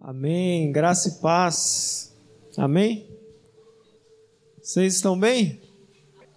Amém. 0.00 0.70
Graça 0.70 1.08
e 1.08 1.12
paz. 1.20 2.12
Amém. 2.56 3.04
Vocês 4.62 4.94
estão 4.94 5.18
bem? 5.18 5.60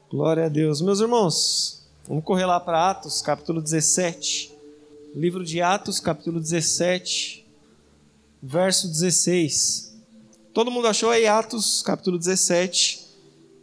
Glória 0.09 0.45
a 0.45 0.49
Deus. 0.49 0.81
Meus 0.81 0.99
irmãos, 0.99 1.87
vamos 2.07 2.23
correr 2.23 2.45
lá 2.45 2.59
para 2.59 2.89
Atos, 2.89 3.21
capítulo 3.21 3.61
17. 3.61 4.51
Livro 5.13 5.43
de 5.43 5.61
Atos, 5.61 5.99
capítulo 5.99 6.39
17, 6.39 7.45
verso 8.41 8.87
16. 8.87 9.95
Todo 10.53 10.71
mundo 10.71 10.87
achou 10.87 11.11
aí 11.11 11.27
Atos, 11.27 11.83
capítulo 11.83 12.17
17, 12.17 13.05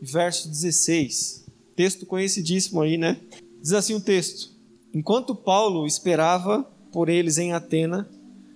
verso 0.00 0.48
16. 0.48 1.44
Texto 1.74 2.06
conhecidíssimo 2.06 2.82
aí, 2.82 2.96
né? 2.96 3.20
Diz 3.60 3.72
assim 3.72 3.94
o 3.94 4.00
texto: 4.00 4.52
Enquanto 4.94 5.34
Paulo 5.34 5.86
esperava 5.86 6.62
por 6.92 7.08
eles 7.08 7.36
em 7.36 7.52
Atena, 7.52 8.08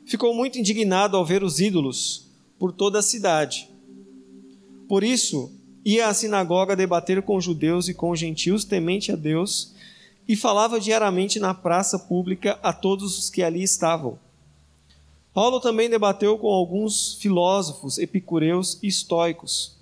ficou 0.07 0.35
muito 0.35 0.59
indignado 0.59 1.17
ao 1.17 1.25
ver 1.25 1.43
os 1.43 1.61
ídolos 1.61 2.29
por 2.59 2.73
toda 2.73 2.99
a 2.99 3.03
cidade. 3.03 3.69
Por 4.89 5.03
isso, 5.03 5.51
ia 5.85 6.09
à 6.09 6.15
sinagoga 6.15 6.77
debater 6.77 7.23
com 7.23 7.41
judeus 7.41 7.89
e 7.89 7.95
com 7.95 8.11
os 8.11 8.19
gentios, 8.19 8.65
temente 8.65 9.11
a 9.11 9.17
Deus, 9.17 9.75
e 10.29 10.37
falava 10.37 10.79
diariamente 10.79 11.41
na 11.41 11.53
praça 11.53 11.99
pública 11.99 12.59
a 12.63 12.73
todos 12.73 13.19
os 13.19 13.31
que 13.31 13.43
ali 13.43 13.63
estavam. 13.63 14.19
Paulo 15.35 15.61
também 15.61 15.89
debateu 15.89 16.39
com 16.39 16.49
alguns 16.49 17.15
filósofos 17.15 17.99
epicureus 17.99 18.79
e 18.83 18.87
estoicos. 18.87 19.77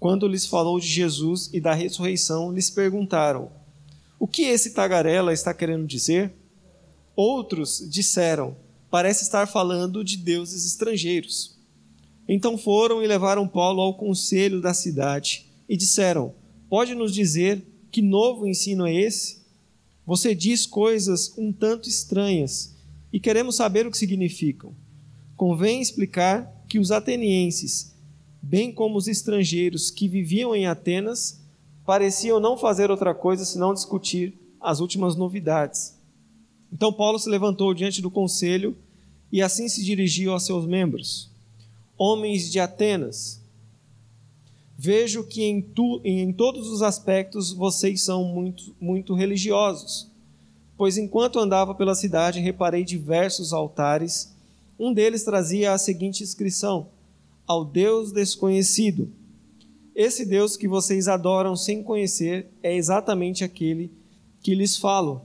Quando 0.00 0.26
lhes 0.26 0.46
falou 0.46 0.80
de 0.80 0.86
Jesus 0.86 1.50
e 1.52 1.60
da 1.60 1.74
ressurreição, 1.74 2.50
lhes 2.50 2.70
perguntaram: 2.70 3.50
O 4.18 4.26
que 4.26 4.42
esse 4.42 4.70
tagarela 4.72 5.32
está 5.32 5.52
querendo 5.52 5.86
dizer? 5.86 6.32
Outros 7.14 7.86
disseram: 7.88 8.56
parece 8.94 9.24
estar 9.24 9.48
falando 9.48 10.04
de 10.04 10.16
deuses 10.16 10.64
estrangeiros. 10.64 11.58
Então 12.28 12.56
foram 12.56 13.02
e 13.02 13.08
levaram 13.08 13.48
Paulo 13.48 13.80
ao 13.80 13.94
conselho 13.94 14.60
da 14.60 14.72
cidade 14.72 15.50
e 15.68 15.76
disseram: 15.76 16.32
Pode 16.70 16.94
nos 16.94 17.12
dizer 17.12 17.66
que 17.90 18.00
novo 18.00 18.46
ensino 18.46 18.86
é 18.86 18.94
esse? 18.94 19.42
Você 20.06 20.32
diz 20.32 20.64
coisas 20.64 21.36
um 21.36 21.52
tanto 21.52 21.88
estranhas 21.88 22.76
e 23.12 23.18
queremos 23.18 23.56
saber 23.56 23.84
o 23.84 23.90
que 23.90 23.98
significam. 23.98 24.72
Convém 25.36 25.80
explicar 25.80 26.64
que 26.68 26.78
os 26.78 26.92
atenienses, 26.92 27.96
bem 28.40 28.72
como 28.72 28.96
os 28.96 29.08
estrangeiros 29.08 29.90
que 29.90 30.06
viviam 30.06 30.54
em 30.54 30.68
Atenas, 30.68 31.40
pareciam 31.84 32.38
não 32.38 32.56
fazer 32.56 32.92
outra 32.92 33.12
coisa 33.12 33.44
senão 33.44 33.74
discutir 33.74 34.38
as 34.60 34.78
últimas 34.78 35.16
novidades. 35.16 35.98
Então 36.72 36.92
Paulo 36.92 37.18
se 37.18 37.28
levantou 37.28 37.74
diante 37.74 38.00
do 38.00 38.08
conselho 38.08 38.76
e 39.34 39.42
assim 39.42 39.68
se 39.68 39.82
dirigiu 39.82 40.32
aos 40.32 40.46
seus 40.46 40.64
membros: 40.64 41.28
Homens 41.98 42.52
de 42.52 42.60
Atenas, 42.60 43.42
vejo 44.78 45.24
que 45.24 45.42
em, 45.42 45.60
tu, 45.60 46.00
em 46.04 46.32
todos 46.32 46.68
os 46.68 46.82
aspectos 46.82 47.52
vocês 47.52 48.02
são 48.02 48.22
muito, 48.24 48.72
muito 48.80 49.12
religiosos. 49.12 50.08
Pois 50.76 50.96
enquanto 50.96 51.40
andava 51.40 51.74
pela 51.74 51.96
cidade, 51.96 52.38
reparei 52.38 52.84
diversos 52.84 53.52
altares. 53.52 54.32
Um 54.78 54.92
deles 54.92 55.24
trazia 55.24 55.72
a 55.72 55.78
seguinte 55.78 56.22
inscrição: 56.22 56.86
Ao 57.44 57.64
Deus 57.64 58.12
desconhecido. 58.12 59.10
Esse 59.96 60.24
Deus 60.24 60.56
que 60.56 60.68
vocês 60.68 61.08
adoram 61.08 61.56
sem 61.56 61.82
conhecer 61.82 62.46
é 62.62 62.72
exatamente 62.72 63.42
aquele 63.42 63.90
que 64.40 64.54
lhes 64.54 64.76
falo. 64.76 65.22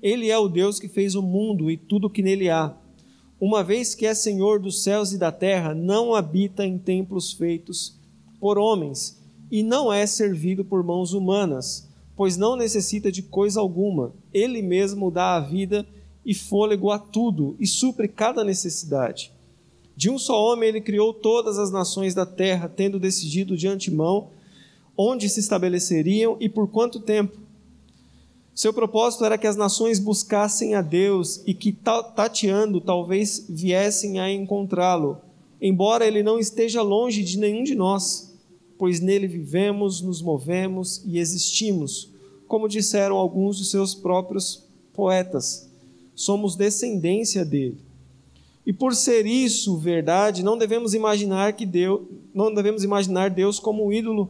Ele 0.00 0.30
é 0.30 0.38
o 0.38 0.48
Deus 0.48 0.78
que 0.78 0.86
fez 0.86 1.16
o 1.16 1.22
mundo 1.22 1.68
e 1.68 1.76
tudo 1.76 2.10
que 2.10 2.22
nele 2.22 2.48
há 2.48 2.76
uma 3.44 3.64
vez 3.64 3.92
que 3.92 4.06
é 4.06 4.14
Senhor 4.14 4.60
dos 4.60 4.84
céus 4.84 5.12
e 5.12 5.18
da 5.18 5.32
terra, 5.32 5.74
não 5.74 6.14
habita 6.14 6.64
em 6.64 6.78
templos 6.78 7.32
feitos 7.32 7.98
por 8.38 8.56
homens, 8.56 9.20
e 9.50 9.64
não 9.64 9.92
é 9.92 10.06
servido 10.06 10.64
por 10.64 10.84
mãos 10.84 11.12
humanas, 11.12 11.88
pois 12.16 12.36
não 12.36 12.54
necessita 12.54 13.10
de 13.10 13.20
coisa 13.20 13.58
alguma. 13.58 14.12
Ele 14.32 14.62
mesmo 14.62 15.10
dá 15.10 15.34
a 15.34 15.40
vida 15.40 15.84
e 16.24 16.32
fôlego 16.32 16.92
a 16.92 17.00
tudo 17.00 17.56
e 17.58 17.66
supre 17.66 18.06
cada 18.06 18.44
necessidade. 18.44 19.32
De 19.96 20.08
um 20.08 20.20
só 20.20 20.40
homem 20.40 20.68
ele 20.68 20.80
criou 20.80 21.12
todas 21.12 21.58
as 21.58 21.72
nações 21.72 22.14
da 22.14 22.24
terra, 22.24 22.68
tendo 22.68 22.96
decidido 22.96 23.56
de 23.56 23.66
antemão 23.66 24.28
onde 24.96 25.28
se 25.28 25.40
estabeleceriam 25.40 26.36
e 26.38 26.48
por 26.48 26.68
quanto 26.68 27.00
tempo 27.00 27.36
seu 28.54 28.72
propósito 28.72 29.24
era 29.24 29.38
que 29.38 29.46
as 29.46 29.56
nações 29.56 29.98
buscassem 29.98 30.74
a 30.74 30.82
Deus 30.82 31.42
e 31.46 31.54
que, 31.54 31.72
tateando, 31.72 32.82
talvez 32.82 33.46
viessem 33.48 34.20
a 34.20 34.30
encontrá-lo, 34.30 35.18
embora 35.60 36.06
ele 36.06 36.22
não 36.22 36.38
esteja 36.38 36.82
longe 36.82 37.24
de 37.24 37.38
nenhum 37.38 37.64
de 37.64 37.74
nós, 37.74 38.34
pois 38.76 39.00
nele 39.00 39.26
vivemos, 39.26 40.02
nos 40.02 40.20
movemos 40.20 41.02
e 41.06 41.18
existimos, 41.18 42.10
como 42.46 42.68
disseram 42.68 43.16
alguns 43.16 43.56
de 43.56 43.64
seus 43.64 43.94
próprios 43.94 44.62
poetas. 44.92 45.70
Somos 46.14 46.54
descendência 46.54 47.46
dele. 47.46 47.78
E 48.66 48.72
por 48.72 48.94
ser 48.94 49.24
isso 49.24 49.78
verdade, 49.78 50.42
não 50.42 50.58
devemos 50.58 50.92
imaginar 50.92 51.54
que 51.54 51.64
Deus, 51.64 52.02
não 52.34 52.52
devemos 52.52 52.84
imaginar 52.84 53.30
Deus 53.30 53.58
como 53.58 53.86
um 53.86 53.92
ídolo 53.92 54.28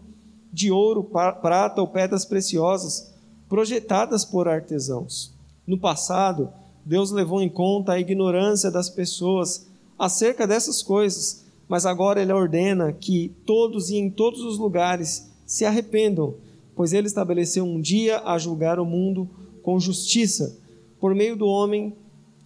de 0.52 0.70
ouro, 0.70 1.02
prata 1.02 1.80
ou 1.80 1.88
pedras 1.88 2.24
preciosas 2.24 3.11
projetadas 3.52 4.24
por 4.24 4.48
artesãos. 4.48 5.30
No 5.66 5.76
passado, 5.76 6.48
Deus 6.86 7.10
levou 7.10 7.42
em 7.42 7.50
conta 7.50 7.92
a 7.92 8.00
ignorância 8.00 8.70
das 8.70 8.88
pessoas 8.88 9.66
acerca 9.98 10.46
dessas 10.46 10.82
coisas, 10.82 11.44
mas 11.68 11.84
agora 11.84 12.22
Ele 12.22 12.32
ordena 12.32 12.94
que 12.94 13.30
todos 13.44 13.90
e 13.90 13.96
em 13.98 14.08
todos 14.08 14.40
os 14.40 14.56
lugares 14.56 15.30
se 15.44 15.66
arrependam, 15.66 16.32
pois 16.74 16.94
Ele 16.94 17.06
estabeleceu 17.06 17.62
um 17.62 17.78
dia 17.78 18.22
a 18.24 18.38
julgar 18.38 18.80
o 18.80 18.86
mundo 18.86 19.28
com 19.62 19.78
justiça, 19.78 20.58
por 20.98 21.14
meio 21.14 21.36
do 21.36 21.44
homem 21.44 21.92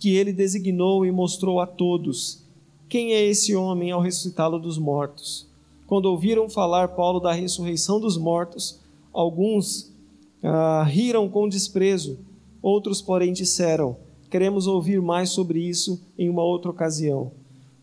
que 0.00 0.12
Ele 0.16 0.32
designou 0.32 1.06
e 1.06 1.12
mostrou 1.12 1.60
a 1.60 1.68
todos. 1.68 2.42
Quem 2.88 3.12
é 3.12 3.24
esse 3.24 3.54
homem 3.54 3.92
ao 3.92 4.00
ressuscitá-lo 4.00 4.58
dos 4.58 4.76
mortos? 4.76 5.46
Quando 5.86 6.06
ouviram 6.06 6.50
falar 6.50 6.96
Paulo 6.96 7.20
da 7.20 7.30
ressurreição 7.30 8.00
dos 8.00 8.18
mortos, 8.18 8.80
alguns 9.12 9.94
ah, 10.42 10.84
riram 10.84 11.28
com 11.28 11.48
desprezo. 11.48 12.18
Outros, 12.62 13.00
porém, 13.00 13.32
disseram: 13.32 13.96
Queremos 14.30 14.66
ouvir 14.66 15.00
mais 15.00 15.30
sobre 15.30 15.60
isso 15.60 16.00
em 16.18 16.28
uma 16.28 16.42
outra 16.42 16.70
ocasião. 16.70 17.32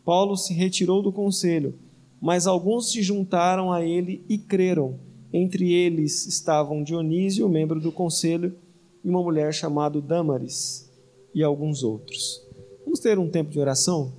Paulo 0.04 0.36
se 0.36 0.54
retirou 0.54 1.02
do 1.02 1.12
conselho, 1.12 1.76
mas 2.22 2.46
alguns 2.46 2.92
se 2.92 3.02
juntaram 3.02 3.72
a 3.72 3.86
ele 3.86 4.24
e 4.28 4.38
creram. 4.38 5.00
Entre 5.32 5.72
eles 5.72 6.28
estavam 6.28 6.84
Dionísio, 6.84 7.50
membro 7.50 7.80
do 7.80 7.92
conselho, 7.92 8.56
e 9.04 9.10
uma 9.10 9.24
mulher 9.24 9.54
chamada 9.54 10.00
Damaris, 10.00 10.90
e 11.34 11.42
alguns 11.42 11.84
outros. 11.84 12.42
Vamos 12.86 13.00
ter 13.00 13.18
um 13.18 13.30
tempo 13.30 13.50
de 13.50 13.60
oração? 13.60 14.14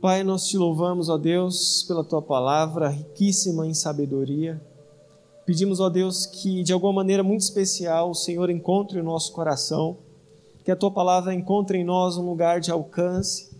Pai, 0.00 0.22
nós 0.22 0.46
te 0.46 0.56
louvamos, 0.56 1.08
ó 1.08 1.16
Deus, 1.16 1.84
pela 1.86 2.04
tua 2.04 2.20
palavra 2.20 2.88
riquíssima 2.88 3.66
em 3.66 3.74
sabedoria. 3.74 4.60
Pedimos, 5.44 5.80
ó 5.80 5.88
Deus, 5.88 6.24
que 6.24 6.62
de 6.62 6.72
alguma 6.72 6.92
maneira 6.92 7.22
muito 7.22 7.40
especial 7.40 8.10
o 8.10 8.14
Senhor 8.14 8.48
encontre 8.48 9.00
o 9.00 9.02
nosso 9.02 9.32
coração, 9.32 9.98
que 10.64 10.70
a 10.70 10.76
tua 10.76 10.90
palavra 10.90 11.34
encontre 11.34 11.78
em 11.78 11.84
nós 11.84 12.16
um 12.16 12.24
lugar 12.24 12.60
de 12.60 12.70
alcance, 12.70 13.50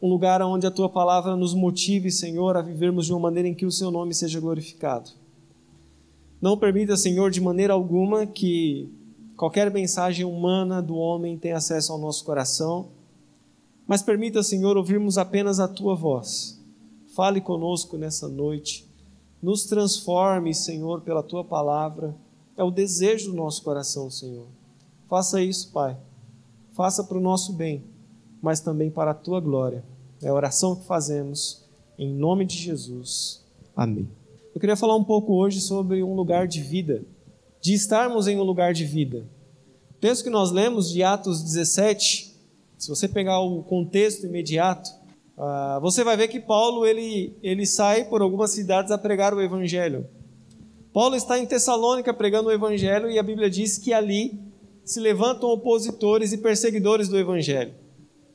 um 0.00 0.08
lugar 0.08 0.40
onde 0.40 0.68
a 0.68 0.70
tua 0.70 0.88
palavra 0.88 1.34
nos 1.34 1.52
motive, 1.52 2.12
Senhor, 2.12 2.56
a 2.56 2.62
vivermos 2.62 3.06
de 3.06 3.12
uma 3.12 3.20
maneira 3.20 3.48
em 3.48 3.54
que 3.54 3.66
o 3.66 3.72
seu 3.72 3.90
nome 3.90 4.14
seja 4.14 4.38
glorificado. 4.38 5.10
Não 6.40 6.56
permita, 6.56 6.96
Senhor, 6.96 7.30
de 7.30 7.40
maneira 7.40 7.74
alguma 7.74 8.24
que 8.24 8.88
qualquer 9.36 9.68
mensagem 9.70 10.24
humana 10.24 10.80
do 10.80 10.94
homem 10.94 11.36
tenha 11.36 11.56
acesso 11.56 11.92
ao 11.92 11.98
nosso 11.98 12.24
coração, 12.24 12.88
mas 13.84 14.00
permita, 14.00 14.44
Senhor, 14.44 14.76
ouvirmos 14.76 15.18
apenas 15.18 15.58
a 15.58 15.66
tua 15.66 15.96
voz. 15.96 16.62
Fale 17.16 17.40
conosco 17.40 17.96
nessa 17.96 18.28
noite 18.28 18.89
nos 19.42 19.64
transforme, 19.64 20.54
Senhor, 20.54 21.00
pela 21.00 21.22
tua 21.22 21.44
palavra. 21.44 22.14
É 22.56 22.62
o 22.62 22.70
desejo 22.70 23.30
do 23.30 23.36
nosso 23.36 23.62
coração, 23.62 24.10
Senhor. 24.10 24.46
Faça 25.08 25.42
isso, 25.42 25.72
Pai. 25.72 25.96
Faça 26.72 27.02
para 27.04 27.18
o 27.18 27.20
nosso 27.20 27.52
bem, 27.52 27.84
mas 28.40 28.60
também 28.60 28.90
para 28.90 29.12
a 29.12 29.14
tua 29.14 29.40
glória. 29.40 29.84
É 30.22 30.28
a 30.28 30.34
oração 30.34 30.76
que 30.76 30.84
fazemos 30.84 31.64
em 31.98 32.12
nome 32.14 32.44
de 32.44 32.56
Jesus. 32.56 33.44
Amém. 33.74 34.08
Eu 34.54 34.60
queria 34.60 34.76
falar 34.76 34.96
um 34.96 35.04
pouco 35.04 35.34
hoje 35.34 35.60
sobre 35.60 36.02
um 36.02 36.14
lugar 36.14 36.46
de 36.46 36.60
vida, 36.60 37.04
de 37.60 37.72
estarmos 37.72 38.26
em 38.26 38.38
um 38.38 38.42
lugar 38.42 38.74
de 38.74 38.84
vida. 38.84 39.26
Penso 40.00 40.24
que 40.24 40.30
nós 40.30 40.50
lemos 40.50 40.90
de 40.90 41.02
Atos 41.02 41.42
17, 41.42 42.34
se 42.78 42.88
você 42.88 43.06
pegar 43.06 43.40
o 43.40 43.62
contexto 43.62 44.26
imediato, 44.26 44.90
Uh, 45.40 45.80
você 45.80 46.04
vai 46.04 46.18
ver 46.18 46.28
que 46.28 46.38
Paulo 46.38 46.84
ele, 46.84 47.34
ele 47.42 47.64
sai 47.64 48.04
por 48.04 48.20
algumas 48.20 48.50
cidades 48.50 48.92
a 48.92 48.98
pregar 48.98 49.32
o 49.32 49.40
evangelho. 49.40 50.06
Paulo 50.92 51.16
está 51.16 51.38
em 51.38 51.46
Tessalônica 51.46 52.12
pregando 52.12 52.50
o 52.50 52.52
evangelho 52.52 53.10
e 53.10 53.18
a 53.18 53.22
Bíblia 53.22 53.48
diz 53.48 53.78
que 53.78 53.90
ali 53.90 54.38
se 54.84 55.00
levantam 55.00 55.48
opositores 55.48 56.34
e 56.34 56.36
perseguidores 56.36 57.08
do 57.08 57.18
evangelho. 57.18 57.72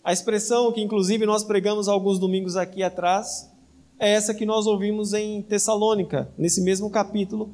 A 0.04 0.12
expressão 0.12 0.72
que 0.72 0.82
inclusive 0.82 1.28
nós 1.28 1.44
pregamos 1.44 1.88
alguns 1.88 2.18
domingos 2.18 2.56
aqui 2.56 2.82
atrás 2.82 3.52
é 4.00 4.10
essa 4.10 4.34
que 4.34 4.44
nós 4.44 4.66
ouvimos 4.66 5.14
em 5.14 5.44
Tessalônica, 5.44 6.34
nesse 6.36 6.60
mesmo 6.60 6.90
capítulo, 6.90 7.52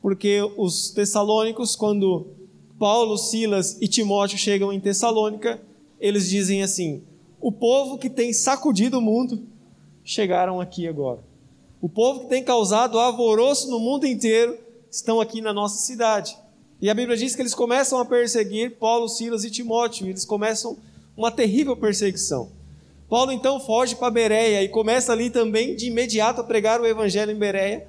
porque 0.00 0.40
os 0.56 0.88
tessalônicos, 0.88 1.76
quando 1.76 2.28
Paulo, 2.78 3.18
Silas 3.18 3.76
e 3.78 3.88
Timóteo 3.88 4.38
chegam 4.38 4.72
em 4.72 4.80
Tessalônica, 4.80 5.60
eles 6.00 6.30
dizem 6.30 6.62
assim: 6.62 7.02
o 7.46 7.52
povo 7.52 7.96
que 7.96 8.10
tem 8.10 8.32
sacudido 8.32 8.98
o 8.98 9.00
mundo 9.00 9.46
chegaram 10.04 10.60
aqui 10.60 10.88
agora. 10.88 11.20
O 11.80 11.88
povo 11.88 12.22
que 12.22 12.26
tem 12.26 12.42
causado 12.42 12.98
alvoroço 12.98 13.70
no 13.70 13.78
mundo 13.78 14.04
inteiro 14.04 14.58
estão 14.90 15.20
aqui 15.20 15.40
na 15.40 15.52
nossa 15.52 15.78
cidade. 15.78 16.36
E 16.82 16.90
a 16.90 16.94
Bíblia 16.94 17.16
diz 17.16 17.36
que 17.36 17.42
eles 17.42 17.54
começam 17.54 18.00
a 18.00 18.04
perseguir 18.04 18.78
Paulo, 18.78 19.08
Silas 19.08 19.44
e 19.44 19.50
Timóteo. 19.52 20.08
Eles 20.08 20.24
começam 20.24 20.76
uma 21.16 21.30
terrível 21.30 21.76
perseguição. 21.76 22.50
Paulo 23.08 23.30
então 23.30 23.60
foge 23.60 23.94
para 23.94 24.10
Bereia 24.10 24.64
e 24.64 24.68
começa 24.68 25.12
ali 25.12 25.30
também 25.30 25.76
de 25.76 25.86
imediato 25.86 26.40
a 26.40 26.44
pregar 26.44 26.80
o 26.80 26.86
evangelho 26.86 27.30
em 27.30 27.38
Bereia. 27.38 27.86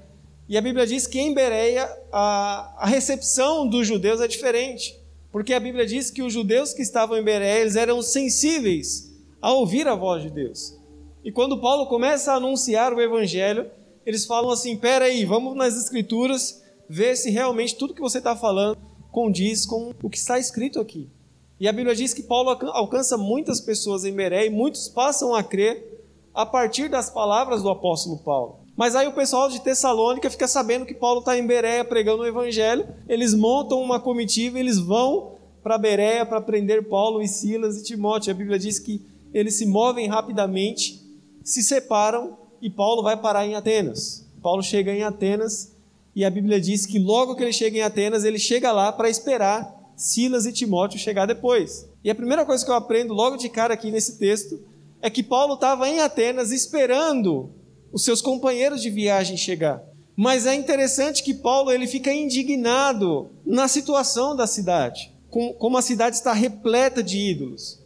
E 0.47 0.55
a 0.55 0.61
Bíblia 0.61 0.85
diz 0.85 1.07
que 1.07 1.19
em 1.19 1.33
Bereia 1.33 1.89
a, 2.13 2.75
a 2.77 2.85
recepção 2.85 3.67
dos 3.67 3.87
judeus 3.87 4.21
é 4.21 4.27
diferente, 4.27 4.95
porque 5.31 5.51
a 5.51 5.59
Bíblia 5.59 5.87
diz 5.87 6.11
que 6.11 6.21
os 6.21 6.31
judeus 6.31 6.73
que 6.73 6.83
estavam 6.83 7.17
em 7.17 7.23
Bereia 7.23 7.61
eles 7.61 7.75
eram 7.75 8.03
sensíveis 8.03 9.06
a 9.41 9.51
ouvir 9.53 9.87
a 9.87 9.95
voz 9.95 10.23
de 10.23 10.29
Deus. 10.29 10.77
E 11.23 11.31
quando 11.31 11.59
Paulo 11.59 11.87
começa 11.87 12.31
a 12.31 12.35
anunciar 12.35 12.93
o 12.93 13.01
evangelho, 13.01 13.69
eles 14.05 14.25
falam 14.25 14.49
assim: 14.51 14.77
peraí, 14.77 15.25
vamos 15.25 15.55
nas 15.55 15.75
escrituras 15.75 16.63
ver 16.89 17.15
se 17.15 17.29
realmente 17.29 17.75
tudo 17.75 17.93
que 17.93 18.01
você 18.01 18.19
está 18.19 18.35
falando 18.35 18.77
condiz 19.11 19.65
com 19.65 19.93
o 20.01 20.09
que 20.09 20.17
está 20.17 20.39
escrito 20.39 20.79
aqui. 20.79 21.09
E 21.59 21.67
a 21.67 21.73
Bíblia 21.73 21.95
diz 21.95 22.13
que 22.13 22.21
Paulo 22.21 22.51
alcança 22.71 23.17
muitas 23.17 23.59
pessoas 23.59 24.05
em 24.05 24.13
Beré 24.13 24.45
e 24.45 24.49
muitos 24.49 24.87
passam 24.87 25.33
a 25.33 25.43
crer 25.43 26.03
a 26.33 26.45
partir 26.45 26.87
das 26.87 27.09
palavras 27.09 27.63
do 27.63 27.69
apóstolo 27.69 28.19
Paulo. 28.19 28.59
Mas 28.75 28.95
aí 28.95 29.07
o 29.07 29.13
pessoal 29.13 29.49
de 29.49 29.59
Tessalônica 29.59 30.29
fica 30.29 30.47
sabendo 30.47 30.85
que 30.85 30.93
Paulo 30.93 31.19
está 31.19 31.35
em 31.35 31.47
Bereia 31.47 31.83
pregando 31.83 32.21
o 32.21 32.27
evangelho, 32.27 32.87
eles 33.09 33.33
montam 33.33 33.81
uma 33.81 33.99
comitiva, 33.99 34.59
eles 34.59 34.77
vão 34.77 35.31
para 35.63 35.79
Bereia 35.79 36.23
para 36.27 36.39
prender 36.39 36.87
Paulo 36.87 37.23
e 37.23 37.27
Silas 37.27 37.75
e 37.75 37.83
Timóteo. 37.83 38.31
A 38.31 38.35
Bíblia 38.35 38.59
diz 38.59 38.77
que 38.77 39.01
eles 39.33 39.55
se 39.55 39.65
movem 39.65 40.07
rapidamente, 40.07 41.01
se 41.43 41.61
separam 41.63 42.37
e 42.61 42.69
Paulo 42.69 43.03
vai 43.03 43.17
parar 43.17 43.45
em 43.45 43.55
Atenas. 43.55 44.27
Paulo 44.41 44.63
chega 44.63 44.93
em 44.93 45.03
Atenas 45.03 45.75
e 46.15 46.25
a 46.25 46.29
Bíblia 46.29 46.59
diz 46.59 46.85
que 46.85 46.99
logo 46.99 47.35
que 47.35 47.43
ele 47.43 47.53
chega 47.53 47.77
em 47.77 47.81
Atenas, 47.81 48.23
ele 48.23 48.39
chega 48.39 48.71
lá 48.71 48.91
para 48.91 49.09
esperar 49.09 49.75
Silas 49.95 50.45
e 50.45 50.53
Timóteo 50.53 50.99
chegar 50.99 51.25
depois. 51.25 51.87
E 52.03 52.09
a 52.09 52.15
primeira 52.15 52.45
coisa 52.45 52.63
que 52.63 52.71
eu 52.71 52.75
aprendo 52.75 53.13
logo 53.13 53.37
de 53.37 53.49
cara 53.49 53.73
aqui 53.73 53.91
nesse 53.91 54.17
texto 54.17 54.59
é 55.01 55.09
que 55.09 55.23
Paulo 55.23 55.55
estava 55.55 55.87
em 55.89 55.99
Atenas 55.99 56.51
esperando 56.51 57.51
os 57.91 58.03
seus 58.03 58.21
companheiros 58.21 58.81
de 58.81 58.89
viagem 58.89 59.37
chegar. 59.37 59.83
Mas 60.15 60.45
é 60.45 60.55
interessante 60.55 61.21
que 61.21 61.33
Paulo 61.33 61.71
ele 61.71 61.85
fica 61.85 62.11
indignado 62.11 63.29
na 63.45 63.67
situação 63.67 64.35
da 64.35 64.47
cidade, 64.47 65.13
como 65.29 65.77
a 65.77 65.81
cidade 65.81 66.15
está 66.15 66.33
repleta 66.33 67.03
de 67.03 67.17
ídolos. 67.19 67.79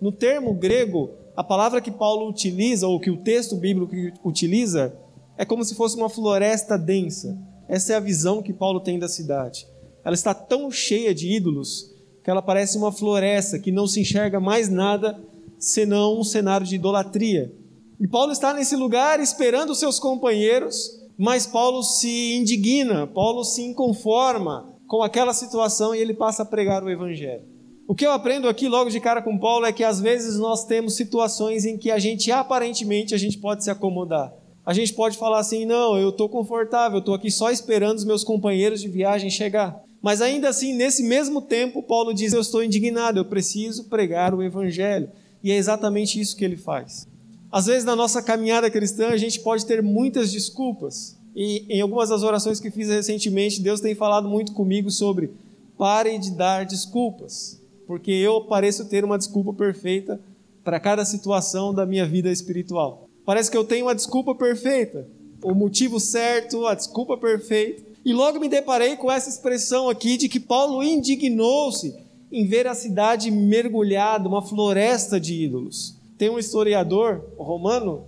No 0.00 0.12
termo 0.12 0.54
grego, 0.54 1.10
a 1.36 1.44
palavra 1.44 1.80
que 1.80 1.90
Paulo 1.90 2.28
utiliza, 2.28 2.86
ou 2.86 3.00
que 3.00 3.10
o 3.10 3.22
texto 3.22 3.56
bíblico 3.56 3.94
utiliza, 4.24 4.96
é 5.36 5.44
como 5.44 5.64
se 5.64 5.74
fosse 5.74 5.96
uma 5.96 6.08
floresta 6.08 6.78
densa. 6.78 7.38
Essa 7.68 7.92
é 7.94 7.96
a 7.96 8.00
visão 8.00 8.42
que 8.42 8.52
Paulo 8.52 8.80
tem 8.80 8.98
da 8.98 9.08
cidade 9.08 9.66
ela 10.06 10.14
está 10.14 10.32
tão 10.32 10.70
cheia 10.70 11.12
de 11.12 11.28
ídolos 11.34 11.92
que 12.22 12.30
ela 12.30 12.40
parece 12.40 12.78
uma 12.78 12.92
floresta 12.92 13.58
que 13.58 13.72
não 13.72 13.88
se 13.88 14.02
enxerga 14.02 14.38
mais 14.38 14.68
nada 14.68 15.20
senão 15.58 16.20
um 16.20 16.22
cenário 16.22 16.64
de 16.64 16.76
idolatria. 16.76 17.52
E 17.98 18.06
Paulo 18.06 18.30
está 18.30 18.54
nesse 18.54 18.76
lugar 18.76 19.18
esperando 19.18 19.70
os 19.70 19.80
seus 19.80 19.98
companheiros, 19.98 20.92
mas 21.18 21.44
Paulo 21.44 21.82
se 21.82 22.36
indigna, 22.36 23.04
Paulo 23.08 23.42
se 23.42 23.62
inconforma 23.62 24.72
com 24.86 25.02
aquela 25.02 25.34
situação 25.34 25.92
e 25.92 25.98
ele 25.98 26.14
passa 26.14 26.44
a 26.44 26.46
pregar 26.46 26.84
o 26.84 26.90
evangelho. 26.90 27.44
O 27.88 27.94
que 27.94 28.04
eu 28.04 28.10
aprendo 28.10 28.48
aqui 28.48 28.66
logo 28.68 28.90
de 28.90 28.98
cara 28.98 29.22
com 29.22 29.38
Paulo 29.38 29.64
é 29.64 29.72
que 29.72 29.84
às 29.84 30.00
vezes 30.00 30.36
nós 30.38 30.64
temos 30.64 30.96
situações 30.96 31.64
em 31.64 31.78
que 31.78 31.90
a 31.90 31.98
gente 31.98 32.32
aparentemente 32.32 33.14
a 33.14 33.18
gente 33.18 33.38
pode 33.38 33.62
se 33.62 33.70
acomodar. 33.70 34.32
A 34.64 34.74
gente 34.74 34.92
pode 34.92 35.16
falar 35.16 35.38
assim: 35.38 35.64
"Não, 35.64 35.96
eu 35.96 36.08
estou 36.08 36.28
confortável, 36.28 36.98
estou 36.98 37.14
aqui 37.14 37.30
só 37.30 37.50
esperando 37.50 37.98
os 37.98 38.04
meus 38.04 38.24
companheiros 38.24 38.80
de 38.80 38.88
viagem 38.88 39.30
chegar". 39.30 39.80
Mas 40.02 40.20
ainda 40.20 40.48
assim, 40.48 40.72
nesse 40.74 41.02
mesmo 41.02 41.40
tempo, 41.40 41.82
Paulo 41.82 42.12
diz: 42.12 42.32
Eu 42.32 42.40
estou 42.40 42.62
indignado, 42.62 43.18
eu 43.18 43.24
preciso 43.24 43.84
pregar 43.84 44.34
o 44.34 44.42
Evangelho. 44.42 45.10
E 45.42 45.52
é 45.52 45.56
exatamente 45.56 46.20
isso 46.20 46.36
que 46.36 46.44
ele 46.44 46.56
faz. 46.56 47.06
Às 47.50 47.66
vezes, 47.66 47.84
na 47.84 47.94
nossa 47.94 48.22
caminhada 48.22 48.70
cristã, 48.70 49.08
a 49.08 49.16
gente 49.16 49.40
pode 49.40 49.64
ter 49.64 49.82
muitas 49.82 50.32
desculpas. 50.32 51.16
E 51.34 51.64
em 51.68 51.80
algumas 51.80 52.08
das 52.08 52.22
orações 52.22 52.58
que 52.58 52.70
fiz 52.70 52.88
recentemente, 52.88 53.60
Deus 53.60 53.80
tem 53.80 53.94
falado 53.94 54.28
muito 54.28 54.52
comigo 54.52 54.90
sobre 54.90 55.30
pare 55.78 56.18
de 56.18 56.30
dar 56.30 56.64
desculpas, 56.64 57.60
porque 57.86 58.10
eu 58.10 58.42
pareço 58.42 58.88
ter 58.88 59.04
uma 59.04 59.18
desculpa 59.18 59.52
perfeita 59.52 60.20
para 60.64 60.80
cada 60.80 61.04
situação 61.04 61.72
da 61.72 61.86
minha 61.86 62.04
vida 62.04 62.30
espiritual. 62.30 63.08
Parece 63.24 63.50
que 63.50 63.56
eu 63.56 63.64
tenho 63.64 63.86
uma 63.86 63.94
desculpa 63.94 64.34
perfeita, 64.34 65.06
o 65.42 65.54
motivo 65.54 66.00
certo, 66.00 66.66
a 66.66 66.74
desculpa 66.74 67.16
perfeita. 67.16 67.84
E 68.04 68.12
logo 68.12 68.38
me 68.38 68.48
deparei 68.48 68.96
com 68.96 69.10
essa 69.10 69.28
expressão 69.28 69.88
aqui 69.88 70.16
de 70.16 70.28
que 70.28 70.38
Paulo 70.38 70.82
indignou-se 70.82 71.94
em 72.30 72.46
ver 72.46 72.66
a 72.66 72.74
cidade 72.74 73.30
mergulhada, 73.30 74.28
uma 74.28 74.42
floresta 74.42 75.18
de 75.18 75.44
ídolos. 75.44 75.96
Tem 76.18 76.30
um 76.30 76.38
historiador 76.38 77.24
romano 77.36 78.04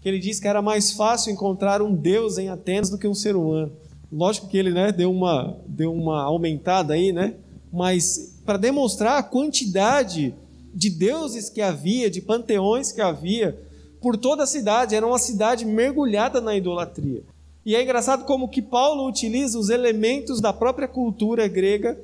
que 0.00 0.08
ele 0.08 0.18
diz 0.18 0.40
que 0.40 0.48
era 0.48 0.60
mais 0.60 0.92
fácil 0.92 1.32
encontrar 1.32 1.80
um 1.80 1.94
deus 1.94 2.36
em 2.36 2.48
Atenas 2.48 2.90
do 2.90 2.98
que 2.98 3.06
um 3.06 3.14
ser 3.14 3.36
humano. 3.36 3.72
Lógico 4.10 4.48
que 4.48 4.58
ele 4.58 4.70
né, 4.72 4.90
deu, 4.90 5.10
uma, 5.10 5.56
deu 5.66 5.92
uma 5.92 6.22
aumentada 6.22 6.94
aí, 6.94 7.12
né? 7.12 7.34
Mas 7.72 8.31
para 8.44 8.58
demonstrar 8.58 9.18
a 9.18 9.22
quantidade 9.22 10.34
de 10.74 10.90
deuses 10.90 11.48
que 11.48 11.60
havia, 11.60 12.10
de 12.10 12.20
panteões 12.20 12.92
que 12.92 13.00
havia 13.00 13.58
por 14.00 14.16
toda 14.16 14.42
a 14.42 14.46
cidade, 14.46 14.94
era 14.94 15.06
uma 15.06 15.18
cidade 15.18 15.64
mergulhada 15.64 16.40
na 16.40 16.56
idolatria. 16.56 17.22
E 17.64 17.76
é 17.76 17.82
engraçado 17.82 18.24
como 18.24 18.48
que 18.48 18.60
Paulo 18.60 19.06
utiliza 19.06 19.58
os 19.58 19.70
elementos 19.70 20.40
da 20.40 20.52
própria 20.52 20.88
cultura 20.88 21.46
grega 21.46 21.98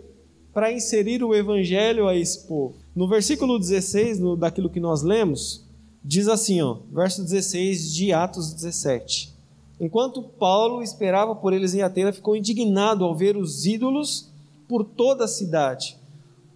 para 0.54 0.72
inserir 0.72 1.24
o 1.24 1.34
evangelho 1.34 2.06
a 2.06 2.14
esse 2.16 2.46
povo. 2.46 2.76
No 2.94 3.08
versículo 3.08 3.58
16, 3.58 4.20
no, 4.20 4.36
daquilo 4.36 4.70
que 4.70 4.78
nós 4.78 5.02
lemos, 5.02 5.64
diz 6.04 6.28
assim, 6.28 6.60
ó, 6.62 6.78
verso 6.92 7.22
16 7.22 7.92
de 7.92 8.12
Atos 8.12 8.54
17. 8.54 9.34
Enquanto 9.80 10.22
Paulo 10.22 10.82
esperava 10.82 11.34
por 11.34 11.52
eles 11.52 11.74
em 11.74 11.82
Atena, 11.82 12.12
ficou 12.12 12.36
indignado 12.36 13.04
ao 13.04 13.14
ver 13.14 13.36
os 13.36 13.66
ídolos 13.66 14.30
por 14.68 14.84
toda 14.84 15.24
a 15.24 15.28
cidade. 15.28 15.96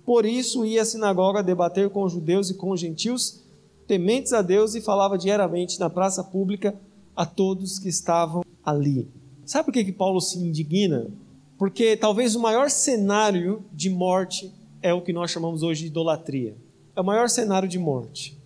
Por 0.04 0.26
isso 0.26 0.64
ia 0.64 0.82
à 0.82 0.84
sinagoga 0.84 1.42
debater 1.42 1.90
com 1.90 2.02
os 2.02 2.12
judeus 2.12 2.50
e 2.50 2.54
com 2.54 2.70
os 2.70 2.80
gentios, 2.80 3.40
tementes 3.86 4.32
a 4.32 4.42
Deus, 4.42 4.74
e 4.74 4.80
falava 4.80 5.16
diariamente 5.16 5.78
na 5.78 5.88
praça 5.88 6.24
pública 6.24 6.74
a 7.14 7.24
todos 7.24 7.78
que 7.78 7.88
estavam 7.88 8.42
ali. 8.64 9.06
Sabe 9.44 9.66
por 9.66 9.72
que, 9.72 9.84
que 9.84 9.92
Paulo 9.92 10.20
se 10.20 10.38
indigna? 10.38 11.08
Porque 11.58 11.96
talvez 11.96 12.34
o 12.34 12.40
maior 12.40 12.70
cenário 12.70 13.64
de 13.72 13.88
morte 13.90 14.52
é 14.80 14.92
o 14.92 15.00
que 15.00 15.12
nós 15.12 15.30
chamamos 15.30 15.62
hoje 15.62 15.82
de 15.82 15.86
idolatria. 15.88 16.56
É 16.96 17.00
o 17.00 17.04
maior 17.04 17.28
cenário 17.28 17.68
de 17.68 17.78
morte. 17.78 18.36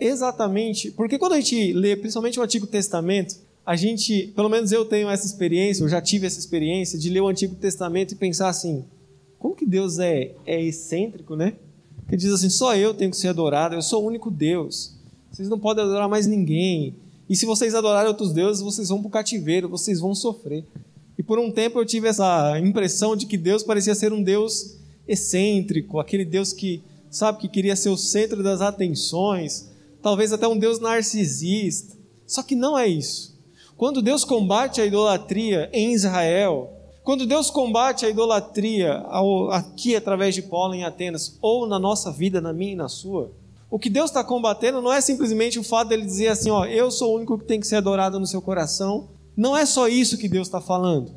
Exatamente, 0.00 0.90
porque 0.90 1.18
quando 1.18 1.34
a 1.34 1.40
gente 1.40 1.72
lê, 1.72 1.94
principalmente 1.94 2.40
o 2.40 2.42
Antigo 2.42 2.66
Testamento, 2.66 3.36
a 3.64 3.76
gente, 3.76 4.32
pelo 4.34 4.48
menos 4.48 4.72
eu 4.72 4.84
tenho 4.84 5.08
essa 5.08 5.24
experiência, 5.24 5.84
eu 5.84 5.88
já 5.88 6.00
tive 6.00 6.26
essa 6.26 6.38
experiência 6.38 6.98
de 6.98 7.08
ler 7.08 7.20
o 7.20 7.28
Antigo 7.28 7.54
Testamento 7.54 8.12
e 8.12 8.16
pensar 8.16 8.48
assim: 8.48 8.84
como 9.42 9.56
que 9.56 9.66
Deus 9.66 9.98
é, 9.98 10.36
é 10.46 10.62
excêntrico, 10.62 11.34
né? 11.34 11.54
Que 12.08 12.16
diz 12.16 12.32
assim: 12.32 12.48
só 12.48 12.76
eu 12.76 12.94
tenho 12.94 13.10
que 13.10 13.16
ser 13.16 13.26
adorado, 13.26 13.74
eu 13.74 13.82
sou 13.82 14.04
o 14.04 14.06
único 14.06 14.30
Deus. 14.30 14.94
Vocês 15.32 15.48
não 15.48 15.58
podem 15.58 15.82
adorar 15.82 16.08
mais 16.08 16.28
ninguém. 16.28 16.94
E 17.28 17.34
se 17.34 17.44
vocês 17.44 17.74
adorarem 17.74 18.08
outros 18.08 18.32
deuses, 18.32 18.62
vocês 18.62 18.88
vão 18.88 19.00
para 19.00 19.08
o 19.08 19.10
cativeiro, 19.10 19.68
vocês 19.68 19.98
vão 19.98 20.14
sofrer. 20.14 20.64
E 21.18 21.24
por 21.24 21.40
um 21.40 21.50
tempo 21.50 21.80
eu 21.80 21.84
tive 21.84 22.06
essa 22.06 22.56
impressão 22.60 23.16
de 23.16 23.26
que 23.26 23.36
Deus 23.36 23.64
parecia 23.64 23.96
ser 23.96 24.12
um 24.12 24.22
Deus 24.22 24.76
excêntrico, 25.08 25.98
aquele 25.98 26.24
Deus 26.24 26.52
que, 26.52 26.80
sabe, 27.10 27.40
que 27.40 27.48
queria 27.48 27.74
ser 27.74 27.88
o 27.88 27.96
centro 27.96 28.44
das 28.44 28.60
atenções, 28.60 29.70
talvez 30.00 30.32
até 30.32 30.46
um 30.46 30.56
Deus 30.56 30.78
narcisista. 30.78 31.96
Só 32.28 32.44
que 32.44 32.54
não 32.54 32.78
é 32.78 32.86
isso. 32.86 33.36
Quando 33.76 34.02
Deus 34.02 34.24
combate 34.24 34.80
a 34.80 34.86
idolatria 34.86 35.68
em 35.72 35.92
Israel, 35.92 36.71
quando 37.04 37.26
Deus 37.26 37.50
combate 37.50 38.06
a 38.06 38.10
idolatria 38.10 39.04
aqui 39.50 39.96
através 39.96 40.34
de 40.34 40.42
Paulo 40.42 40.74
em 40.74 40.84
Atenas, 40.84 41.36
ou 41.42 41.66
na 41.66 41.78
nossa 41.78 42.12
vida, 42.12 42.40
na 42.40 42.52
minha 42.52 42.72
e 42.72 42.76
na 42.76 42.88
sua, 42.88 43.32
o 43.68 43.78
que 43.78 43.88
Deus 43.88 44.10
está 44.10 44.22
combatendo 44.22 44.82
não 44.82 44.92
é 44.92 45.00
simplesmente 45.00 45.58
o 45.58 45.64
fato 45.64 45.88
dele 45.88 46.04
dizer 46.04 46.28
assim, 46.28 46.50
ó, 46.50 46.66
eu 46.66 46.90
sou 46.90 47.12
o 47.12 47.16
único 47.16 47.38
que 47.38 47.46
tem 47.46 47.58
que 47.58 47.66
ser 47.66 47.76
adorado 47.76 48.20
no 48.20 48.26
seu 48.26 48.42
coração. 48.42 49.08
Não 49.36 49.56
é 49.56 49.64
só 49.64 49.88
isso 49.88 50.18
que 50.18 50.28
Deus 50.28 50.46
está 50.46 50.60
falando. 50.60 51.12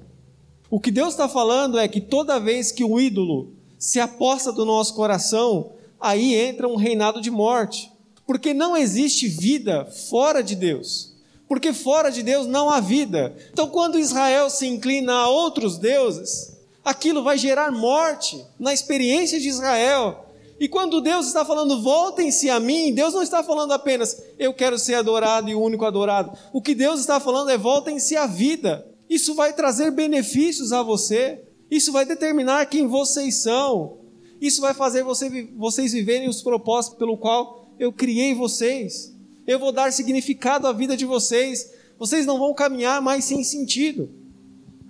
O 0.69 0.79
que 0.79 0.89
Deus 0.89 1.09
está 1.09 1.27
falando 1.27 1.77
é 1.77 1.87
que 1.87 1.99
toda 2.01 2.39
vez 2.39 2.71
que 2.71 2.83
o 2.83 2.99
ídolo 2.99 3.51
se 3.77 3.99
aposta 3.99 4.51
do 4.51 4.65
nosso 4.65 4.95
coração, 4.95 5.73
aí 5.99 6.33
entra 6.33 6.67
um 6.67 6.77
reinado 6.77 7.21
de 7.21 7.29
morte. 7.29 7.91
Porque 8.25 8.53
não 8.53 8.75
existe 8.75 9.27
vida 9.27 9.85
fora 10.09 10.41
de 10.41 10.55
Deus. 10.55 11.14
Porque 11.47 11.73
fora 11.73 12.11
de 12.11 12.23
Deus 12.23 12.47
não 12.47 12.69
há 12.69 12.79
vida. 12.79 13.35
Então, 13.51 13.67
quando 13.69 13.99
Israel 13.99 14.49
se 14.49 14.65
inclina 14.65 15.13
a 15.13 15.29
outros 15.29 15.77
deuses, 15.77 16.57
aquilo 16.83 17.23
vai 17.23 17.37
gerar 17.37 17.71
morte 17.71 18.43
na 18.59 18.73
experiência 18.73 19.39
de 19.39 19.47
Israel. 19.47 20.25
E 20.59 20.67
quando 20.67 21.01
Deus 21.01 21.27
está 21.27 21.43
falando, 21.43 21.81
voltem-se 21.81 22.49
a 22.49 22.59
mim, 22.59 22.93
Deus 22.93 23.13
não 23.13 23.21
está 23.21 23.43
falando 23.43 23.73
apenas, 23.73 24.21
eu 24.39 24.53
quero 24.53 24.79
ser 24.79 24.95
adorado 24.95 25.49
e 25.49 25.55
o 25.55 25.61
único 25.61 25.85
adorado. 25.85 26.37
O 26.53 26.61
que 26.61 26.73
Deus 26.73 26.99
está 26.99 27.19
falando 27.19 27.49
é, 27.49 27.57
voltem-se 27.57 28.15
à 28.15 28.25
vida. 28.25 28.87
Isso 29.09 29.35
vai 29.35 29.53
trazer 29.53 29.91
benefícios 29.91 30.71
a 30.71 30.81
você. 30.81 31.43
Isso 31.69 31.91
vai 31.91 32.05
determinar 32.05 32.65
quem 32.67 32.87
vocês 32.87 33.41
são. 33.41 33.97
Isso 34.39 34.61
vai 34.61 34.73
fazer 34.73 35.03
você, 35.03 35.49
vocês 35.55 35.91
viverem 35.91 36.29
os 36.29 36.41
propósitos 36.41 36.97
pelo 36.97 37.17
qual 37.17 37.69
eu 37.79 37.91
criei 37.91 38.33
vocês. 38.33 39.14
Eu 39.47 39.59
vou 39.59 39.71
dar 39.71 39.91
significado 39.93 40.67
à 40.67 40.73
vida 40.73 40.97
de 40.97 41.05
vocês. 41.05 41.71
Vocês 41.99 42.25
não 42.25 42.39
vão 42.39 42.53
caminhar 42.53 43.01
mais 43.01 43.25
sem 43.25 43.43
sentido. 43.43 44.09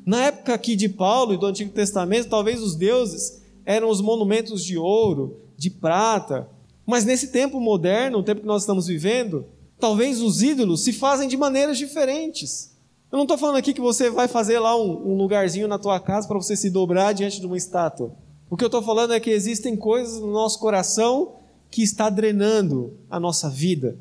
Na 0.05 0.25
época 0.25 0.53
aqui 0.53 0.75
de 0.75 0.87
Paulo 0.87 1.33
e 1.33 1.37
do 1.37 1.45
Antigo 1.45 1.71
Testamento, 1.71 2.29
talvez 2.29 2.61
os 2.61 2.75
deuses 2.75 3.41
eram 3.65 3.89
os 3.89 3.99
monumentos 3.99 4.63
de 4.63 4.77
ouro, 4.77 5.39
de 5.57 5.69
prata. 5.69 6.47
Mas 6.85 7.03
nesse 7.03 7.31
tempo 7.31 7.59
moderno, 7.59 8.19
o 8.19 8.23
tempo 8.23 8.41
que 8.41 8.47
nós 8.47 8.61
estamos 8.61 8.87
vivendo, 8.87 9.45
talvez 9.79 10.21
os 10.21 10.41
ídolos 10.43 10.83
se 10.83 10.93
fazem 10.93 11.27
de 11.27 11.35
maneiras 11.35 11.77
diferentes. 11.77 12.75
Eu 13.11 13.17
não 13.17 13.23
estou 13.23 13.37
falando 13.37 13.57
aqui 13.57 13.73
que 13.73 13.81
você 13.81 14.09
vai 14.09 14.27
fazer 14.27 14.59
lá 14.59 14.75
um, 14.77 15.11
um 15.11 15.17
lugarzinho 15.17 15.67
na 15.67 15.79
tua 15.79 15.99
casa 15.99 16.27
para 16.27 16.37
você 16.37 16.55
se 16.55 16.69
dobrar 16.69 17.13
diante 17.13 17.39
de 17.39 17.45
uma 17.45 17.57
estátua. 17.57 18.13
O 18.49 18.55
que 18.55 18.63
eu 18.63 18.67
estou 18.67 18.81
falando 18.81 19.13
é 19.13 19.19
que 19.19 19.29
existem 19.29 19.75
coisas 19.75 20.19
no 20.19 20.31
nosso 20.31 20.59
coração 20.59 21.35
que 21.71 21.81
está 21.81 22.09
drenando 22.09 22.93
a 23.09 23.19
nossa 23.19 23.49
vida, 23.49 23.97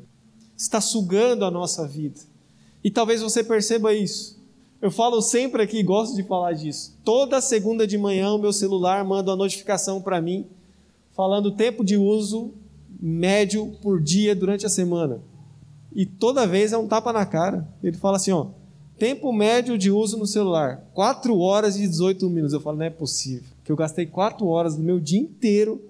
está 0.57 0.79
sugando 0.79 1.45
a 1.45 1.51
nossa 1.51 1.87
vida. 1.87 2.19
E 2.83 2.91
talvez 2.91 3.21
você 3.21 3.43
perceba 3.43 3.93
isso. 3.93 4.39
Eu 4.81 4.91
falo 4.91 5.21
sempre 5.21 5.63
aqui, 5.63 5.81
gosto 5.81 6.15
de 6.15 6.23
falar 6.23 6.53
disso. 6.53 6.95
Toda 7.03 7.41
segunda 7.41 7.87
de 7.87 7.97
manhã 7.97 8.31
o 8.33 8.37
meu 8.37 8.53
celular 8.53 9.03
manda 9.03 9.31
uma 9.31 9.37
notificação 9.37 10.01
para 10.01 10.21
mim 10.21 10.45
falando 11.15 11.47
o 11.47 11.51
tempo 11.51 11.83
de 11.83 11.97
uso 11.97 12.53
médio 12.99 13.75
por 13.81 14.01
dia 14.01 14.35
durante 14.35 14.65
a 14.65 14.69
semana. 14.69 15.21
E 15.93 16.05
toda 16.05 16.45
vez 16.45 16.73
é 16.73 16.77
um 16.77 16.87
tapa 16.87 17.13
na 17.13 17.25
cara. 17.25 17.67
Ele 17.81 17.95
fala 17.97 18.17
assim, 18.17 18.31
ó, 18.31 18.47
tempo 18.97 19.31
médio 19.31 19.77
de 19.77 19.89
uso 19.89 20.17
no 20.17 20.27
celular, 20.27 20.83
4 20.93 21.37
horas 21.39 21.77
e 21.77 21.87
18 21.87 22.29
minutos. 22.29 22.53
Eu 22.53 22.59
falo, 22.59 22.77
não 22.77 22.85
é 22.85 22.89
possível, 22.89 23.49
que 23.63 23.71
eu 23.71 23.75
gastei 23.75 24.05
4 24.05 24.45
horas 24.45 24.75
do 24.75 24.83
meu 24.83 24.99
dia 24.99 25.19
inteiro 25.19 25.81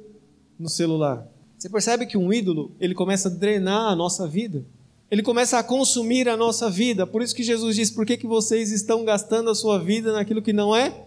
no 0.59 0.69
celular. 0.69 1.27
Você 1.57 1.69
percebe 1.69 2.05
que 2.05 2.17
um 2.17 2.31
ídolo, 2.31 2.75
ele 2.79 2.93
começa 2.93 3.29
a 3.29 3.31
drenar 3.31 3.91
a 3.91 3.95
nossa 3.95 4.27
vida. 4.27 4.65
Ele 5.09 5.21
começa 5.21 5.57
a 5.57 5.63
consumir 5.63 6.27
a 6.27 6.35
nossa 6.35 6.69
vida. 6.69 7.05
Por 7.05 7.21
isso 7.21 7.35
que 7.35 7.43
Jesus 7.43 7.75
diz: 7.75 7.91
por 7.91 8.05
que, 8.05 8.17
que 8.17 8.27
vocês 8.27 8.71
estão 8.71 9.05
gastando 9.05 9.49
a 9.49 9.55
sua 9.55 9.79
vida 9.79 10.11
naquilo 10.13 10.41
que 10.41 10.53
não 10.53 10.75
é 10.75 11.05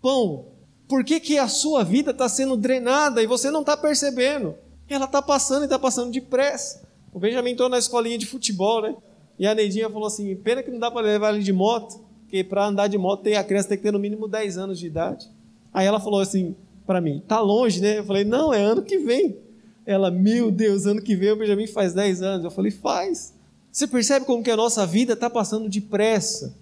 pão? 0.00 0.46
Por 0.88 1.04
que, 1.04 1.20
que 1.20 1.36
a 1.36 1.48
sua 1.48 1.84
vida 1.84 2.12
está 2.12 2.28
sendo 2.28 2.56
drenada 2.56 3.22
e 3.22 3.26
você 3.26 3.50
não 3.50 3.60
está 3.60 3.76
percebendo? 3.76 4.54
Ela 4.88 5.04
está 5.04 5.20
passando 5.20 5.62
e 5.62 5.64
está 5.64 5.78
passando 5.78 6.12
depressa. 6.12 6.86
O 7.12 7.18
Benjamin 7.18 7.50
entrou 7.50 7.68
na 7.68 7.78
escolinha 7.78 8.16
de 8.16 8.26
futebol, 8.26 8.82
né? 8.82 8.94
E 9.38 9.46
a 9.46 9.54
Neidinha 9.54 9.90
falou 9.90 10.06
assim: 10.06 10.34
pena 10.36 10.62
que 10.62 10.70
não 10.70 10.78
dá 10.78 10.90
para 10.90 11.06
levar 11.06 11.34
ele 11.34 11.42
de 11.42 11.52
moto, 11.52 12.00
porque 12.22 12.42
para 12.42 12.66
andar 12.66 12.88
de 12.88 12.96
moto 12.96 13.26
a 13.28 13.44
criança 13.44 13.68
tem 13.68 13.76
que 13.76 13.82
ter 13.82 13.92
no 13.92 13.98
mínimo 13.98 14.28
10 14.28 14.58
anos 14.58 14.78
de 14.78 14.86
idade. 14.86 15.28
Aí 15.72 15.86
ela 15.86 16.00
falou 16.00 16.20
assim 16.20 16.56
para 16.86 17.00
mim: 17.00 17.22
tá 17.26 17.40
longe, 17.40 17.80
né? 17.80 17.98
Eu 17.98 18.04
falei: 18.04 18.24
não, 18.24 18.54
é 18.54 18.60
ano 18.60 18.82
que 18.82 18.98
vem. 18.98 19.45
Ela, 19.86 20.10
meu 20.10 20.50
Deus, 20.50 20.84
ano 20.84 21.00
que 21.00 21.14
vem 21.14 21.30
o 21.30 21.36
Benjamin 21.36 21.68
faz 21.68 21.94
10 21.94 22.20
anos. 22.20 22.44
Eu 22.44 22.50
falei: 22.50 22.72
faz. 22.72 23.32
Você 23.70 23.86
percebe 23.86 24.26
como 24.26 24.42
que 24.42 24.50
a 24.50 24.56
nossa 24.56 24.84
vida 24.84 25.12
está 25.12 25.30
passando 25.30 25.68
depressa? 25.68 26.56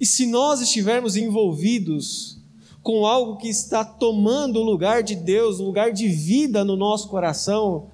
E 0.00 0.04
se 0.04 0.26
nós 0.26 0.60
estivermos 0.60 1.14
envolvidos 1.14 2.38
com 2.82 3.06
algo 3.06 3.36
que 3.36 3.48
está 3.48 3.84
tomando 3.84 4.58
o 4.60 4.64
lugar 4.64 5.02
de 5.02 5.14
Deus, 5.14 5.60
o 5.60 5.64
lugar 5.64 5.92
de 5.92 6.08
vida 6.08 6.64
no 6.64 6.76
nosso 6.76 7.08
coração, 7.08 7.86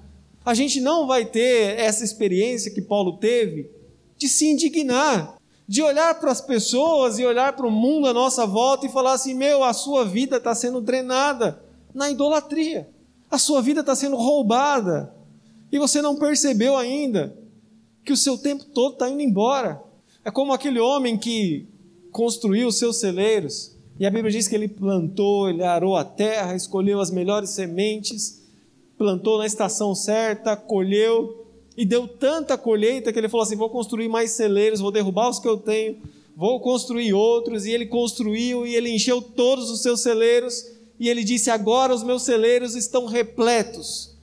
a 0.43 0.53
gente 0.53 0.81
não 0.81 1.05
vai 1.05 1.25
ter 1.25 1.79
essa 1.79 2.03
experiência 2.03 2.71
que 2.71 2.81
Paulo 2.81 3.17
teve 3.17 3.69
de 4.17 4.27
se 4.27 4.47
indignar, 4.49 5.37
de 5.67 5.81
olhar 5.81 6.19
para 6.19 6.31
as 6.31 6.41
pessoas 6.41 7.19
e 7.19 7.25
olhar 7.25 7.55
para 7.55 7.67
o 7.67 7.71
mundo 7.71 8.07
à 8.07 8.13
nossa 8.13 8.45
volta 8.45 8.85
e 8.85 8.91
falar 8.91 9.13
assim: 9.13 9.33
meu, 9.33 9.63
a 9.63 9.73
sua 9.73 10.03
vida 10.03 10.37
está 10.37 10.55
sendo 10.55 10.81
drenada 10.81 11.63
na 11.93 12.09
idolatria, 12.09 12.89
a 13.31 13.37
sua 13.37 13.61
vida 13.61 13.79
está 13.79 13.95
sendo 13.95 14.17
roubada, 14.17 15.15
e 15.71 15.79
você 15.79 16.01
não 16.01 16.17
percebeu 16.17 16.75
ainda 16.75 17.35
que 18.03 18.11
o 18.11 18.17
seu 18.17 18.37
tempo 18.37 18.65
todo 18.65 18.93
está 18.93 19.09
indo 19.09 19.21
embora. 19.21 19.81
É 20.23 20.29
como 20.29 20.53
aquele 20.53 20.79
homem 20.79 21.17
que 21.17 21.65
construiu 22.11 22.67
os 22.67 22.77
seus 22.77 22.99
celeiros 22.99 23.71
e 24.01 24.05
a 24.07 24.09
Bíblia 24.09 24.31
diz 24.31 24.47
que 24.47 24.55
ele 24.55 24.67
plantou, 24.67 25.47
ele 25.47 25.63
arou 25.63 25.95
a 25.95 26.03
terra, 26.03 26.55
escolheu 26.55 26.99
as 26.99 27.11
melhores 27.11 27.51
sementes, 27.51 28.41
plantou 28.97 29.37
na 29.37 29.45
estação 29.45 29.93
certa, 29.93 30.55
colheu 30.55 31.45
e 31.77 31.85
deu 31.85 32.07
tanta 32.07 32.57
colheita 32.57 33.13
que 33.13 33.19
ele 33.19 33.29
falou 33.29 33.43
assim: 33.43 33.55
vou 33.55 33.69
construir 33.69 34.09
mais 34.09 34.31
celeiros, 34.31 34.79
vou 34.79 34.91
derrubar 34.91 35.29
os 35.29 35.37
que 35.37 35.47
eu 35.47 35.55
tenho, 35.55 35.97
vou 36.35 36.59
construir 36.59 37.13
outros. 37.13 37.67
E 37.67 37.71
ele 37.71 37.85
construiu 37.85 38.65
e 38.65 38.75
ele 38.75 38.89
encheu 38.89 39.21
todos 39.21 39.69
os 39.69 39.83
seus 39.83 40.01
celeiros. 40.01 40.65
E 41.01 41.09
ele 41.09 41.23
disse: 41.23 41.49
agora 41.49 41.95
os 41.95 42.03
meus 42.03 42.21
celeiros 42.21 42.75
estão 42.75 43.07
repletos. 43.07 44.15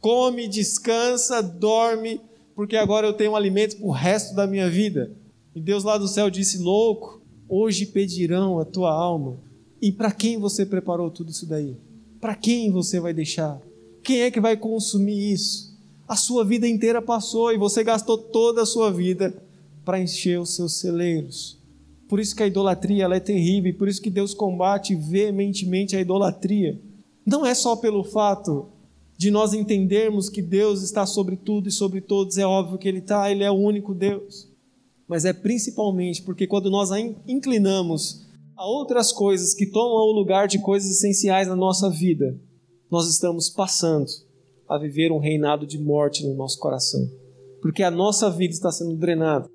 Come, 0.00 0.48
descansa, 0.48 1.42
dorme, 1.42 2.22
porque 2.54 2.74
agora 2.74 3.06
eu 3.06 3.12
tenho 3.12 3.36
alimento 3.36 3.76
para 3.76 3.86
o 3.86 3.90
resto 3.90 4.34
da 4.34 4.46
minha 4.46 4.70
vida. 4.70 5.12
E 5.54 5.60
Deus 5.60 5.84
lá 5.84 5.98
do 5.98 6.08
céu 6.08 6.30
disse: 6.30 6.56
louco, 6.56 7.20
Hoje 7.48 7.84
pedirão 7.84 8.58
a 8.58 8.64
tua 8.64 8.90
alma. 8.90 9.36
E 9.80 9.92
para 9.92 10.10
quem 10.10 10.38
você 10.38 10.64
preparou 10.64 11.10
tudo 11.10 11.30
isso 11.30 11.46
daí? 11.46 11.76
Para 12.20 12.34
quem 12.34 12.70
você 12.70 12.98
vai 12.98 13.12
deixar? 13.12 13.60
Quem 14.02 14.22
é 14.22 14.30
que 14.30 14.40
vai 14.40 14.56
consumir 14.56 15.32
isso? 15.32 15.76
A 16.08 16.16
sua 16.16 16.44
vida 16.44 16.66
inteira 16.66 17.02
passou 17.02 17.52
e 17.52 17.58
você 17.58 17.84
gastou 17.84 18.16
toda 18.16 18.62
a 18.62 18.66
sua 18.66 18.90
vida 18.90 19.36
para 19.84 20.00
encher 20.00 20.40
os 20.40 20.54
seus 20.54 20.74
celeiros. 20.74 21.55
Por 22.08 22.20
isso 22.20 22.34
que 22.34 22.42
a 22.42 22.46
idolatria 22.46 23.04
ela 23.04 23.16
é 23.16 23.20
terrível, 23.20 23.70
e 23.70 23.74
por 23.74 23.88
isso 23.88 24.00
que 24.00 24.10
Deus 24.10 24.32
combate 24.32 24.94
veementemente 24.94 25.96
a 25.96 26.00
idolatria. 26.00 26.80
Não 27.24 27.44
é 27.44 27.54
só 27.54 27.76
pelo 27.76 28.04
fato 28.04 28.68
de 29.16 29.30
nós 29.30 29.54
entendermos 29.54 30.28
que 30.28 30.42
Deus 30.42 30.82
está 30.82 31.06
sobre 31.06 31.36
tudo 31.36 31.68
e 31.68 31.72
sobre 31.72 32.00
todos, 32.00 32.38
é 32.38 32.46
óbvio 32.46 32.78
que 32.78 32.86
Ele 32.86 32.98
está, 32.98 33.30
Ele 33.30 33.42
é 33.42 33.50
o 33.50 33.54
único 33.54 33.94
Deus 33.94 34.54
mas 35.08 35.24
é 35.24 35.32
principalmente 35.32 36.22
porque 36.22 36.46
quando 36.46 36.70
nós 36.70 36.90
inclinamos 37.26 38.26
a 38.56 38.66
outras 38.66 39.12
coisas 39.12 39.54
que 39.54 39.66
tomam 39.66 40.08
o 40.08 40.12
lugar 40.12 40.48
de 40.48 40.58
coisas 40.58 40.90
essenciais 40.90 41.46
na 41.46 41.54
nossa 41.54 41.88
vida, 41.88 42.38
nós 42.90 43.08
estamos 43.08 43.48
passando 43.50 44.06
a 44.68 44.78
viver 44.78 45.12
um 45.12 45.18
reinado 45.18 45.66
de 45.66 45.78
morte 45.78 46.26
no 46.26 46.34
nosso 46.34 46.58
coração. 46.58 47.08
Porque 47.60 47.82
a 47.82 47.90
nossa 47.90 48.30
vida 48.30 48.52
está 48.52 48.72
sendo 48.72 48.96
drenada 48.96 49.48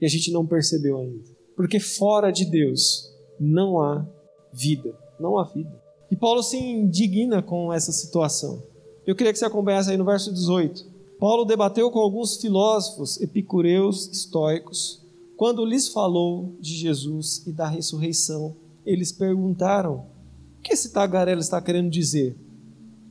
e 0.00 0.06
a 0.06 0.08
gente 0.08 0.32
não 0.32 0.46
percebeu 0.46 0.98
ainda. 0.98 1.35
Porque 1.56 1.80
fora 1.80 2.30
de 2.30 2.44
Deus 2.44 3.10
não 3.40 3.80
há 3.80 4.06
vida, 4.52 4.94
não 5.18 5.38
há 5.38 5.44
vida. 5.44 5.82
E 6.10 6.14
Paulo 6.14 6.42
se 6.42 6.56
indigna 6.56 7.42
com 7.42 7.72
essa 7.72 7.90
situação. 7.90 8.62
Eu 9.06 9.16
queria 9.16 9.32
que 9.32 9.38
você 9.38 9.44
acompanhasse 9.44 9.90
aí 9.90 9.96
no 9.96 10.04
verso 10.04 10.32
18. 10.32 10.84
Paulo 11.18 11.44
debateu 11.44 11.90
com 11.90 11.98
alguns 11.98 12.36
filósofos 12.36 13.20
epicureus 13.20 14.08
estoicos. 14.12 15.02
Quando 15.36 15.64
lhes 15.64 15.88
falou 15.88 16.54
de 16.60 16.74
Jesus 16.74 17.42
e 17.46 17.52
da 17.52 17.66
ressurreição, 17.66 18.54
eles 18.84 19.10
perguntaram: 19.10 20.06
O 20.58 20.62
que 20.62 20.72
esse 20.72 20.92
tagarela 20.92 21.40
está 21.40 21.60
querendo 21.60 21.90
dizer? 21.90 22.36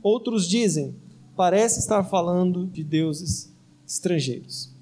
Outros 0.02 0.48
dizem: 0.48 0.94
Parece 1.34 1.80
estar 1.80 2.04
falando 2.04 2.66
de 2.66 2.84
deuses 2.84 3.52
estrangeiros. 3.86 4.75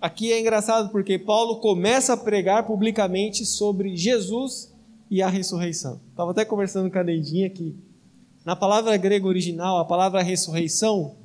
Aqui 0.00 0.32
é 0.32 0.40
engraçado 0.40 0.90
porque 0.90 1.18
Paulo 1.18 1.56
começa 1.56 2.12
a 2.12 2.16
pregar 2.16 2.64
publicamente 2.66 3.44
sobre 3.44 3.96
Jesus 3.96 4.72
e 5.10 5.20
a 5.20 5.28
ressurreição. 5.28 6.00
Estava 6.10 6.30
até 6.30 6.44
conversando 6.44 6.88
com 6.88 6.98
a 6.98 7.02
Neidinha 7.02 7.48
aqui. 7.48 7.74
Na 8.44 8.54
palavra 8.54 8.96
grega 8.96 9.26
original, 9.26 9.78
a 9.78 9.84
palavra 9.84 10.22
ressurreição 10.22 11.16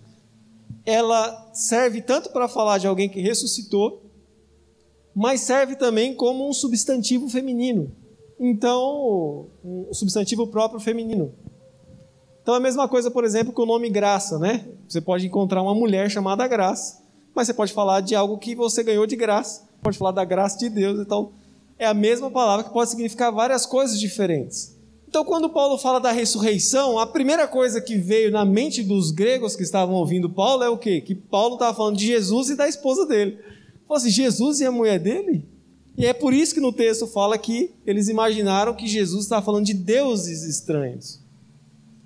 ela 0.86 1.51
serve 1.53 2.01
tanto 2.01 2.32
para 2.32 2.48
falar 2.48 2.80
de 2.80 2.88
alguém 2.88 3.08
que 3.08 3.22
ressuscitou, 3.22 4.01
mas 5.13 5.42
serve 5.42 5.75
também 5.75 6.15
como 6.15 6.50
um 6.50 6.51
substantivo 6.53 7.30
feminino. 7.30 7.92
Então, 8.39 9.48
um 9.63 9.94
substantivo 9.94 10.48
próprio 10.48 10.80
feminino. 10.80 11.32
Então, 12.42 12.56
a 12.56 12.60
mesma 12.60 12.89
coisa, 12.89 13.12
por 13.12 13.24
exemplo, 13.24 13.53
com 13.53 13.62
o 13.62 13.68
nome 13.68 13.89
graça, 13.89 14.39
né? 14.39 14.68
Você 14.89 15.00
pode 15.00 15.27
encontrar 15.27 15.62
uma 15.62 15.75
mulher 15.75 16.10
chamada 16.10 16.48
graça, 16.48 17.02
mas 17.36 17.48
você 17.48 17.54
pode 17.54 17.74
falar 17.74 18.02
de 18.02 18.16
algo 18.16 18.38
que 18.38 18.56
você 18.56 18.84
ganhou 18.84 19.06
de 19.06 19.16
graça. 19.16 19.63
Pode 19.82 19.98
falar 19.98 20.12
da 20.12 20.24
graça 20.24 20.58
de 20.58 20.70
Deus. 20.70 21.00
Então, 21.00 21.32
é 21.78 21.86
a 21.86 21.94
mesma 21.94 22.30
palavra 22.30 22.63
que 22.63 22.72
pode 22.72 22.90
significar 22.90 23.32
várias 23.32 23.66
coisas 23.66 24.00
diferentes. 24.00 24.74
Então, 25.08 25.24
quando 25.24 25.50
Paulo 25.50 25.78
fala 25.78 26.00
da 26.00 26.12
ressurreição, 26.12 26.98
a 26.98 27.06
primeira 27.06 27.48
coisa 27.48 27.80
que 27.80 27.98
veio 27.98 28.32
na 28.32 28.44
mente 28.44 28.82
dos 28.82 29.12
gregos 29.12 29.56
que 29.56 29.62
estavam 29.62 29.94
ouvindo 29.96 30.30
Paulo 30.30 30.63
é 30.63 30.70
o 30.70 30.78
quê? 30.78 31.02
Que 31.02 31.13
Paulo 31.13 31.54
estava 31.54 31.75
falando 31.75 31.98
de 31.98 32.08
Jesus 32.08 32.50
e 32.50 32.56
da 32.56 32.68
esposa 32.68 33.06
dele. 33.06 33.38
Falou 33.88 33.98
assim: 33.98 34.10
Jesus 34.10 34.60
e 34.60 34.66
a 34.66 34.72
mulher 34.72 35.00
dele? 35.00 35.46
E 35.96 36.06
é 36.06 36.13
por 36.13 36.34
isso 36.34 36.56
que 36.56 36.60
no 36.60 36.74
texto 36.74 37.06
fala 37.06 37.38
que 37.38 37.72
eles 37.86 38.08
imaginaram 38.08 38.74
que 38.74 38.88
Jesus 38.88 39.25
estava 39.25 39.46
falando 39.46 39.66
de 39.66 39.75
deuses 39.75 40.44
estranhos. 40.44 41.20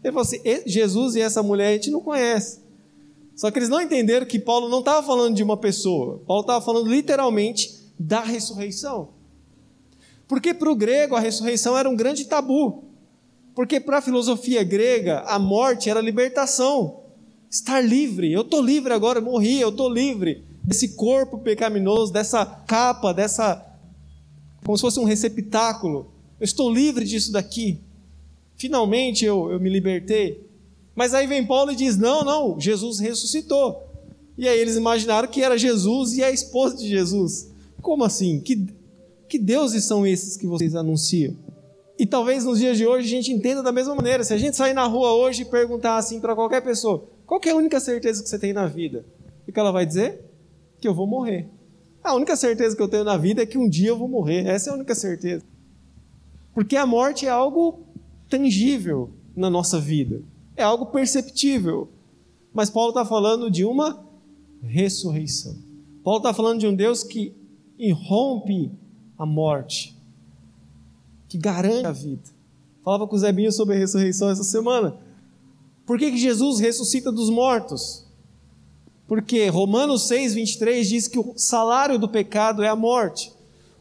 Ele 0.04 0.12
falou 0.12 0.24
assim: 0.24 0.42
Jesus 0.66 1.16
e 1.16 1.22
essa 1.22 1.42
mulher 1.42 1.70
a 1.70 1.74
gente 1.74 1.90
não 1.90 2.02
conhece. 2.02 2.60
Só 3.38 3.52
que 3.52 3.60
eles 3.60 3.70
não 3.70 3.80
entenderam 3.80 4.26
que 4.26 4.40
Paulo 4.40 4.68
não 4.68 4.80
estava 4.80 5.06
falando 5.06 5.36
de 5.36 5.44
uma 5.44 5.56
pessoa. 5.56 6.20
Paulo 6.26 6.42
estava 6.42 6.66
falando 6.66 6.90
literalmente 6.90 7.72
da 7.98 8.22
ressurreição. 8.22 9.10
Porque 10.28 10.56
para 10.56 10.72
o 10.72 10.76
grego 10.76 11.16
a 11.16 11.20
ressurreição 11.20 11.78
era 11.78 11.88
um 11.88 11.96
grande 11.96 12.26
tabu. 12.26 12.84
Porque 13.54 13.80
para 13.80 14.00
a 14.00 14.02
filosofia 14.02 14.64
grega 14.64 15.20
a 15.20 15.38
morte 15.38 15.88
era 15.88 16.02
libertação. 16.02 17.02
Estar 17.48 17.80
livre. 17.80 18.34
Eu 18.34 18.42
estou 18.42 18.60
livre 18.60 18.92
agora, 18.92 19.22
morri, 19.22 19.62
eu 19.62 19.70
estou 19.70 19.88
livre 19.88 20.44
desse 20.64 20.96
corpo 20.96 21.38
pecaminoso, 21.38 22.12
dessa 22.12 22.44
capa, 22.44 23.14
dessa. 23.14 23.64
como 24.66 24.76
se 24.76 24.82
fosse 24.82 25.00
um 25.00 25.06
receptáculo. 25.06 26.12
Eu 26.40 26.44
estou 26.44 26.74
livre 26.74 27.06
disso 27.06 27.32
daqui. 27.32 27.80
Finalmente 28.56 29.24
eu, 29.24 29.52
eu 29.52 29.60
me 29.60 29.70
libertei. 29.70 30.44
Mas 30.98 31.14
aí 31.14 31.28
vem 31.28 31.46
Paulo 31.46 31.72
e 31.72 31.76
diz: 31.76 31.96
não, 31.96 32.26
não, 32.26 32.60
Jesus 32.60 32.98
ressuscitou. 32.98 33.84
E 34.36 34.48
aí 34.48 34.60
eles 34.60 34.76
imaginaram 34.76 35.28
que 35.28 35.44
era 35.44 35.56
Jesus 35.56 36.18
e 36.18 36.24
a 36.24 36.32
esposa 36.32 36.76
de 36.76 36.90
Jesus. 36.90 37.52
Como 37.84 38.04
assim? 38.04 38.40
Que, 38.40 38.68
que 39.30 39.38
deuses 39.38 39.86
são 39.86 40.08
esses 40.08 40.36
que 40.36 40.48
vocês 40.48 40.74
anunciam? 40.74 41.36
E 42.00 42.06
talvez 42.06 42.44
nos 42.44 42.58
dias 42.58 42.78
de 42.78 42.88
hoje 42.88 43.06
a 43.06 43.10
gente 43.10 43.32
entenda 43.32 43.62
da 43.62 43.72
mesma 43.72 43.94
maneira. 43.94 44.24
Se 44.24 44.34
a 44.34 44.38
gente 44.40 44.58
sair 44.58 44.74
na 44.74 44.86
rua 44.86 45.14
hoje 45.14 45.44
e 45.44 45.46
perguntar 45.46 45.98
assim 45.98 46.20
para 46.20 46.34
qualquer 46.34 46.62
pessoa: 46.62 47.08
qual 47.28 47.40
é 47.46 47.52
a 47.52 47.56
única 47.56 47.80
certeza 47.80 48.24
que 48.24 48.30
você 48.30 48.40
tem 48.40 48.52
na 48.52 48.66
vida? 48.66 49.06
O 49.48 49.52
que 49.52 49.60
ela 49.60 49.72
vai 49.72 49.86
dizer? 49.86 50.20
Que 50.82 50.88
eu 50.88 50.96
vou 50.96 51.06
morrer. 51.06 51.48
A 52.04 52.16
única 52.16 52.36
certeza 52.36 52.76
que 52.76 52.82
eu 52.82 52.88
tenho 52.88 53.04
na 53.04 53.18
vida 53.18 53.44
é 53.44 53.46
que 53.46 53.58
um 53.58 53.70
dia 53.70 53.90
eu 53.90 53.98
vou 53.98 54.08
morrer. 54.08 54.48
Essa 54.48 54.72
é 54.72 54.74
a 54.74 54.76
única 54.76 54.96
certeza. 54.96 55.44
Porque 56.56 56.76
a 56.76 56.88
morte 56.88 57.28
é 57.28 57.30
algo 57.30 57.82
tangível 58.28 59.12
na 59.36 59.48
nossa 59.48 59.80
vida 59.80 60.24
é 60.58 60.64
algo 60.64 60.88
perceptível. 60.88 61.88
Mas 62.54 62.70
Paulo 62.70 62.90
está 62.90 63.06
falando 63.06 63.50
de 63.50 63.64
uma 63.64 64.04
ressurreição. 64.64 65.56
Paulo 66.04 66.18
está 66.18 66.34
falando 66.34 66.60
de 66.60 66.68
um 66.68 66.76
Deus 66.76 67.04
que 67.04 67.34
irrompe 67.78 68.72
a 69.18 69.26
morte, 69.26 69.96
que 71.30 71.38
garante 71.38 71.86
a 71.86 71.92
vida. 71.92 72.24
Falava 72.84 73.08
com 73.08 73.16
o 73.16 73.20
Zebinho 73.20 73.52
sobre 73.52 73.76
a 73.76 73.80
ressurreição 73.80 74.30
essa 74.30 74.44
semana. 74.44 74.98
Por 75.86 76.00
que, 76.00 76.12
que 76.12 76.18
Jesus 76.18 76.60
ressuscita 76.60 77.12
dos 77.12 77.30
mortos? 77.30 78.06
Porque 79.08 79.48
Romanos 79.48 80.08
6, 80.08 80.34
23 80.34 80.90
diz 80.90 81.08
que 81.08 81.20
o 81.20 81.34
salário 81.36 82.00
do 82.00 82.10
pecado 82.10 82.64
é 82.64 82.68
a 82.68 82.76
morte. 82.76 83.32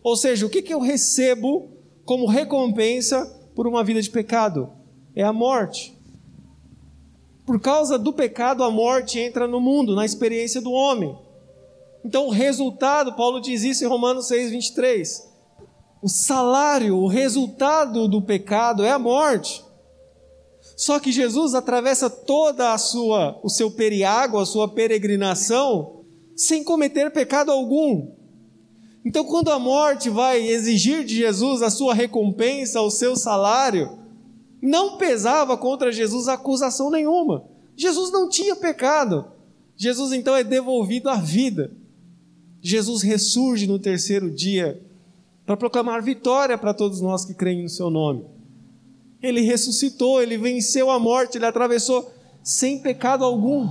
Ou 0.02 0.16
seja, 0.16 0.47
o 0.47 0.50
que, 0.50 0.62
que 0.62 0.73
eu 0.73 0.80
recebo 0.80 1.68
como 2.04 2.26
recompensa 2.26 3.26
por 3.54 3.66
uma 3.66 3.83
vida 3.83 4.00
de 4.00 4.11
pecado? 4.11 4.71
É 5.14 5.25
a 5.25 5.33
morte. 5.33 5.96
Por 7.47 7.61
causa 7.61 7.97
do 7.97 8.12
pecado, 8.12 8.65
a 8.65 8.71
morte 8.71 9.21
entra 9.21 9.47
no 9.47 9.61
mundo, 9.61 9.95
na 9.95 10.05
experiência 10.05 10.61
do 10.61 10.73
homem. 10.73 11.17
Então, 12.05 12.26
o 12.26 12.31
resultado, 12.31 13.15
Paulo 13.15 13.41
diz 13.41 13.62
isso 13.62 13.85
em 13.85 13.88
Romanos 13.88 14.26
6, 14.26 14.50
23. 14.50 15.29
O 16.03 16.09
salário, 16.09 16.97
o 16.97 17.07
resultado 17.07 18.09
do 18.09 18.21
pecado 18.21 18.85
é 18.85 18.91
a 18.91 18.99
morte. 18.99 19.65
Só 20.76 20.99
que 20.99 21.12
Jesus 21.12 21.55
atravessa 21.55 22.11
toda 22.11 22.73
a 22.73 22.79
sua, 22.79 23.41
o 23.43 23.49
seu 23.49 23.71
periago, 23.71 24.38
a 24.38 24.45
sua 24.45 24.69
peregrinação, 24.69 26.05
sem 26.37 26.65
cometer 26.65 27.12
pecado 27.12 27.53
algum. 27.53 28.11
Então, 29.05 29.25
quando 29.25 29.53
a 29.53 29.59
morte 29.59 30.11
vai 30.11 30.44
exigir 30.44 31.05
de 31.05 31.14
Jesus 31.14 31.62
a 31.62 31.70
sua 31.70 31.94
recompensa, 31.94 32.81
o 32.81 32.90
seu 32.90 33.16
salário, 33.16 34.06
não 34.66 34.96
pesava 34.96 35.57
contra 35.57 35.92
Jesus 35.92 36.26
acusação 36.26 36.90
nenhuma. 36.90 37.44
Jesus 37.76 38.11
não 38.11 38.29
tinha 38.29 38.57
pecado. 38.57 39.26
Jesus 39.76 40.12
então 40.12 40.35
é 40.35 40.42
devolvido 40.42 41.09
à 41.09 41.14
vida. 41.14 41.70
Jesus 42.61 43.02
ressurge 43.02 43.66
no 43.66 43.79
terceiro 43.79 44.29
dia 44.29 44.83
para 45.44 45.57
proclamar 45.57 46.02
vitória 46.02 46.59
para 46.59 46.74
todos 46.74 47.00
nós 47.00 47.24
que 47.24 47.33
creem 47.33 47.62
no 47.62 47.68
seu 47.68 47.88
nome. 47.90 48.24
Ele 49.22 49.40
ressuscitou, 49.42 50.20
ele 50.20 50.37
venceu 50.37 50.90
a 50.90 50.98
morte, 50.98 51.38
ele 51.38 51.46
atravessou 51.46 52.11
sem 52.42 52.81
pecado 52.81 53.24
algum. 53.24 53.68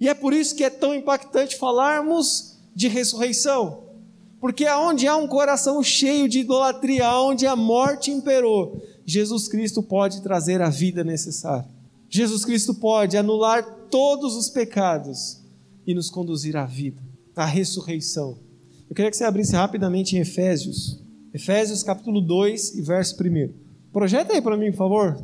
E 0.00 0.08
é 0.08 0.14
por 0.14 0.32
isso 0.32 0.56
que 0.56 0.64
é 0.64 0.70
tão 0.70 0.94
impactante 0.94 1.56
falarmos 1.56 2.56
de 2.74 2.88
ressurreição. 2.88 3.84
Porque 4.40 4.64
aonde 4.64 5.06
há 5.06 5.16
um 5.16 5.28
coração 5.28 5.82
cheio 5.82 6.26
de 6.26 6.40
idolatria, 6.40 7.06
aonde 7.06 7.46
a 7.46 7.54
morte 7.54 8.10
imperou, 8.10 8.80
Jesus 9.10 9.48
Cristo 9.48 9.82
pode 9.82 10.22
trazer 10.22 10.62
a 10.62 10.70
vida 10.70 11.02
necessária. 11.02 11.66
Jesus 12.08 12.44
Cristo 12.44 12.72
pode 12.72 13.16
anular 13.16 13.64
todos 13.90 14.36
os 14.36 14.48
pecados 14.48 15.40
e 15.84 15.92
nos 15.92 16.08
conduzir 16.08 16.56
à 16.56 16.64
vida, 16.64 17.02
à 17.34 17.44
ressurreição. 17.44 18.38
Eu 18.88 18.94
queria 18.94 19.10
que 19.10 19.16
você 19.16 19.24
abrisse 19.24 19.52
rapidamente 19.52 20.16
em 20.16 20.20
Efésios, 20.20 21.02
Efésios 21.34 21.82
capítulo 21.82 22.20
2 22.20 22.76
e 22.76 22.82
verso 22.82 23.16
1. 23.20 23.52
Projeta 23.92 24.32
aí 24.32 24.40
para 24.40 24.56
mim, 24.56 24.70
por 24.70 24.78
favor. 24.78 25.20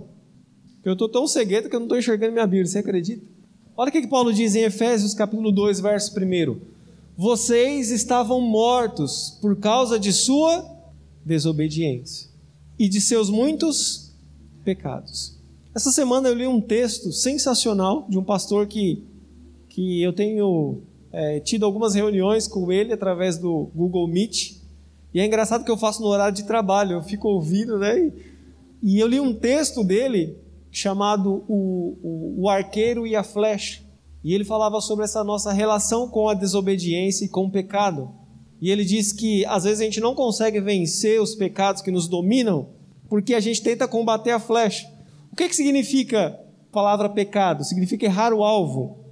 Eu 0.85 0.95
estou 0.95 1.09
tão 1.09 1.29
cegueta 1.29 1.69
que 1.69 1.77
eu 1.77 1.81
não 1.81 1.87
estou 1.87 1.99
enxergando 1.99 2.33
minha 2.33 2.47
Bíblia, 2.47 2.67
você 2.67 2.79
acredita? 2.79 3.25
Olha 3.77 3.89
o 3.89 3.93
que, 3.93 4.01
que 4.01 4.09
Paulo 4.09 4.33
diz 4.33 4.57
em 4.57 4.63
Efésios 4.63 5.15
capítulo 5.15 5.53
2, 5.53 5.79
verso 5.79 6.13
1. 6.13 6.57
Vocês 7.17 7.93
estavam 7.93 8.41
mortos 8.41 9.39
por 9.41 9.55
causa 9.57 9.97
de 9.97 10.13
sua 10.13 10.69
desobediência 11.25 12.35
e 12.79 12.89
de 12.89 13.01
seus 13.01 13.31
muitos 13.31 14.15
pecados. 14.65 15.37
Essa 15.75 15.93
semana 15.93 16.29
eu 16.29 16.35
li 16.35 16.47
um 16.47 16.61
texto 16.61 17.13
sensacional 17.13 18.07
de 18.09 18.19
um 18.19 18.25
pastor 18.25 18.67
que, 18.67 19.05
que 19.69 20.03
eu 20.03 20.13
tenho 20.13 20.83
é, 21.13 21.41
tido 21.41 21.65
algumas 21.65 21.95
reuniões 21.95 22.49
com 22.49 22.73
ele 22.73 22.93
através 22.93 23.39
do 23.39 23.71
Google 23.75 24.09
Meet. 24.09 24.57
E 25.13 25.21
é 25.21 25.27
engraçado 25.27 25.65
que 25.65 25.71
eu 25.71 25.77
faço 25.77 26.03
no 26.03 26.09
horário 26.09 26.35
de 26.35 26.45
trabalho, 26.45 26.93
eu 26.93 27.03
fico 27.03 27.29
ouvindo, 27.29 27.79
né? 27.79 28.13
E, 28.83 28.99
eu 28.99 29.07
li 29.07 29.19
um 29.19 29.35
texto 29.35 29.83
dele 29.83 30.37
chamado 30.71 31.45
o, 31.49 31.97
o, 32.03 32.43
o 32.43 32.49
Arqueiro 32.49 33.07
e 33.07 33.17
a 33.17 33.23
Flecha. 33.23 33.83
E 34.23 34.35
ele 34.35 34.45
falava 34.45 34.81
sobre 34.81 35.05
essa 35.05 35.23
nossa 35.23 35.53
relação 35.53 36.09
com 36.09 36.29
a 36.29 36.35
desobediência 36.35 37.25
e 37.25 37.29
com 37.29 37.45
o 37.45 37.51
pecado. 37.51 38.11
E 38.61 38.71
ele 38.71 38.85
diz 38.85 39.13
que 39.13 39.45
às 39.47 39.65
vezes 39.65 39.81
a 39.81 39.85
gente 39.85 40.01
não 40.01 40.15
consegue 40.15 40.61
vencer 40.61 41.21
os 41.21 41.35
pecados 41.35 41.83
que 41.83 41.91
nos 41.91 42.09
dominam 42.09 42.69
porque 43.09 43.35
a 43.35 43.41
gente 43.41 43.63
tenta 43.63 43.87
combater 43.87 44.31
a 44.31 44.41
flecha. 44.41 44.91
O 45.33 45.37
que, 45.37 45.49
que 45.49 45.57
significa 45.57 46.29
a 46.71 46.73
palavra 46.73 47.09
pecado? 47.09 47.65
Significa 47.65 48.07
errar 48.07 48.33
o 48.33 48.43
alvo. 48.43 49.05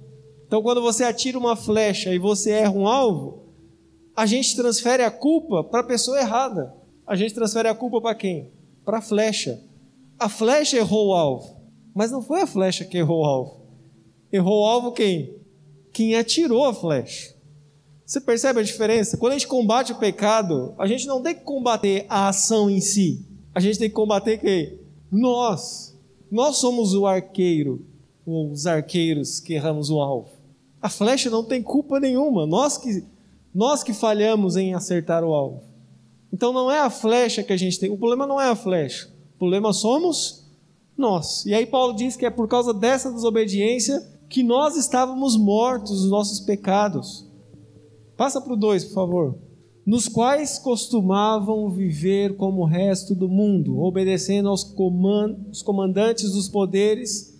Então, 0.47 0.61
quando 0.61 0.81
você 0.81 1.03
atira 1.03 1.37
uma 1.37 1.55
flecha 1.55 2.13
e 2.13 2.19
você 2.19 2.51
erra 2.51 2.71
um 2.71 2.87
alvo, 2.87 3.45
a 4.15 4.25
gente 4.25 4.55
transfere 4.55 5.03
a 5.03 5.11
culpa 5.11 5.63
para 5.63 5.81
a 5.81 5.83
pessoa 5.83 6.19
errada. 6.19 6.73
A 7.05 7.15
gente 7.15 7.33
transfere 7.33 7.67
a 7.67 7.75
culpa 7.75 8.01
para 8.01 8.15
quem? 8.15 8.49
Para 8.83 8.99
a 8.99 9.01
flecha. 9.01 9.61
A 10.17 10.29
flecha 10.29 10.77
errou 10.77 11.09
o 11.09 11.13
alvo, 11.13 11.57
mas 11.93 12.11
não 12.11 12.21
foi 12.21 12.41
a 12.41 12.47
flecha 12.47 12.85
que 12.85 12.97
errou 12.97 13.21
o 13.21 13.25
alvo. 13.25 13.61
Errou 14.31 14.63
o 14.63 14.65
alvo 14.65 14.91
quem? 14.91 15.35
Quem 15.91 16.15
atirou 16.15 16.65
a 16.65 16.73
flecha. 16.73 17.34
Você 18.05 18.21
percebe 18.21 18.59
a 18.59 18.63
diferença? 18.63 19.17
Quando 19.17 19.33
a 19.33 19.35
gente 19.35 19.47
combate 19.47 19.91
o 19.91 19.97
pecado, 19.97 20.75
a 20.77 20.85
gente 20.85 21.07
não 21.07 21.23
tem 21.23 21.33
que 21.33 21.41
combater 21.41 22.05
a 22.07 22.27
ação 22.27 22.69
em 22.69 22.79
si. 22.79 23.25
A 23.53 23.59
gente 23.59 23.79
tem 23.79 23.89
que 23.89 23.95
combater 23.95 24.37
quem? 24.37 24.79
Nós. 25.11 25.97
Nós 26.31 26.57
somos 26.57 26.93
o 26.93 27.07
arqueiro, 27.07 27.83
ou 28.25 28.51
os 28.51 28.67
arqueiros 28.67 29.39
que 29.39 29.53
erramos 29.53 29.89
o 29.89 29.99
alvo. 29.99 30.29
A 30.81 30.89
flecha 30.89 31.31
não 31.31 31.43
tem 31.43 31.63
culpa 31.63 31.99
nenhuma. 31.99 32.45
Nós 32.45 32.77
que, 32.77 33.03
nós 33.53 33.81
que 33.81 33.93
falhamos 33.93 34.55
em 34.55 34.75
acertar 34.75 35.23
o 35.23 35.33
alvo. 35.33 35.63
Então 36.31 36.53
não 36.53 36.71
é 36.71 36.79
a 36.79 36.89
flecha 36.91 37.41
que 37.41 37.53
a 37.53 37.57
gente 37.57 37.79
tem. 37.79 37.89
O 37.89 37.97
problema 37.97 38.27
não 38.27 38.39
é 38.39 38.49
a 38.49 38.55
flecha. 38.55 39.09
O 39.35 39.39
problema 39.39 39.73
somos 39.73 40.45
nós. 40.95 41.43
E 41.45 41.55
aí 41.55 41.65
Paulo 41.65 41.95
diz 41.95 42.15
que 42.15 42.25
é 42.25 42.29
por 42.29 42.47
causa 42.47 42.73
dessa 42.73 43.11
desobediência 43.11 44.05
que 44.29 44.43
nós 44.43 44.75
estávamos 44.75 45.35
mortos 45.37 46.01
nos 46.01 46.09
nossos 46.11 46.39
pecados. 46.39 47.24
Passa 48.17 48.39
para 48.39 48.53
o 48.53 48.57
2, 48.57 48.85
por 48.85 48.93
favor. 48.93 49.35
Nos 49.85 50.07
quais 50.07 50.57
costumavam 50.57 51.69
viver 51.69 52.35
como 52.35 52.61
o 52.61 52.65
resto 52.65 53.13
do 53.13 53.29
mundo, 53.29 53.79
obedecendo 53.79 54.49
aos 54.49 54.63
comandantes 55.63 56.31
dos 56.31 56.49
poderes 56.49 57.35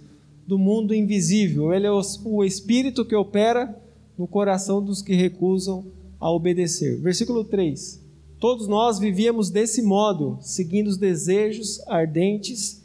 do 0.45 0.59
mundo 0.59 0.93
invisível. 0.93 1.73
Ele 1.73 1.87
é 1.87 1.91
o 1.91 2.43
espírito 2.43 3.03
que 3.03 3.15
opera 3.15 3.75
no 4.17 4.27
coração 4.27 4.83
dos 4.83 5.01
que 5.01 5.15
recusam 5.15 5.85
a 6.19 6.31
obedecer. 6.31 6.99
Versículo 7.01 7.43
3. 7.43 8.01
Todos 8.39 8.67
nós 8.67 8.99
vivíamos 8.99 9.49
desse 9.49 9.81
modo, 9.81 10.37
seguindo 10.41 10.87
os 10.87 10.97
desejos 10.97 11.81
ardentes 11.87 12.83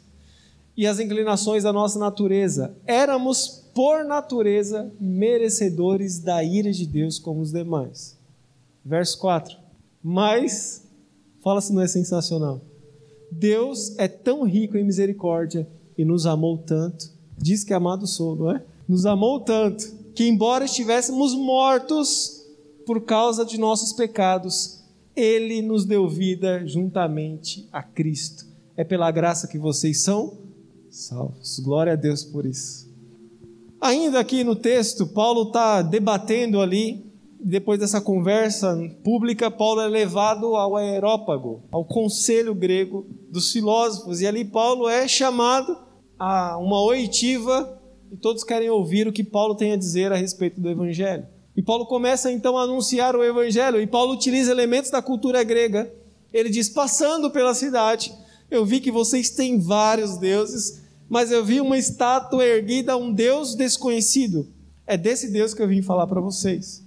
e 0.75 0.87
as 0.87 0.99
inclinações 0.99 1.63
da 1.63 1.71
nossa 1.71 1.99
natureza. 1.99 2.75
Éramos, 2.87 3.60
por 3.73 4.03
natureza, 4.03 4.91
merecedores 4.99 6.19
da 6.19 6.43
ira 6.43 6.71
de 6.71 6.85
Deus 6.85 7.17
como 7.17 7.41
os 7.41 7.51
demais. 7.51 8.17
Verso 8.83 9.17
4. 9.19 9.57
Mas, 10.03 10.83
fala 11.41 11.61
se 11.61 11.73
não 11.73 11.81
é 11.81 11.87
sensacional. 11.87 12.61
Deus 13.31 13.97
é 13.97 14.07
tão 14.07 14.43
rico 14.43 14.77
em 14.77 14.83
misericórdia 14.83 15.67
e 15.97 16.03
nos 16.03 16.25
amou 16.25 16.57
tanto. 16.57 17.09
Diz 17.37 17.63
que 17.63 17.73
amado 17.73 18.05
sou, 18.05 18.35
não 18.35 18.51
é? 18.51 18.63
Nos 18.87 19.05
amou 19.05 19.39
tanto 19.39 19.95
que, 20.13 20.27
embora 20.27 20.65
estivéssemos 20.65 21.33
mortos 21.33 22.45
por 22.85 23.01
causa 23.01 23.45
de 23.45 23.57
nossos 23.57 23.93
pecados, 23.93 24.83
Ele 25.15 25.61
nos 25.61 25.85
deu 25.85 26.09
vida 26.09 26.65
juntamente 26.67 27.67
a 27.71 27.81
Cristo. 27.81 28.45
É 28.75 28.83
pela 28.83 29.11
graça 29.11 29.47
que 29.47 29.57
vocês 29.57 30.01
são 30.01 30.37
salvos. 30.89 31.59
Glória 31.59 31.93
a 31.93 31.95
Deus 31.95 32.23
por 32.23 32.45
isso. 32.45 32.90
Ainda 33.81 34.19
aqui 34.19 34.43
no 34.43 34.55
texto, 34.55 35.07
Paulo 35.07 35.47
está 35.47 35.81
debatendo 35.81 36.61
ali 36.61 37.03
depois 37.43 37.79
dessa 37.79 37.99
conversa 37.99 38.77
pública, 39.03 39.49
Paulo 39.49 39.81
é 39.81 39.87
levado 39.87 40.55
ao 40.55 40.75
aerópago, 40.75 41.63
ao 41.71 41.83
conselho 41.83 42.53
grego 42.53 43.07
dos 43.31 43.51
filósofos, 43.51 44.21
e 44.21 44.27
ali 44.27 44.45
Paulo 44.45 44.87
é 44.87 45.07
chamado 45.07 45.75
a 46.19 46.59
uma 46.59 46.79
oitiva 46.83 47.81
e 48.11 48.17
todos 48.17 48.43
querem 48.43 48.69
ouvir 48.69 49.07
o 49.07 49.11
que 49.11 49.23
Paulo 49.23 49.55
tem 49.55 49.71
a 49.71 49.77
dizer 49.77 50.11
a 50.11 50.15
respeito 50.15 50.61
do 50.61 50.69
evangelho. 50.69 51.25
E 51.57 51.63
Paulo 51.63 51.87
começa 51.87 52.31
então 52.31 52.57
a 52.57 52.63
anunciar 52.63 53.15
o 53.15 53.23
evangelho, 53.23 53.81
e 53.81 53.87
Paulo 53.87 54.13
utiliza 54.13 54.51
elementos 54.51 54.91
da 54.91 55.01
cultura 55.01 55.43
grega. 55.43 55.91
Ele 56.31 56.49
diz: 56.49 56.69
Passando 56.69 57.31
pela 57.31 57.55
cidade, 57.55 58.13
eu 58.49 58.63
vi 58.63 58.79
que 58.79 58.91
vocês 58.91 59.31
têm 59.31 59.59
vários 59.59 60.17
deuses, 60.17 60.80
mas 61.11 61.29
eu 61.29 61.43
vi 61.43 61.59
uma 61.59 61.77
estátua 61.77 62.45
erguida 62.45 62.93
a 62.93 62.97
um 62.97 63.11
Deus 63.11 63.53
desconhecido. 63.53 64.47
É 64.87 64.95
desse 64.95 65.29
Deus 65.29 65.53
que 65.53 65.61
eu 65.61 65.67
vim 65.67 65.81
falar 65.81 66.07
para 66.07 66.21
vocês. 66.21 66.81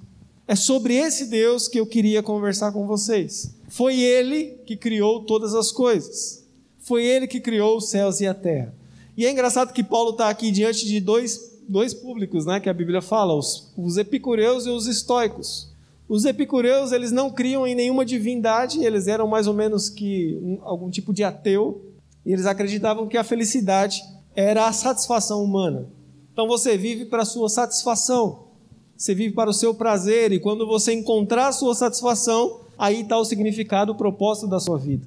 É 0.48 0.56
sobre 0.56 0.94
esse 0.94 1.26
Deus 1.26 1.68
que 1.68 1.78
eu 1.78 1.84
queria 1.84 2.22
conversar 2.22 2.72
com 2.72 2.86
vocês. 2.86 3.54
Foi 3.68 4.00
Ele 4.00 4.56
que 4.64 4.78
criou 4.78 5.24
todas 5.24 5.54
as 5.54 5.70
coisas. 5.70 6.42
Foi 6.78 7.04
Ele 7.04 7.26
que 7.26 7.38
criou 7.38 7.76
os 7.76 7.90
céus 7.90 8.18
e 8.22 8.26
a 8.26 8.32
terra. 8.32 8.74
E 9.14 9.26
é 9.26 9.30
engraçado 9.30 9.74
que 9.74 9.84
Paulo 9.84 10.12
está 10.12 10.30
aqui 10.30 10.50
diante 10.50 10.86
de 10.86 11.00
dois, 11.00 11.60
dois 11.68 11.92
públicos, 11.92 12.46
né, 12.46 12.58
que 12.60 12.70
a 12.70 12.74
Bíblia 12.74 13.02
fala, 13.02 13.34
os, 13.34 13.74
os 13.76 13.98
epicureus 13.98 14.64
e 14.64 14.70
os 14.70 14.86
estoicos. 14.86 15.68
Os 16.08 16.24
epicureus, 16.24 16.92
eles 16.92 17.12
não 17.12 17.30
criam 17.30 17.66
em 17.66 17.74
nenhuma 17.74 18.06
divindade, 18.06 18.82
eles 18.82 19.06
eram 19.06 19.28
mais 19.28 19.46
ou 19.46 19.52
menos 19.52 19.90
que 19.90 20.38
um, 20.42 20.60
algum 20.62 20.88
tipo 20.88 21.12
de 21.12 21.22
ateu, 21.22 21.92
e 22.24 22.32
eles 22.32 22.46
acreditavam 22.46 23.06
que 23.06 23.18
a 23.18 23.24
felicidade 23.24 24.02
era 24.34 24.66
a 24.66 24.72
satisfação 24.72 25.42
humana. 25.42 25.88
Então 26.32 26.48
você 26.48 26.76
vive 26.76 27.04
para 27.04 27.22
a 27.22 27.26
sua 27.26 27.48
satisfação. 27.48 28.44
Você 28.96 29.14
vive 29.14 29.34
para 29.34 29.50
o 29.50 29.54
seu 29.54 29.74
prazer 29.74 30.32
e 30.32 30.40
quando 30.40 30.66
você 30.66 30.92
encontrar 30.92 31.48
a 31.48 31.52
sua 31.52 31.74
satisfação, 31.74 32.60
aí 32.78 33.02
está 33.02 33.18
o 33.18 33.24
significado, 33.24 33.92
o 33.92 33.96
propósito 33.96 34.46
da 34.46 34.60
sua 34.60 34.78
vida. 34.78 35.06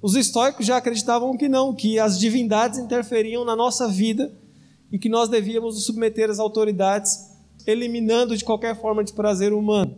Os 0.00 0.14
estoicos 0.14 0.66
já 0.66 0.76
acreditavam 0.76 1.36
que 1.36 1.48
não, 1.48 1.74
que 1.74 1.98
as 1.98 2.18
divindades 2.18 2.78
interferiam 2.78 3.44
na 3.44 3.56
nossa 3.56 3.88
vida 3.88 4.32
e 4.92 4.98
que 4.98 5.08
nós 5.08 5.28
devíamos 5.28 5.74
nos 5.74 5.84
submeter 5.86 6.30
às 6.30 6.38
autoridades, 6.38 7.30
eliminando 7.66 8.36
de 8.36 8.44
qualquer 8.44 8.80
forma 8.80 9.02
de 9.02 9.12
prazer 9.12 9.52
humano. 9.52 9.96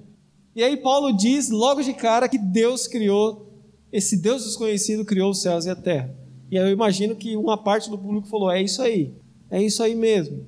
E 0.54 0.62
aí 0.62 0.76
Paulo 0.76 1.12
diz 1.12 1.50
logo 1.50 1.82
de 1.82 1.92
cara 1.92 2.28
que 2.28 2.38
Deus 2.38 2.86
criou, 2.86 3.52
esse 3.92 4.16
Deus 4.16 4.44
desconhecido 4.44 5.04
criou 5.04 5.30
os 5.30 5.42
céus 5.42 5.66
e 5.66 5.70
a 5.70 5.76
terra. 5.76 6.14
E 6.50 6.56
eu 6.56 6.68
imagino 6.68 7.16
que 7.16 7.36
uma 7.36 7.56
parte 7.56 7.90
do 7.90 7.98
público 7.98 8.28
falou: 8.28 8.50
é 8.50 8.62
isso 8.62 8.82
aí, 8.82 9.12
é 9.50 9.62
isso 9.62 9.82
aí 9.82 9.94
mesmo. 9.94 10.46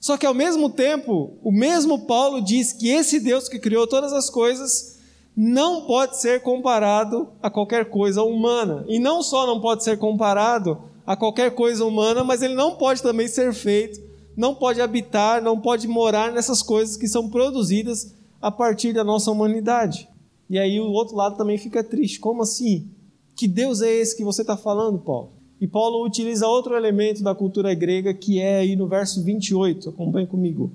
Só 0.00 0.18
que 0.18 0.26
ao 0.26 0.34
mesmo 0.34 0.68
tempo, 0.68 1.38
o 1.42 1.50
mesmo 1.50 2.00
Paulo 2.00 2.42
diz 2.42 2.72
que 2.72 2.88
esse 2.88 3.18
Deus 3.18 3.48
que 3.48 3.58
criou 3.58 3.86
todas 3.86 4.12
as 4.12 4.28
coisas 4.28 4.98
não 5.36 5.86
pode 5.86 6.20
ser 6.20 6.42
comparado 6.42 7.28
a 7.42 7.50
qualquer 7.50 7.86
coisa 7.86 8.22
humana. 8.22 8.84
E 8.86 8.98
não 8.98 9.22
só 9.22 9.46
não 9.46 9.60
pode 9.60 9.82
ser 9.82 9.98
comparado 9.98 10.78
a 11.06 11.16
qualquer 11.16 11.54
coisa 11.54 11.84
humana, 11.84 12.22
mas 12.22 12.42
ele 12.42 12.54
não 12.54 12.76
pode 12.76 13.02
também 13.02 13.26
ser 13.28 13.52
feito, 13.52 14.00
não 14.36 14.54
pode 14.54 14.80
habitar, 14.80 15.42
não 15.42 15.58
pode 15.58 15.88
morar 15.88 16.32
nessas 16.32 16.62
coisas 16.62 16.96
que 16.96 17.08
são 17.08 17.28
produzidas 17.28 18.14
a 18.40 18.50
partir 18.50 18.92
da 18.92 19.02
nossa 19.02 19.30
humanidade. 19.30 20.08
E 20.48 20.58
aí 20.58 20.78
o 20.78 20.90
outro 20.90 21.16
lado 21.16 21.36
também 21.36 21.56
fica 21.56 21.82
triste. 21.82 22.20
Como 22.20 22.42
assim? 22.42 22.90
Que 23.34 23.48
Deus 23.48 23.82
é 23.82 23.92
esse 23.92 24.16
que 24.16 24.24
você 24.24 24.42
está 24.42 24.56
falando, 24.56 24.98
Paulo? 24.98 25.32
E 25.60 25.66
Paulo 25.66 26.04
utiliza 26.04 26.46
outro 26.46 26.76
elemento 26.76 27.22
da 27.22 27.34
cultura 27.34 27.72
grega 27.74 28.12
que 28.12 28.38
é 28.38 28.58
aí 28.58 28.76
no 28.76 28.86
verso 28.86 29.22
28, 29.22 29.90
acompanhe 29.90 30.26
comigo. 30.26 30.72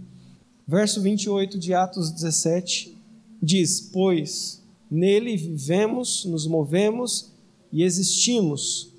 Verso 0.68 1.02
28 1.02 1.58
de 1.58 1.74
Atos 1.74 2.12
17 2.12 2.96
diz: 3.42 3.82
Pois 3.92 4.64
nele 4.90 5.38
vivemos, 5.38 6.26
nos 6.26 6.48
movemos 6.48 7.32
e 7.72 7.84
existimos, 7.84 8.92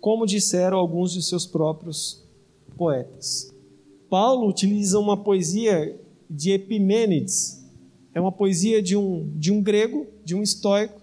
como 0.00 0.26
disseram 0.26 0.78
alguns 0.78 1.12
de 1.12 1.22
seus 1.22 1.46
próprios 1.46 2.22
poetas. 2.76 3.52
Paulo 4.10 4.48
utiliza 4.48 4.98
uma 4.98 5.16
poesia 5.16 5.98
de 6.28 6.52
Epimênides, 6.52 7.64
é 8.14 8.20
uma 8.20 8.32
poesia 8.32 8.82
de 8.82 8.96
um, 8.96 9.30
de 9.36 9.52
um 9.52 9.62
grego, 9.62 10.06
de 10.24 10.34
um 10.34 10.42
estoico, 10.42 11.00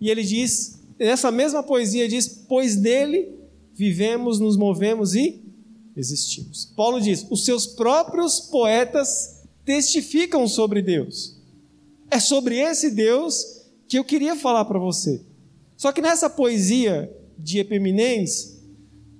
e 0.00 0.10
ele 0.10 0.22
diz, 0.22 0.77
essa 0.98 1.30
mesma 1.30 1.62
poesia 1.62 2.08
diz: 2.08 2.28
Pois 2.48 2.76
nele 2.76 3.38
vivemos, 3.74 4.40
nos 4.40 4.56
movemos 4.56 5.14
e 5.14 5.40
existimos. 5.96 6.72
Paulo 6.76 7.00
diz: 7.00 7.26
os 7.30 7.44
seus 7.44 7.66
próprios 7.66 8.40
poetas 8.40 9.42
testificam 9.64 10.48
sobre 10.48 10.82
Deus. 10.82 11.36
É 12.10 12.18
sobre 12.18 12.58
esse 12.58 12.90
Deus 12.90 13.62
que 13.86 13.98
eu 13.98 14.04
queria 14.04 14.34
falar 14.34 14.64
para 14.64 14.78
você. 14.78 15.20
Só 15.76 15.92
que 15.92 16.00
nessa 16.00 16.28
poesia 16.28 17.14
de 17.38 17.58
Epiminens, 17.58 18.58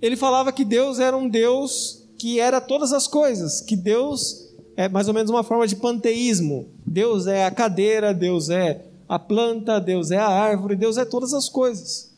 ele 0.03 0.17
falava 0.17 0.53
que 0.53 0.65
Deus 0.65 0.99
era 0.99 1.17
um 1.17 1.29
Deus 1.29 2.05
que 2.19 2.41
era 2.41 2.61
todas 2.61 2.93
as 2.93 3.07
coisas, 3.07 3.61
que 3.61 3.77
Deus 3.77 4.49
é 4.77 4.89
mais 4.89 5.07
ou 5.07 5.15
menos 5.15 5.31
uma 5.31 5.45
forma 5.45 5.67
de 5.67 5.77
panteísmo. 5.77 6.69
Deus 6.85 7.27
é 7.27 7.45
a 7.45 7.51
cadeira, 7.51 8.13
Deus 8.13 8.51
é 8.51 8.85
a 9.09 9.19
planta, 9.19 9.81
Deus 9.81 10.11
é 10.11 10.19
a 10.19 10.29
árvore, 10.29 10.77
Deus 10.77 10.99
é 10.99 11.05
todas 11.05 11.33
as 11.33 11.49
coisas. 11.49 12.11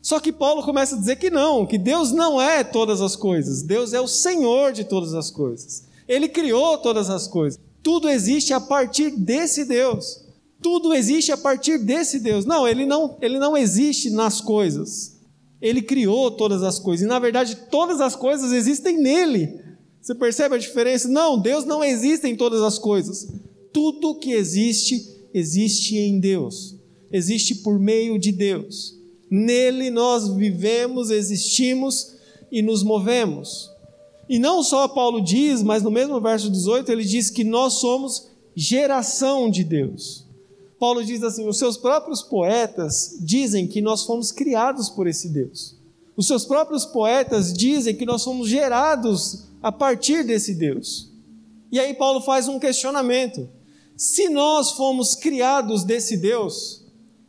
Só 0.00 0.18
que 0.18 0.32
Paulo 0.32 0.62
começa 0.62 0.96
a 0.96 0.98
dizer 0.98 1.16
que 1.16 1.30
não, 1.30 1.66
que 1.66 1.78
Deus 1.78 2.10
não 2.10 2.40
é 2.40 2.64
todas 2.64 3.00
as 3.00 3.14
coisas, 3.14 3.62
Deus 3.62 3.92
é 3.92 4.00
o 4.00 4.08
Senhor 4.08 4.72
de 4.72 4.84
todas 4.84 5.14
as 5.14 5.30
coisas. 5.30 5.84
Ele 6.08 6.28
criou 6.28 6.78
todas 6.78 7.08
as 7.08 7.28
coisas. 7.28 7.60
Tudo 7.82 8.08
existe 8.08 8.52
a 8.52 8.60
partir 8.60 9.10
desse 9.10 9.64
Deus. 9.64 10.24
Tudo 10.60 10.94
existe 10.94 11.32
a 11.32 11.36
partir 11.36 11.78
desse 11.78 12.18
Deus. 12.20 12.44
Não, 12.44 12.66
ele 12.66 12.86
não, 12.86 13.16
ele 13.20 13.38
não 13.38 13.56
existe 13.56 14.10
nas 14.10 14.40
coisas. 14.40 15.16
Ele 15.60 15.82
criou 15.82 16.30
todas 16.30 16.62
as 16.62 16.78
coisas. 16.78 17.04
E 17.04 17.08
na 17.08 17.18
verdade, 17.18 17.56
todas 17.70 18.00
as 18.00 18.16
coisas 18.16 18.52
existem 18.52 18.98
nele. 18.98 19.60
Você 20.00 20.14
percebe 20.14 20.56
a 20.56 20.58
diferença? 20.58 21.08
Não, 21.08 21.38
Deus 21.38 21.64
não 21.64 21.82
existe 21.82 22.26
em 22.26 22.36
todas 22.36 22.62
as 22.62 22.78
coisas. 22.78 23.28
Tudo 23.72 24.16
que 24.16 24.32
existe, 24.32 25.06
existe 25.34 25.96
em 25.96 26.18
Deus. 26.18 26.76
Existe 27.10 27.56
por 27.56 27.78
meio 27.78 28.18
de 28.18 28.32
Deus. 28.32 28.96
Nele 29.30 29.90
nós 29.90 30.28
vivemos, 30.28 31.10
existimos 31.10 32.14
e 32.50 32.62
nos 32.62 32.82
movemos. 32.82 33.70
E 34.28 34.38
não 34.38 34.62
só 34.62 34.88
Paulo 34.88 35.20
diz, 35.20 35.62
mas 35.62 35.82
no 35.82 35.90
mesmo 35.90 36.20
verso 36.20 36.50
18 36.50 36.90
ele 36.90 37.04
diz 37.04 37.30
que 37.30 37.44
nós 37.44 37.74
somos 37.74 38.28
geração 38.54 39.50
de 39.50 39.64
Deus. 39.64 40.26
Paulo 40.78 41.04
diz 41.04 41.22
assim: 41.22 41.48
os 41.48 41.58
seus 41.58 41.76
próprios 41.76 42.22
poetas 42.22 43.16
dizem 43.20 43.66
que 43.66 43.80
nós 43.80 44.04
fomos 44.04 44.32
criados 44.32 44.88
por 44.88 45.06
esse 45.06 45.28
Deus. 45.28 45.76
Os 46.16 46.26
seus 46.26 46.44
próprios 46.44 46.84
poetas 46.84 47.52
dizem 47.52 47.94
que 47.94 48.04
nós 48.04 48.24
fomos 48.24 48.48
gerados 48.48 49.44
a 49.62 49.70
partir 49.70 50.24
desse 50.24 50.54
Deus. 50.54 51.10
E 51.70 51.78
aí 51.78 51.94
Paulo 51.94 52.20
faz 52.20 52.48
um 52.48 52.58
questionamento: 52.58 53.48
se 54.02 54.28
nós 54.28 54.72
fomos 54.72 55.14
criados 55.14 55.84
desse 55.84 56.16
Deus, 56.16 56.84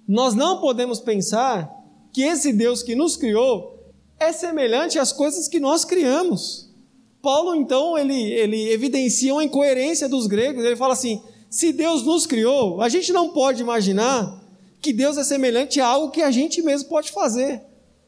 nós 0.08 0.34
não 0.34 0.60
podemos 0.60 1.00
pensar 1.00 1.72
que 2.12 2.24
esse 2.24 2.52
Deus 2.52 2.82
que 2.82 2.96
nos 2.96 3.16
criou 3.16 3.94
é 4.20 4.34
semelhante 4.34 4.98
às 4.98 5.12
coisas 5.12 5.48
que 5.48 5.60
nós 5.60 5.86
criamos. 5.86 6.74
Paulo, 7.22 7.54
então, 7.54 7.96
ele, 7.96 8.20
ele 8.20 8.72
evidencia 8.72 9.36
uma 9.36 9.44
incoerência 9.44 10.10
dos 10.10 10.26
gregos. 10.26 10.66
Ele 10.66 10.76
fala 10.76 10.94
assim: 10.94 11.22
se 11.48 11.72
Deus 11.72 12.02
nos 12.02 12.26
criou, 12.26 12.82
a 12.82 12.90
gente 12.90 13.14
não 13.14 13.30
pode 13.30 13.62
imaginar 13.62 14.44
que 14.82 14.92
Deus 14.92 15.16
é 15.16 15.24
semelhante 15.24 15.80
a 15.80 15.86
algo 15.86 16.10
que 16.10 16.24
a 16.24 16.32
gente 16.32 16.64
mesmo 16.64 16.90
pode 16.90 17.12
fazer. 17.12 17.62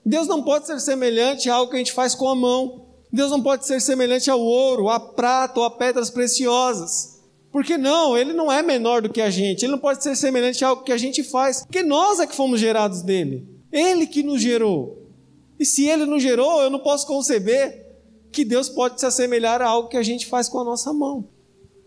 Deus 0.03 0.27
não 0.27 0.41
pode 0.41 0.65
ser 0.65 0.81
semelhante 0.81 1.51
a 1.51 1.53
algo 1.53 1.69
que 1.69 1.75
a 1.75 1.79
gente 1.79 1.93
faz 1.93 2.15
com 2.15 2.27
a 2.27 2.35
mão. 2.35 2.87
Deus 3.13 3.29
não 3.29 3.43
pode 3.43 3.67
ser 3.67 3.79
semelhante 3.79 4.31
ao 4.31 4.41
ouro, 4.41 4.89
a 4.89 4.99
prata 4.99 5.59
ou 5.59 5.65
a 5.67 5.69
pedras 5.69 6.09
preciosas. 6.09 7.14
Porque 7.55 7.77
não, 7.77 8.17
ele 8.17 8.33
não 8.33 8.51
é 8.51 8.61
menor 8.61 9.01
do 9.01 9.07
que 9.07 9.21
a 9.21 9.29
gente, 9.29 9.63
ele 9.63 9.71
não 9.71 9.79
pode 9.79 10.03
ser 10.03 10.13
semelhante 10.17 10.65
a 10.65 10.67
algo 10.67 10.83
que 10.83 10.91
a 10.91 10.97
gente 10.97 11.23
faz, 11.23 11.61
porque 11.63 11.81
nós 11.81 12.19
é 12.19 12.27
que 12.27 12.35
fomos 12.35 12.59
gerados 12.59 13.01
dele. 13.01 13.47
Ele 13.71 14.05
que 14.05 14.21
nos 14.21 14.41
gerou. 14.41 15.09
E 15.57 15.65
se 15.65 15.87
ele 15.87 16.03
nos 16.03 16.21
gerou, 16.21 16.61
eu 16.61 16.69
não 16.69 16.79
posso 16.79 17.07
conceber 17.07 17.95
que 18.29 18.43
Deus 18.43 18.67
pode 18.67 18.99
se 18.99 19.05
assemelhar 19.05 19.61
a 19.61 19.67
algo 19.69 19.87
que 19.87 19.95
a 19.95 20.03
gente 20.03 20.25
faz 20.25 20.49
com 20.49 20.59
a 20.59 20.65
nossa 20.65 20.91
mão. 20.91 21.29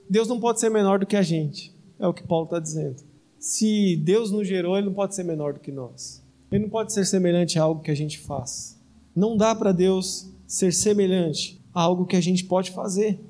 Deus 0.09 0.27
não 0.27 0.41
pode 0.41 0.59
ser 0.59 0.71
menor 0.71 1.01
do 1.01 1.07
que 1.07 1.17
a 1.17 1.21
gente, 1.21 1.77
é 1.99 2.09
o 2.09 2.15
que 2.15 2.27
Paulo 2.27 2.47
está 2.47 2.59
dizendo. 2.59 3.03
Se 3.39 3.95
Deus 3.97 4.31
nos 4.31 4.49
gerou, 4.49 4.75
ele 4.75 4.87
não 4.87 4.95
pode 4.95 5.15
ser 5.15 5.23
menor 5.23 5.53
do 5.53 5.61
que 5.61 5.71
nós. 5.71 6.25
Ele 6.51 6.63
não 6.63 6.71
pode 6.71 6.95
ser 6.95 7.05
semelhante 7.05 7.59
a 7.59 7.63
algo 7.65 7.83
que 7.83 7.91
a 7.91 7.95
gente 7.95 8.19
faz. 8.21 8.81
Não 9.15 9.37
dá 9.37 9.55
para 9.55 9.73
Deus 9.73 10.31
ser 10.47 10.73
semelhante 10.73 11.61
a 11.75 11.83
algo 11.83 12.07
que 12.07 12.17
a 12.17 12.23
gente 12.23 12.45
pode 12.45 12.71
fazer. 12.71 13.21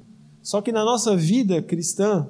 Só 0.43 0.61
que 0.61 0.73
na 0.73 0.85
nossa 0.85 1.17
vida 1.17 1.61
cristã, 1.63 2.29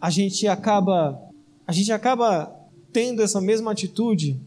a 0.00 0.10
gente 0.10 0.46
acaba 0.46 1.20
a 1.66 1.72
gente 1.72 1.92
acaba 1.92 2.50
tendo 2.92 3.22
essa 3.22 3.42
mesma 3.42 3.72
atitude 3.72 4.40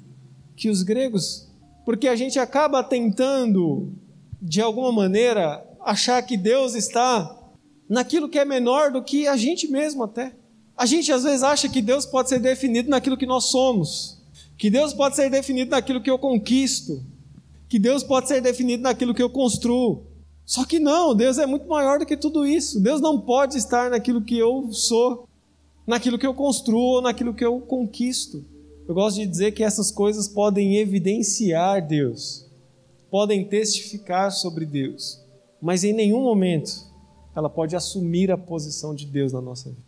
que 0.56 0.70
os 0.70 0.82
gregos, 0.82 1.48
porque 1.86 2.08
a 2.08 2.16
gente 2.16 2.40
acaba 2.40 2.84
tentando 2.84 3.94
de 4.42 4.60
alguma 4.60 4.92
maneira 4.92 5.64
achar 5.82 6.22
que 6.24 6.36
Deus 6.36 6.74
está 6.74 7.38
naquilo 7.88 8.28
que 8.28 8.40
é 8.40 8.46
menor 8.46 8.92
do 8.92 9.04
que 9.04 9.28
a 9.28 9.38
gente 9.38 9.68
mesmo 9.68 10.04
até. 10.04 10.34
A 10.76 10.86
gente 10.88 11.12
às 11.12 11.24
vezes 11.24 11.44
acha 11.44 11.70
que 11.70 11.82
Deus 11.82 12.06
pode 12.06 12.30
ser 12.30 12.40
definido 12.40 12.90
naquilo 12.90 13.18
que 13.18 13.28
nós 13.28 13.52
somos, 13.52 14.18
que 14.58 14.70
Deus 14.70 14.94
pode 14.94 15.16
ser 15.16 15.30
definido 15.30 15.72
naquilo 15.72 16.02
que 16.02 16.10
eu 16.10 16.18
conquisto, 16.18 17.04
que 17.70 17.78
Deus 17.78 18.04
pode 18.04 18.28
ser 18.28 18.42
definido 18.42 18.82
naquilo 18.82 19.14
que 19.14 19.22
eu 19.22 19.30
construo. 19.30 20.08
Só 20.52 20.66
que 20.66 20.80
não, 20.80 21.16
Deus 21.16 21.38
é 21.38 21.46
muito 21.46 21.66
maior 21.66 21.98
do 21.98 22.06
que 22.06 22.18
tudo 22.18 22.46
isso. 22.46 22.82
Deus 22.82 23.00
não 23.00 23.22
pode 23.22 23.58
estar 23.58 23.90
naquilo 23.90 24.22
que 24.22 24.38
eu 24.38 24.68
sou, 24.74 25.26
naquilo 25.88 26.20
que 26.20 26.28
eu 26.28 26.34
construo 26.34 27.00
naquilo 27.00 27.34
que 27.34 27.46
eu 27.46 27.62
conquisto. 27.62 28.44
Eu 28.86 28.94
gosto 28.94 29.16
de 29.16 29.28
dizer 29.28 29.54
que 29.54 29.64
essas 29.64 29.90
coisas 29.90 30.28
podem 30.28 30.76
evidenciar 30.76 31.88
Deus, 31.88 32.46
podem 33.10 33.48
testificar 33.48 34.30
sobre 34.30 34.66
Deus, 34.66 35.22
mas 35.62 35.86
em 35.86 35.94
nenhum 35.94 36.22
momento 36.22 36.86
ela 37.34 37.50
pode 37.50 37.74
assumir 37.74 38.30
a 38.30 38.38
posição 38.38 38.94
de 38.94 39.06
Deus 39.06 39.32
na 39.32 39.40
nossa 39.40 39.70
vida. 39.70 39.88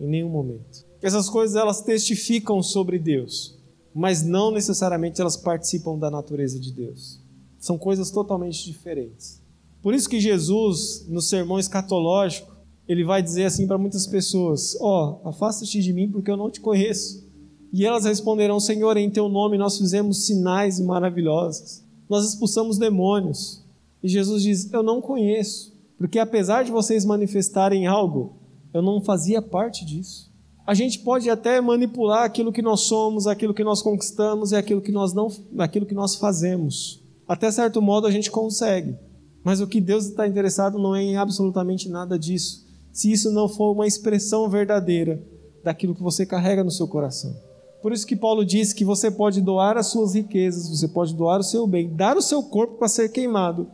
Em 0.00 0.08
nenhum 0.08 0.28
momento. 0.28 0.84
Essas 1.00 1.30
coisas 1.30 1.54
elas 1.54 1.82
testificam 1.82 2.60
sobre 2.64 2.98
Deus, 2.98 3.56
mas 3.94 4.24
não 4.24 4.50
necessariamente 4.50 5.20
elas 5.20 5.36
participam 5.36 5.96
da 5.96 6.10
natureza 6.10 6.58
de 6.58 6.72
Deus. 6.72 7.20
São 7.60 7.78
coisas 7.78 8.10
totalmente 8.10 8.64
diferentes. 8.64 9.39
Por 9.82 9.94
isso 9.94 10.08
que 10.08 10.20
Jesus, 10.20 11.06
no 11.08 11.22
sermão 11.22 11.58
escatológico, 11.58 12.50
ele 12.86 13.04
vai 13.04 13.22
dizer 13.22 13.44
assim 13.44 13.66
para 13.66 13.78
muitas 13.78 14.06
pessoas: 14.06 14.76
Ó, 14.80 15.20
oh, 15.24 15.28
afasta-te 15.28 15.80
de 15.80 15.92
mim 15.92 16.10
porque 16.10 16.30
eu 16.30 16.36
não 16.36 16.50
te 16.50 16.60
conheço. 16.60 17.24
E 17.72 17.86
elas 17.86 18.04
responderão: 18.04 18.58
Senhor, 18.58 18.96
em 18.96 19.10
teu 19.10 19.28
nome 19.28 19.56
nós 19.56 19.78
fizemos 19.78 20.26
sinais 20.26 20.80
maravilhosos, 20.80 21.82
nós 22.08 22.28
expulsamos 22.28 22.78
demônios. 22.78 23.64
E 24.02 24.08
Jesus 24.08 24.42
diz: 24.42 24.72
Eu 24.72 24.82
não 24.82 25.00
conheço, 25.00 25.72
porque 25.96 26.18
apesar 26.18 26.64
de 26.64 26.72
vocês 26.72 27.04
manifestarem 27.04 27.86
algo, 27.86 28.34
eu 28.74 28.82
não 28.82 29.00
fazia 29.00 29.40
parte 29.40 29.84
disso. 29.84 30.30
A 30.66 30.74
gente 30.74 30.98
pode 30.98 31.28
até 31.30 31.60
manipular 31.60 32.24
aquilo 32.24 32.52
que 32.52 32.62
nós 32.62 32.82
somos, 32.82 33.26
aquilo 33.26 33.54
que 33.54 33.64
nós 33.64 33.82
conquistamos 33.82 34.52
e 34.52 34.56
aquilo 34.56 34.80
que 34.80 34.92
nós 34.92 35.12
não, 35.12 35.28
aquilo 35.58 35.86
que 35.86 35.94
nós 35.94 36.16
fazemos. 36.16 37.02
Até 37.26 37.50
certo 37.50 37.80
modo 37.80 38.06
a 38.06 38.10
gente 38.10 38.30
consegue. 38.30 38.94
Mas 39.42 39.60
o 39.60 39.66
que 39.66 39.80
Deus 39.80 40.06
está 40.06 40.26
interessado 40.26 40.78
não 40.78 40.94
é 40.94 41.02
em 41.02 41.16
absolutamente 41.16 41.88
nada 41.88 42.18
disso, 42.18 42.66
se 42.92 43.10
isso 43.10 43.30
não 43.30 43.48
for 43.48 43.72
uma 43.72 43.86
expressão 43.86 44.48
verdadeira 44.48 45.22
daquilo 45.62 45.94
que 45.94 46.02
você 46.02 46.26
carrega 46.26 46.64
no 46.64 46.70
seu 46.70 46.86
coração. 46.88 47.34
Por 47.82 47.92
isso 47.92 48.06
que 48.06 48.16
Paulo 48.16 48.44
diz 48.44 48.72
que 48.72 48.84
você 48.84 49.10
pode 49.10 49.40
doar 49.40 49.76
as 49.78 49.86
suas 49.86 50.14
riquezas, 50.14 50.68
você 50.68 50.86
pode 50.86 51.14
doar 51.14 51.40
o 51.40 51.44
seu 51.44 51.66
bem, 51.66 51.94
dar 51.94 52.16
o 52.16 52.22
seu 52.22 52.42
corpo 52.42 52.76
para 52.76 52.88
ser 52.88 53.10
queimado, 53.10 53.70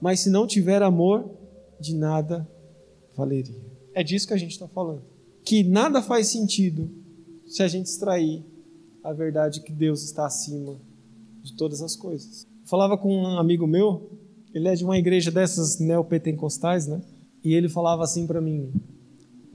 mas 0.00 0.20
se 0.20 0.30
não 0.30 0.46
tiver 0.46 0.82
amor, 0.82 1.28
de 1.80 1.94
nada 1.94 2.48
valeria. 3.16 3.60
É 3.94 4.04
disso 4.04 4.28
que 4.28 4.34
a 4.34 4.38
gente 4.38 4.52
está 4.52 4.68
falando. 4.68 5.02
Que 5.42 5.64
nada 5.64 6.00
faz 6.02 6.28
sentido 6.28 6.90
se 7.46 7.62
a 7.62 7.68
gente 7.68 7.86
extrair 7.86 8.44
a 9.02 9.12
verdade 9.12 9.62
que 9.62 9.72
Deus 9.72 10.02
está 10.02 10.26
acima 10.26 10.76
de 11.42 11.56
todas 11.56 11.82
as 11.82 11.96
coisas. 11.96 12.46
falava 12.64 12.96
com 12.96 13.12
um 13.12 13.38
amigo 13.38 13.66
meu, 13.66 14.19
ele 14.54 14.68
é 14.68 14.74
de 14.74 14.84
uma 14.84 14.98
igreja 14.98 15.30
dessas 15.30 15.78
neopentecostais, 15.78 16.86
né? 16.86 17.00
E 17.44 17.54
ele 17.54 17.68
falava 17.68 18.02
assim 18.02 18.26
para 18.26 18.40
mim, 18.40 18.72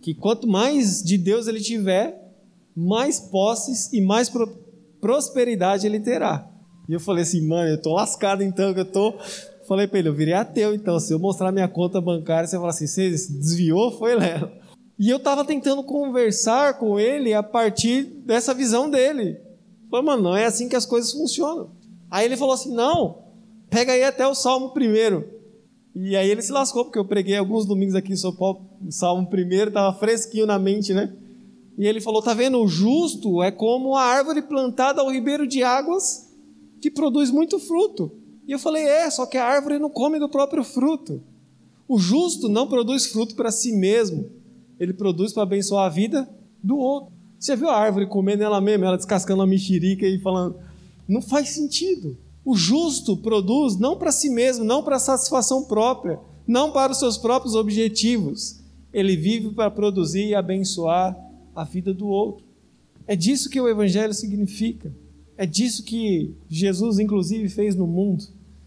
que 0.01 0.13
quanto 0.13 0.47
mais 0.47 1.03
de 1.03 1.17
Deus 1.17 1.47
ele 1.47 1.59
tiver, 1.59 2.33
mais 2.75 3.19
posses 3.19 3.91
e 3.93 4.01
mais 4.01 4.29
pro 4.29 4.65
prosperidade 4.99 5.85
ele 5.85 5.99
terá. 5.99 6.49
E 6.89 6.93
eu 6.93 6.99
falei 6.99 7.23
assim, 7.23 7.45
mano, 7.45 7.69
eu 7.69 7.81
tô 7.81 7.93
lascado 7.93 8.43
então, 8.43 8.73
que 8.73 8.79
eu 8.79 8.91
tô. 8.91 9.13
Falei 9.67 9.87
para 9.87 9.99
ele, 9.99 10.09
eu 10.09 10.13
virei 10.13 10.33
ateu 10.33 10.73
então. 10.73 10.99
Se 10.99 11.13
eu 11.13 11.19
mostrar 11.19 11.51
minha 11.51 11.67
conta 11.67 11.99
bancária, 12.01 12.47
você 12.47 12.55
fala 12.55 12.69
assim, 12.69 12.87
você 12.87 13.09
desviou, 13.09 13.97
foi 13.97 14.15
Léo. 14.15 14.51
E 14.97 15.09
eu 15.09 15.19
tava 15.19 15.43
tentando 15.43 15.83
conversar 15.83 16.77
com 16.79 16.99
ele 16.99 17.33
a 17.33 17.43
partir 17.43 18.03
dessa 18.03 18.53
visão 18.53 18.89
dele. 18.89 19.37
Falei, 19.89 20.05
mano, 20.05 20.23
não 20.23 20.35
é 20.35 20.45
assim 20.45 20.69
que 20.69 20.75
as 20.75 20.85
coisas 20.85 21.11
funcionam. 21.11 21.71
Aí 22.09 22.25
ele 22.25 22.37
falou 22.37 22.53
assim, 22.53 22.73
não, 22.73 23.24
pega 23.69 23.93
aí 23.93 24.03
até 24.03 24.27
o 24.27 24.35
Salmo 24.35 24.71
primeiro. 24.71 25.27
E 25.95 26.15
aí 26.15 26.29
ele 26.29 26.41
se 26.41 26.51
lascou, 26.51 26.83
porque 26.83 26.99
eu 26.99 27.05
preguei 27.05 27.37
alguns 27.37 27.65
domingos 27.65 27.95
aqui 27.95 28.13
Paulo, 28.37 28.65
o 28.85 28.91
Salmo 28.91 29.27
primeiro, 29.27 29.71
tava 29.71 29.97
fresquinho 29.97 30.45
na 30.45 30.59
mente, 30.59 30.93
né? 30.93 31.15
E 31.77 31.87
ele 31.87 32.01
falou: 32.01 32.21
tá 32.21 32.33
vendo? 32.33 32.59
O 32.59 32.67
justo 32.67 33.41
é 33.41 33.51
como 33.51 33.95
a 33.95 34.03
árvore 34.03 34.41
plantada 34.41 35.01
ao 35.01 35.11
ribeiro 35.11 35.47
de 35.47 35.63
águas 35.63 36.29
que 36.81 36.91
produz 36.91 37.31
muito 37.31 37.59
fruto. 37.59 38.11
E 38.47 38.51
eu 38.51 38.59
falei: 38.59 38.83
é, 38.83 39.09
só 39.09 39.25
que 39.25 39.37
a 39.37 39.45
árvore 39.45 39.79
não 39.79 39.89
come 39.89 40.19
do 40.19 40.29
próprio 40.29 40.63
fruto. 40.63 41.21
O 41.87 41.97
justo 41.97 42.49
não 42.49 42.67
produz 42.67 43.05
fruto 43.05 43.35
para 43.35 43.51
si 43.51 43.71
mesmo, 43.71 44.29
ele 44.79 44.93
produz 44.93 45.31
para 45.31 45.43
abençoar 45.43 45.85
a 45.85 45.89
vida 45.89 46.27
do 46.63 46.77
outro. 46.77 47.13
Você 47.39 47.55
viu 47.55 47.69
a 47.69 47.77
árvore 47.77 48.07
comendo 48.07 48.43
ela 48.43 48.59
mesma, 48.59 48.87
ela 48.87 48.97
descascando 48.97 49.43
a 49.43 49.47
mexerica 49.47 50.05
e 50.05 50.19
falando: 50.19 50.57
não 51.07 51.21
faz 51.21 51.49
sentido. 51.49 52.17
O 52.45 52.55
justo 52.55 53.17
produz 53.17 53.75
não 53.77 53.97
para 53.97 54.11
si 54.11 54.29
mesmo, 54.29 54.63
não 54.63 54.83
para 54.83 54.99
satisfação 54.99 55.63
própria, 55.63 56.19
não 56.47 56.71
para 56.71 56.91
os 56.91 56.99
seus 56.99 57.17
próprios 57.17 57.55
objetivos. 57.55 58.59
Ele 58.93 59.15
vive 59.15 59.49
para 59.49 59.71
produzir 59.71 60.27
e 60.27 60.35
abençoar 60.35 61.17
a 61.55 61.63
vida 61.63 61.91
do 61.91 62.07
outro. 62.07 62.45
É 63.07 63.15
disso 63.15 63.49
que 63.49 63.59
o 63.59 63.67
Evangelho 63.67 64.13
significa. 64.13 64.93
É 65.37 65.45
disso 65.45 65.83
que 65.83 66.35
Jesus, 66.47 66.99
inclusive, 66.99 67.49
fez 67.49 67.75
no 67.75 67.87
mundo. 67.87 68.23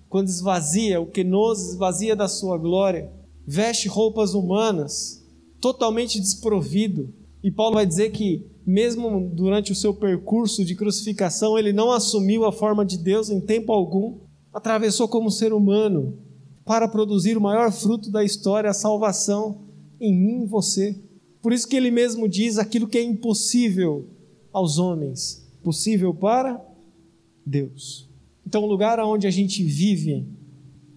Quando 0.09 0.29
esvazia, 0.29 1.01
o 1.01 1.07
que 1.07 1.23
nos 1.23 1.71
esvazia 1.71 2.17
da 2.17 2.29
sua 2.29 2.59
glória, 2.59 3.11
veste 3.47 3.89
roupas 3.89 4.35
humanas, 4.35 5.25
totalmente 5.61 6.21
desprovido. 6.21 7.13
E 7.43 7.51
Paulo 7.51 7.77
vai 7.77 7.87
dizer 7.87 8.11
que, 8.11 8.45
mesmo 8.69 9.31
durante 9.33 9.73
o 9.73 9.75
seu 9.75 9.95
percurso 9.95 10.63
de 10.63 10.75
crucificação, 10.75 11.59
ele 11.59 11.73
não 11.73 11.91
assumiu 11.91 12.45
a 12.45 12.53
forma 12.53 12.85
de 12.85 12.99
Deus 12.99 13.31
em 13.31 13.41
tempo 13.41 13.73
algum, 13.73 14.19
atravessou 14.53 15.09
como 15.09 15.31
ser 15.31 15.55
humano 15.55 16.19
para 16.67 16.87
produzir 16.87 17.39
o 17.39 17.41
maior 17.41 17.73
fruto 17.73 18.11
da 18.11 18.23
história, 18.23 18.69
a 18.69 18.75
salvação 18.75 19.63
em 19.99 20.15
mim 20.15 20.43
e 20.43 20.47
você. 20.47 21.01
Por 21.41 21.55
isso 21.55 21.67
que 21.67 21.77
ele 21.77 21.91
mesmo 21.91 22.29
diz 22.29 22.59
aquilo 22.59 22.87
que 22.87 22.99
é 22.99 23.03
impossível 23.03 24.07
aos 24.53 24.77
homens, 24.77 25.51
possível 25.65 26.13
para 26.13 26.63
Deus. 27.47 28.07
Então, 28.47 28.63
o 28.63 28.69
lugar 28.69 29.01
onde 29.01 29.27
a 29.27 29.31
gente 29.31 29.65
vive 29.65 30.27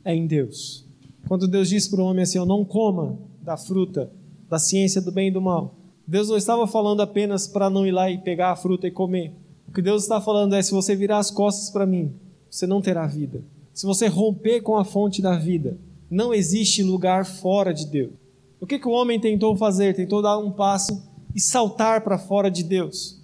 é 0.03 0.13
em 0.13 0.27
Deus. 0.27 0.85
Quando 1.25 1.47
Deus 1.47 1.69
diz 1.69 1.87
para 1.87 2.01
o 2.01 2.05
homem 2.05 2.23
assim: 2.23 2.37
Eu 2.37 2.45
não 2.45 2.65
coma 2.65 3.17
da 3.41 3.55
fruta 3.55 4.11
da 4.49 4.59
ciência 4.59 5.01
do 5.01 5.09
bem 5.09 5.29
e 5.29 5.31
do 5.31 5.39
mal. 5.39 5.80
Deus 6.11 6.27
não 6.27 6.35
estava 6.35 6.67
falando 6.67 6.99
apenas 6.99 7.47
para 7.47 7.69
não 7.69 7.87
ir 7.87 7.91
lá 7.91 8.11
e 8.11 8.17
pegar 8.17 8.51
a 8.51 8.55
fruta 8.57 8.85
e 8.85 8.91
comer. 8.91 9.31
O 9.65 9.71
que 9.71 9.81
Deus 9.81 10.03
está 10.03 10.19
falando 10.19 10.53
é: 10.53 10.61
se 10.61 10.73
você 10.73 10.93
virar 10.93 11.19
as 11.19 11.31
costas 11.31 11.69
para 11.69 11.85
mim, 11.85 12.13
você 12.49 12.67
não 12.67 12.81
terá 12.81 13.07
vida. 13.07 13.41
Se 13.73 13.85
você 13.85 14.07
romper 14.07 14.59
com 14.59 14.75
a 14.75 14.83
fonte 14.83 15.21
da 15.21 15.37
vida, 15.37 15.77
não 16.09 16.33
existe 16.33 16.83
lugar 16.83 17.25
fora 17.25 17.73
de 17.73 17.85
Deus. 17.85 18.11
O 18.59 18.67
que, 18.67 18.77
que 18.77 18.89
o 18.89 18.91
homem 18.91 19.21
tentou 19.21 19.55
fazer? 19.55 19.95
Tentou 19.95 20.21
dar 20.21 20.37
um 20.37 20.51
passo 20.51 21.01
e 21.33 21.39
saltar 21.39 22.01
para 22.01 22.17
fora 22.17 22.51
de 22.51 22.63
Deus. 22.63 23.17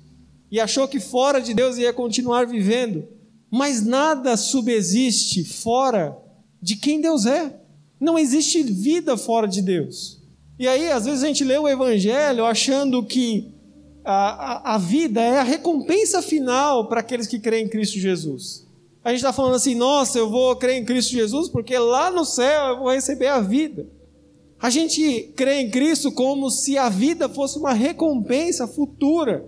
E 0.50 0.58
achou 0.58 0.88
que 0.88 1.02
fora 1.02 1.42
de 1.42 1.54
Deus 1.54 1.78
ia 1.78 1.92
continuar 1.92 2.48
vivendo. 2.48 3.04
Mas 3.52 3.86
nada 3.86 4.38
subsiste 4.38 5.44
fora 5.44 6.18
de 6.62 6.78
quem 6.78 7.02
Deus 7.02 7.26
é. 7.26 7.54
Não 8.00 8.18
existe 8.18 8.64
vida 8.64 9.18
fora 9.18 9.46
de 9.46 9.62
Deus. 9.62 10.17
E 10.60 10.68
aí, 10.68 10.92
às 10.92 11.06
vezes, 11.06 11.24
a 11.24 11.28
gente 11.28 11.44
lê 11.44 11.58
o 11.58 11.68
Evangelho 11.68 12.46
achando 12.46 13.04
que 13.04 13.52
a, 14.04 14.72
a, 14.72 14.76
a 14.76 14.78
vida 14.78 15.22
é 15.22 15.40
a 15.40 15.44
recompensa 15.44 16.22
final 16.22 16.88
para 16.88 17.02
aqueles 17.02 17.28
que 17.28 17.40
creem 17.40 17.66
em 17.66 17.70
Cristo 17.70 18.00
Jesus. 18.00 18.66
A 19.04 19.10
gente 19.10 19.20
está 19.20 19.32
falando 19.32 19.56
assim, 19.56 19.76
nossa, 19.76 20.18
eu 20.18 20.30
vou 20.30 20.56
crer 20.56 20.76
em 20.76 20.84
Cristo 20.86 21.12
Jesus 21.12 21.48
porque 21.48 21.78
lá 21.78 22.12
no 22.12 22.26
céu 22.26 22.70
eu 22.70 22.80
vou 22.80 22.92
receber 22.92 23.28
a 23.28 23.40
vida. 23.40 23.88
A 24.60 24.70
gente 24.70 25.32
crê 25.36 25.62
em 25.62 25.70
Cristo 25.70 26.12
como 26.12 26.50
se 26.50 26.78
a 26.78 26.90
vida 26.90 27.30
fosse 27.30 27.60
uma 27.60 27.74
recompensa 27.74 28.68
futura 28.68 29.46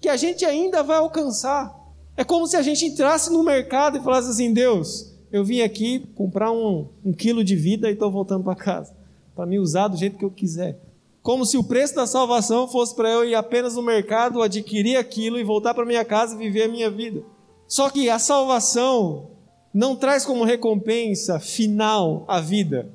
que 0.00 0.08
a 0.08 0.16
gente 0.16 0.44
ainda 0.44 0.82
vai 0.82 0.96
alcançar. 0.96 1.72
É 2.16 2.24
como 2.24 2.46
se 2.46 2.56
a 2.56 2.62
gente 2.62 2.86
entrasse 2.86 3.30
no 3.30 3.44
mercado 3.44 3.98
e 3.98 4.02
falasse 4.02 4.30
assim: 4.30 4.52
Deus, 4.52 5.12
eu 5.30 5.44
vim 5.44 5.60
aqui 5.60 6.08
comprar 6.14 6.50
um, 6.50 6.88
um 7.04 7.12
quilo 7.12 7.44
de 7.44 7.54
vida 7.54 7.90
e 7.90 7.92
estou 7.92 8.10
voltando 8.10 8.44
para 8.44 8.54
casa, 8.54 8.95
para 9.36 9.46
me 9.46 9.58
usar 9.58 9.88
do 9.88 9.98
jeito 9.98 10.16
que 10.16 10.24
eu 10.24 10.30
quiser. 10.30 10.80
Como 11.22 11.44
se 11.44 11.58
o 11.58 11.64
preço 11.64 11.94
da 11.94 12.06
salvação 12.06 12.66
fosse 12.66 12.94
para 12.94 13.10
eu 13.10 13.24
ir 13.24 13.34
apenas 13.34 13.74
no 13.74 13.82
mercado, 13.82 14.40
adquirir 14.40 14.96
aquilo 14.96 15.38
e 15.38 15.44
voltar 15.44 15.74
para 15.74 15.84
minha 15.84 16.04
casa 16.04 16.34
e 16.34 16.38
viver 16.38 16.62
a 16.62 16.68
minha 16.68 16.90
vida. 16.90 17.22
Só 17.68 17.90
que 17.90 18.08
a 18.08 18.18
salvação 18.18 19.30
não 19.74 19.94
traz 19.94 20.24
como 20.24 20.44
recompensa 20.44 21.38
final 21.38 22.24
a 22.26 22.40
vida. 22.40 22.90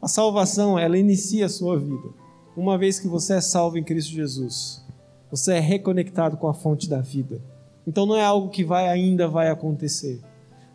A 0.00 0.08
salvação, 0.08 0.78
ela 0.78 0.96
inicia 0.96 1.46
a 1.46 1.50
sua 1.50 1.78
vida. 1.78 2.08
Uma 2.56 2.78
vez 2.78 2.98
que 2.98 3.08
você 3.08 3.34
é 3.34 3.40
salvo 3.40 3.76
em 3.76 3.84
Cristo 3.84 4.12
Jesus, 4.12 4.82
você 5.30 5.54
é 5.54 5.60
reconectado 5.60 6.36
com 6.36 6.46
a 6.46 6.54
fonte 6.54 6.88
da 6.88 7.00
vida. 7.00 7.42
Então 7.86 8.06
não 8.06 8.16
é 8.16 8.24
algo 8.24 8.48
que 8.48 8.64
vai 8.64 8.88
ainda 8.88 9.28
vai 9.28 9.50
acontecer. 9.50 10.20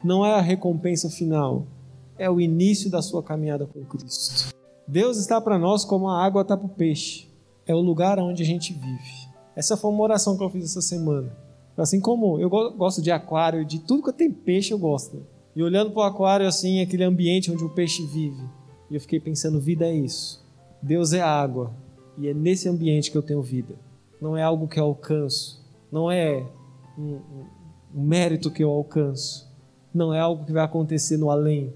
Não 0.03 0.25
é 0.25 0.33
a 0.33 0.41
recompensa 0.41 1.09
final, 1.09 1.65
é 2.17 2.29
o 2.29 2.41
início 2.41 2.89
da 2.89 3.01
sua 3.01 3.23
caminhada 3.23 3.65
com 3.65 3.83
Cristo. 3.85 4.58
Deus 4.91 5.17
está 5.17 5.39
para 5.39 5.59
nós 5.59 5.85
como 5.85 6.09
a 6.09 6.25
água 6.25 6.41
está 6.41 6.57
para 6.57 6.65
o 6.65 6.69
peixe. 6.69 7.29
É 7.63 7.75
o 7.75 7.79
lugar 7.79 8.17
onde 8.17 8.41
a 8.41 8.45
gente 8.45 8.73
vive. 8.73 9.29
Essa 9.55 9.77
foi 9.77 9.91
uma 9.91 10.01
oração 10.01 10.35
que 10.35 10.43
eu 10.43 10.49
fiz 10.49 10.65
essa 10.65 10.81
semana. 10.81 11.31
Assim 11.77 11.99
como 11.99 12.39
eu 12.39 12.49
gosto 12.49 12.99
de 12.99 13.11
aquário, 13.11 13.63
de 13.63 13.77
tudo 13.77 14.01
que 14.01 14.11
tem 14.11 14.31
peixe 14.31 14.73
eu 14.73 14.79
gosto. 14.79 15.21
E 15.55 15.61
olhando 15.61 15.91
para 15.91 15.99
o 15.99 16.05
aquário 16.05 16.47
assim, 16.47 16.81
aquele 16.81 17.03
ambiente 17.03 17.51
onde 17.51 17.63
o 17.63 17.69
peixe 17.69 18.03
vive, 18.07 18.43
e 18.89 18.95
eu 18.95 18.99
fiquei 18.99 19.19
pensando, 19.19 19.59
vida 19.59 19.85
é 19.85 19.93
isso. 19.93 20.43
Deus 20.81 21.13
é 21.13 21.21
água, 21.21 21.71
e 22.17 22.27
é 22.27 22.33
nesse 22.33 22.67
ambiente 22.67 23.11
que 23.11 23.17
eu 23.17 23.21
tenho 23.21 23.43
vida. 23.43 23.75
Não 24.19 24.35
é 24.35 24.41
algo 24.41 24.67
que 24.67 24.79
eu 24.79 24.85
alcanço, 24.85 25.63
não 25.91 26.09
é 26.09 26.43
um, 26.97 27.03
um, 27.03 27.45
um 27.93 28.01
mérito 28.01 28.49
que 28.49 28.63
eu 28.63 28.71
alcanço, 28.71 29.47
não 29.93 30.11
é 30.11 30.19
algo 30.19 30.45
que 30.45 30.51
vai 30.51 30.63
acontecer 30.63 31.15
no 31.15 31.29
além. 31.29 31.71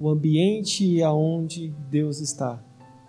O 0.00 0.08
ambiente 0.08 1.02
aonde 1.02 1.74
Deus 1.90 2.20
está, 2.20 2.58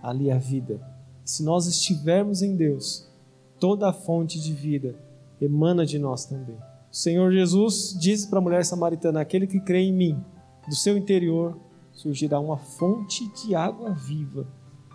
ali 0.04 0.30
é 0.30 0.34
a 0.34 0.38
vida. 0.38 0.86
Se 1.24 1.42
nós 1.42 1.66
estivermos 1.66 2.42
em 2.42 2.58
Deus, 2.58 3.10
toda 3.58 3.88
a 3.88 3.94
fonte 3.94 4.42
de 4.42 4.52
vida 4.52 4.94
emana 5.40 5.86
de 5.86 5.98
nós 5.98 6.26
também. 6.26 6.58
O 6.92 6.96
Senhor 6.96 7.32
Jesus 7.32 7.96
diz 7.98 8.26
para 8.26 8.40
a 8.40 8.42
mulher 8.42 8.66
samaritana: 8.66 9.22
aquele 9.22 9.48
que 9.48 9.62
crê 9.62 9.84
em 9.84 9.94
mim, 9.94 10.22
do 10.68 10.76
seu 10.76 10.98
interior 10.98 11.58
surgirá 11.94 12.42
uma 12.42 12.58
fonte 12.58 13.26
de 13.36 13.56
água 13.56 13.94
viva 13.94 14.46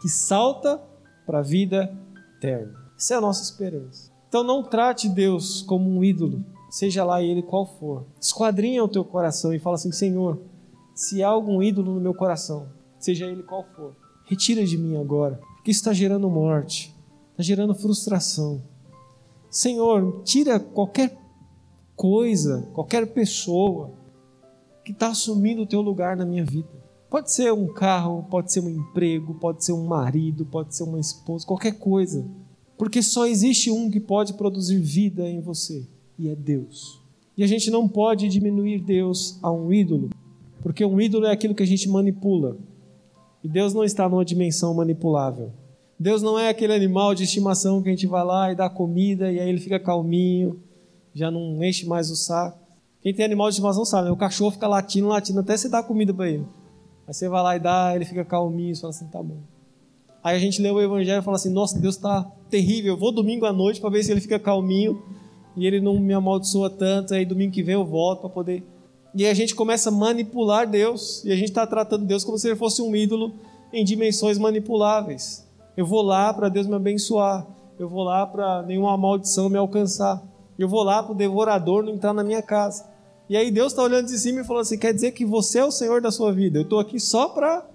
que 0.03 0.09
salta 0.11 0.79
para 1.25 1.39
a 1.39 1.43
vida 1.43 1.97
eterna. 2.37 2.75
Essa 2.95 3.15
é 3.15 3.17
a 3.17 3.23
nossa 3.23 3.43
esperança. 3.43 4.13
Então 4.29 4.45
não 4.45 4.63
trate 4.63 5.09
Deus 5.09 5.63
como 5.63 5.89
um 5.89 6.05
ídolo, 6.05 6.45
seja 6.69 7.05
lá 7.05 7.23
ele 7.23 7.43
qual 7.43 7.65
for. 7.65 8.05
Esquadrinha 8.21 8.85
o 8.85 8.89
teu 8.89 9.03
coração 9.03 9.55
e 9.55 9.59
fala 9.59 9.77
assim: 9.77 9.93
Senhor, 9.93 10.43
se 10.97 11.23
há 11.23 11.29
algum 11.29 11.63
ídolo 11.63 11.95
no 11.95 12.01
meu 12.01 12.13
coração, 12.13 12.67
seja 12.99 13.27
ele 13.27 13.45
qual 13.45 13.65
for, 13.77 13.95
retira 14.25 14.65
de 14.67 14.77
mim 14.77 14.97
agora, 14.97 15.39
porque 15.55 15.71
isso 15.71 15.79
está 15.81 15.93
gerando 15.93 16.29
morte, 16.29 16.93
está 17.31 17.45
gerando 17.45 17.73
frustração 17.73 18.61
Senhor, 19.57 20.21
tira 20.23 20.61
qualquer 20.61 21.17
coisa, 21.95 22.69
qualquer 22.75 23.07
pessoa 23.07 23.91
que 24.85 24.93
está 24.93 25.09
assumindo 25.09 25.63
o 25.63 25.67
teu 25.67 25.81
lugar 25.81 26.15
na 26.15 26.27
minha 26.27 26.45
vida. 26.45 26.69
Pode 27.09 27.33
ser 27.33 27.55
um 27.55 27.73
carro, 27.73 28.27
pode 28.29 28.53
ser 28.53 28.61
um 28.61 28.69
emprego, 28.69 29.33
pode 29.33 29.65
ser 29.65 29.73
um 29.73 29.87
marido, 29.87 30.45
pode 30.45 30.77
ser 30.77 30.83
uma 30.83 31.01
esposa, 31.01 31.47
qualquer 31.47 31.73
coisa. 31.79 32.23
Porque 32.77 33.03
só 33.03 33.27
existe 33.27 33.71
um 33.71 33.91
que 33.91 33.99
pode 33.99 34.35
produzir 34.35 34.79
vida 34.79 35.27
em 35.27 35.41
você, 35.41 35.87
e 36.19 36.29
é 36.29 36.37
Deus. 36.37 37.01
E 37.35 37.43
a 37.43 37.47
gente 37.47 37.71
não 37.71 37.89
pode 37.89 38.29
diminuir 38.29 38.81
Deus 38.81 39.39
a 39.43 39.51
um 39.51 39.73
ídolo, 39.73 40.11
porque 40.67 40.85
um 40.85 41.01
ídolo 41.01 41.27
é 41.27 41.31
aquilo 41.31 41.55
que 41.55 41.63
a 41.63 41.67
gente 41.67 41.89
manipula. 41.89 42.57
E 43.41 43.49
Deus 43.49 43.73
não 43.73 43.85
está 43.85 44.09
numa 44.09 44.25
dimensão 44.25 44.75
manipulável. 44.75 45.53
Deus 45.97 46.23
não 46.23 46.37
é 46.37 46.49
aquele 46.49 46.75
animal 46.75 47.15
de 47.15 47.23
estimação 47.23 47.81
que 47.81 47.89
a 47.89 47.93
gente 47.93 48.09
vai 48.09 48.25
lá 48.25 48.51
e 48.51 48.57
dá 48.57 48.69
comida 48.69 49.31
e 49.31 49.39
aí 49.39 49.49
ele 49.49 49.61
fica 49.61 49.79
calminho, 49.79 50.61
já 51.15 51.31
não 51.31 51.63
enche 51.63 51.87
mais 51.87 52.11
o 52.11 52.17
saco. 52.17 52.59
Quem 53.01 53.15
tem 53.15 53.25
animal 53.25 53.47
de 53.47 53.53
estimação 53.53 53.85
sabe, 53.85 54.07
né? 54.07 54.11
o 54.11 54.17
cachorro 54.17 54.51
fica 54.51 54.67
latindo, 54.67 55.07
latindo 55.07 55.39
até 55.39 55.57
você 55.57 55.69
dar 55.69 55.85
comida 55.85 56.13
para 56.13 56.29
ele. 56.29 56.45
Aí 57.07 57.15
você 57.15 57.29
vai 57.29 57.45
lá 57.45 57.55
e 57.55 57.61
dá, 57.61 57.93
ele 57.95 58.05
fica 58.05 58.25
calminho, 58.25 58.75
você 58.75 58.81
fala 58.81 58.91
assim, 58.91 59.07
tá 59.07 59.23
bom. 59.23 59.39
Aí 60.21 60.35
a 60.35 60.41
gente 60.41 60.61
lê 60.61 60.69
o 60.69 60.81
evangelho 60.81 61.21
e 61.21 61.25
fala 61.25 61.37
assim, 61.37 61.53
nossa, 61.53 61.79
Deus 61.79 61.95
está 61.95 62.25
terrível, 62.51 62.95
eu 62.95 62.99
vou 62.99 63.13
domingo 63.13 63.47
à 63.47 63.53
noite 63.53 63.81
para 63.81 63.89
ver 63.89 64.03
se 64.03 64.11
ele 64.11 64.21
fica 64.21 64.37
calminho 64.37 65.01
e 65.57 65.65
ele 65.65 65.81
não 65.81 66.01
me 66.01 66.13
amaldiçoa 66.13 66.69
tanto, 66.69 67.15
aí 67.15 67.25
domingo 67.25 67.53
que 67.53 67.63
vem 67.63 67.75
eu 67.75 67.87
volto 67.87 68.23
para 68.23 68.31
poder... 68.31 68.65
E 69.17 69.27
a 69.27 69.33
gente 69.33 69.55
começa 69.55 69.89
a 69.89 69.93
manipular 69.93 70.69
Deus, 70.69 71.25
e 71.25 71.33
a 71.33 71.35
gente 71.35 71.49
está 71.49 71.67
tratando 71.67 72.05
Deus 72.05 72.23
como 72.23 72.37
se 72.37 72.49
ele 72.49 72.55
fosse 72.55 72.83
um 72.83 72.95
ídolo 72.95 73.33
em 73.73 73.83
dimensões 73.83 74.37
manipuláveis. 74.37 75.43
Eu 75.75 75.87
vou 75.87 76.03
lá 76.03 76.35
para 76.35 76.51
Deus 76.51 76.67
me 76.67 76.75
abençoar. 76.75 77.47
Eu 77.79 77.89
vou 77.89 78.03
lá 78.03 78.27
para 78.27 78.63
nenhuma 78.65 78.95
maldição 78.99 79.49
me 79.49 79.57
alcançar. 79.57 80.23
Eu 80.59 80.69
vou 80.69 80.83
lá 80.83 81.03
para 81.03 81.13
o 81.13 81.17
devorador 81.17 81.83
não 81.83 81.95
entrar 81.95 82.13
na 82.13 82.23
minha 82.23 82.43
casa. 82.43 82.85
E 83.27 83.39
aí 83.39 83.51
Deus 83.51 83.73
está 83.73 83.83
olhando 83.83 84.07
de 84.07 84.19
cima 84.19 84.43
e 84.43 84.45
falando 84.45 84.65
assim: 84.65 84.79
quer 84.79 84.93
dizer 84.93 85.13
que 85.13 85.25
você 85.25 85.61
é 85.61 85.65
o 85.65 85.71
Senhor 85.71 86.03
da 86.03 86.11
sua 86.11 86.31
vida. 86.31 86.59
Eu 86.59 86.65
estou 86.65 86.79
aqui 86.79 87.01
só 87.01 87.31
para. 87.31 87.67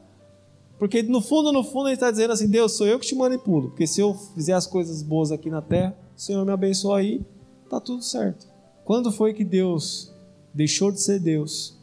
Porque 0.78 1.02
no 1.02 1.22
fundo, 1.22 1.52
no 1.52 1.64
fundo, 1.64 1.88
ele 1.88 1.96
está 1.96 2.12
dizendo 2.12 2.34
assim: 2.34 2.48
Deus, 2.48 2.74
sou 2.74 2.86
eu 2.86 3.00
que 3.00 3.08
te 3.08 3.16
manipulo. 3.16 3.70
Porque 3.70 3.88
se 3.88 4.00
eu 4.00 4.14
fizer 4.36 4.54
as 4.54 4.68
coisas 4.68 5.02
boas 5.02 5.32
aqui 5.32 5.50
na 5.50 5.62
terra, 5.64 5.98
o 6.16 6.22
Senhor 6.22 6.46
me 6.46 6.52
abençoa 6.52 7.00
aí, 7.00 7.26
tá 7.68 7.80
tudo 7.80 8.04
certo. 8.04 8.46
Quando 8.86 9.12
foi 9.12 9.34
que 9.34 9.44
Deus 9.44 10.11
deixou 10.54 10.92
de 10.92 11.02
ser 11.02 11.20
Deus 11.20 11.78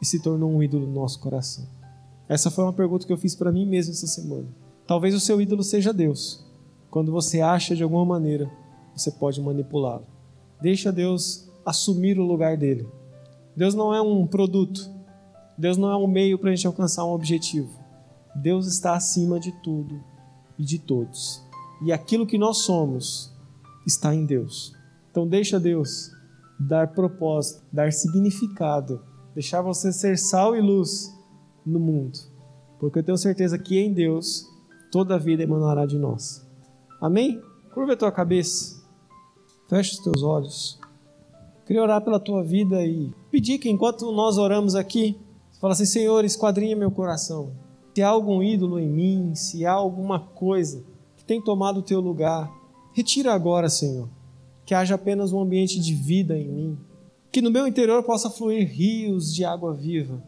e 0.00 0.06
se 0.06 0.20
tornou 0.20 0.50
um 0.50 0.62
ídolo 0.62 0.86
no 0.86 0.92
nosso 0.92 1.20
coração? 1.20 1.66
Essa 2.28 2.50
foi 2.50 2.64
uma 2.64 2.72
pergunta 2.72 3.06
que 3.06 3.12
eu 3.12 3.16
fiz 3.16 3.34
para 3.34 3.50
mim 3.50 3.66
mesmo 3.66 3.92
essa 3.92 4.06
semana. 4.06 4.46
Talvez 4.86 5.14
o 5.14 5.20
seu 5.20 5.40
ídolo 5.40 5.62
seja 5.62 5.92
Deus. 5.92 6.44
Quando 6.90 7.12
você 7.12 7.40
acha 7.40 7.74
de 7.74 7.82
alguma 7.82 8.04
maneira, 8.04 8.50
você 8.94 9.10
pode 9.10 9.40
manipulá-lo. 9.40 10.06
Deixa 10.60 10.90
Deus 10.90 11.48
assumir 11.64 12.18
o 12.18 12.26
lugar 12.26 12.56
dele. 12.56 12.86
Deus 13.56 13.74
não 13.74 13.94
é 13.94 14.00
um 14.00 14.26
produto. 14.26 14.90
Deus 15.56 15.76
não 15.76 15.90
é 15.90 15.96
um 15.96 16.06
meio 16.06 16.38
para 16.38 16.50
a 16.50 16.54
gente 16.54 16.66
alcançar 16.66 17.04
um 17.04 17.12
objetivo. 17.12 17.70
Deus 18.34 18.66
está 18.66 18.94
acima 18.94 19.40
de 19.40 19.52
tudo 19.62 20.02
e 20.58 20.64
de 20.64 20.78
todos. 20.78 21.42
E 21.82 21.92
aquilo 21.92 22.26
que 22.26 22.38
nós 22.38 22.58
somos 22.58 23.32
está 23.86 24.14
em 24.14 24.24
Deus. 24.24 24.74
Então 25.10 25.26
deixa 25.26 25.58
Deus 25.58 26.10
dar 26.58 26.88
propósito, 26.88 27.62
dar 27.72 27.92
significado, 27.92 29.02
deixar 29.34 29.62
você 29.62 29.92
ser 29.92 30.18
sal 30.18 30.56
e 30.56 30.60
luz 30.60 31.14
no 31.64 31.78
mundo. 31.78 32.18
Porque 32.78 32.98
eu 32.98 33.02
tenho 33.02 33.18
certeza 33.18 33.58
que 33.58 33.78
em 33.78 33.92
Deus 33.92 34.46
toda 34.90 35.14
a 35.14 35.18
vida 35.18 35.42
emanará 35.42 35.86
de 35.86 35.98
nós. 35.98 36.46
Amém? 37.00 37.40
Curva 37.72 37.92
a 37.92 37.96
tua 37.96 38.10
cabeça, 38.10 38.82
fecha 39.68 39.92
os 39.92 40.00
teus 40.00 40.22
olhos. 40.22 40.80
Queria 41.66 41.82
orar 41.82 42.02
pela 42.02 42.18
tua 42.18 42.42
vida 42.42 42.82
e 42.84 43.12
pedir 43.30 43.58
que 43.58 43.68
enquanto 43.68 44.10
nós 44.10 44.38
oramos 44.38 44.74
aqui, 44.74 45.18
você 45.52 45.60
fala 45.60 45.74
assim: 45.74 45.84
Senhor, 45.84 46.24
esquadrinha 46.24 46.74
meu 46.74 46.90
coração. 46.90 47.52
Se 47.94 48.02
há 48.02 48.08
algum 48.08 48.42
ídolo 48.42 48.78
em 48.78 48.88
mim, 48.88 49.34
se 49.34 49.66
há 49.66 49.72
alguma 49.72 50.20
coisa 50.20 50.84
que 51.16 51.24
tem 51.24 51.42
tomado 51.42 51.80
o 51.80 51.82
teu 51.82 52.00
lugar, 52.00 52.50
retira 52.92 53.34
agora, 53.34 53.68
Senhor. 53.68 54.08
Que 54.68 54.74
haja 54.74 54.96
apenas 54.96 55.32
um 55.32 55.40
ambiente 55.40 55.80
de 55.80 55.94
vida 55.94 56.38
em 56.38 56.46
mim. 56.46 56.78
Que 57.32 57.40
no 57.40 57.50
meu 57.50 57.66
interior 57.66 58.02
possa 58.02 58.28
fluir 58.28 58.68
rios 58.68 59.34
de 59.34 59.42
água 59.42 59.72
viva. 59.72 60.22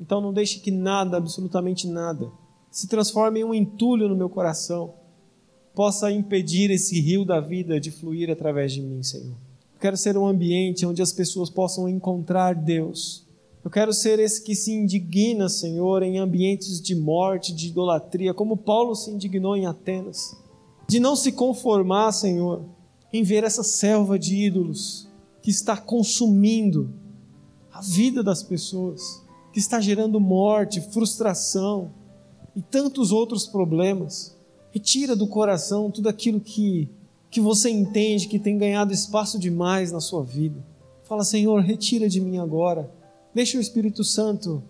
Então 0.00 0.20
não 0.20 0.32
deixe 0.32 0.60
que 0.60 0.70
nada, 0.70 1.16
absolutamente 1.16 1.88
nada, 1.88 2.30
se 2.70 2.86
transforme 2.86 3.40
em 3.40 3.44
um 3.44 3.52
entulho 3.52 4.08
no 4.08 4.14
meu 4.14 4.28
coração, 4.28 4.94
possa 5.74 6.12
impedir 6.12 6.70
esse 6.70 7.00
rio 7.00 7.24
da 7.24 7.40
vida 7.40 7.80
de 7.80 7.90
fluir 7.90 8.30
através 8.30 8.72
de 8.72 8.80
mim, 8.80 9.02
Senhor. 9.02 9.34
Eu 9.34 9.80
quero 9.80 9.96
ser 9.96 10.16
um 10.16 10.28
ambiente 10.28 10.86
onde 10.86 11.02
as 11.02 11.12
pessoas 11.12 11.50
possam 11.50 11.88
encontrar 11.88 12.54
Deus. 12.54 13.26
Eu 13.64 13.70
quero 13.70 13.92
ser 13.92 14.20
esse 14.20 14.44
que 14.44 14.54
se 14.54 14.72
indigna, 14.72 15.48
Senhor, 15.48 16.04
em 16.04 16.18
ambientes 16.18 16.80
de 16.80 16.94
morte, 16.94 17.52
de 17.52 17.66
idolatria, 17.66 18.32
como 18.32 18.56
Paulo 18.56 18.94
se 18.94 19.10
indignou 19.10 19.56
em 19.56 19.66
Atenas. 19.66 20.36
De 20.86 21.00
não 21.00 21.16
se 21.16 21.32
conformar, 21.32 22.12
Senhor, 22.12 22.75
em 23.16 23.22
ver 23.22 23.44
essa 23.44 23.62
selva 23.62 24.18
de 24.18 24.36
ídolos 24.36 25.08
que 25.42 25.50
está 25.50 25.76
consumindo 25.76 26.90
a 27.72 27.80
vida 27.80 28.22
das 28.22 28.42
pessoas, 28.42 29.22
que 29.52 29.58
está 29.58 29.80
gerando 29.80 30.20
morte, 30.20 30.80
frustração, 30.80 31.90
e 32.56 32.62
tantos 32.62 33.12
outros 33.12 33.46
problemas. 33.46 34.34
Retira 34.72 35.14
do 35.14 35.26
coração 35.26 35.90
tudo 35.90 36.08
aquilo 36.08 36.40
que, 36.40 36.88
que 37.30 37.40
você 37.40 37.68
entende 37.68 38.28
que 38.28 38.38
tem 38.38 38.56
ganhado 38.56 38.94
espaço 38.94 39.38
demais 39.38 39.92
na 39.92 40.00
sua 40.00 40.22
vida. 40.22 40.64
Fala, 41.04 41.22
Senhor, 41.22 41.60
retira 41.60 42.08
de 42.08 42.20
mim 42.20 42.38
agora. 42.38 42.90
Deixa 43.34 43.58
o 43.58 43.60
Espírito 43.60 44.02
Santo 44.02 44.62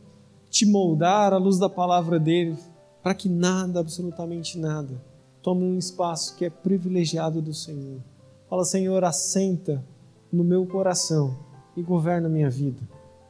te 0.51 0.67
moldar 0.67 1.33
à 1.33 1.39
luz 1.39 1.59
da 1.59 1.69
palavra 1.69 2.19
dele, 2.19 2.57
para 3.03 3.15
que 3.15 3.29
nada, 3.29 3.79
absolutamente 3.79 4.59
nada, 4.59 5.01
tome 5.41 5.63
um 5.63 5.79
espaço 5.79 6.35
que 6.37 6.45
é 6.45 6.51
privilegiado 6.51 7.41
do 7.41 7.55
Senhor. 7.55 8.01
Fala, 8.49 8.65
Senhor, 8.65 9.03
assenta 9.05 9.85
no 10.33 10.45
meu 10.45 10.65
coração 10.67 11.37
e 11.77 11.83
governa 11.83 12.29
a 12.29 12.31
minha 12.31 12.49
vida. 12.49 12.81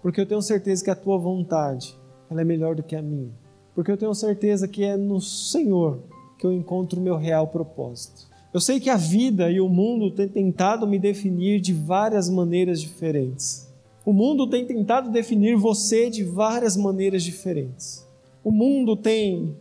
Porque 0.02 0.20
eu 0.20 0.26
tenho 0.26 0.42
certeza 0.42 0.84
que 0.84 0.90
a 0.90 0.94
tua 0.94 1.16
vontade, 1.16 1.96
ela 2.30 2.42
é 2.42 2.44
melhor 2.44 2.74
do 2.74 2.82
que 2.82 2.94
a 2.94 3.00
minha. 3.00 3.32
Porque 3.74 3.90
eu 3.90 3.96
tenho 3.96 4.14
certeza 4.14 4.68
que 4.68 4.84
é 4.84 4.94
no 4.94 5.20
Senhor 5.20 6.00
que 6.38 6.46
eu 6.46 6.52
encontro 6.52 7.00
o 7.00 7.02
meu 7.02 7.16
real 7.16 7.48
propósito. 7.48 8.26
Eu 8.52 8.60
sei 8.60 8.78
que 8.78 8.90
a 8.90 8.96
vida 8.96 9.50
e 9.50 9.58
o 9.58 9.68
mundo 9.68 10.10
têm 10.10 10.28
tentado 10.28 10.86
me 10.86 10.98
definir 10.98 11.60
de 11.60 11.72
várias 11.72 12.28
maneiras 12.28 12.78
diferentes. 12.80 13.66
O 14.04 14.12
mundo 14.12 14.46
tem 14.46 14.66
tentado 14.66 15.10
definir 15.10 15.56
você 15.56 16.10
de 16.10 16.24
várias 16.24 16.76
maneiras 16.76 17.22
diferentes. 17.22 18.06
O 18.44 18.50
mundo 18.50 18.96
tem 18.96 19.56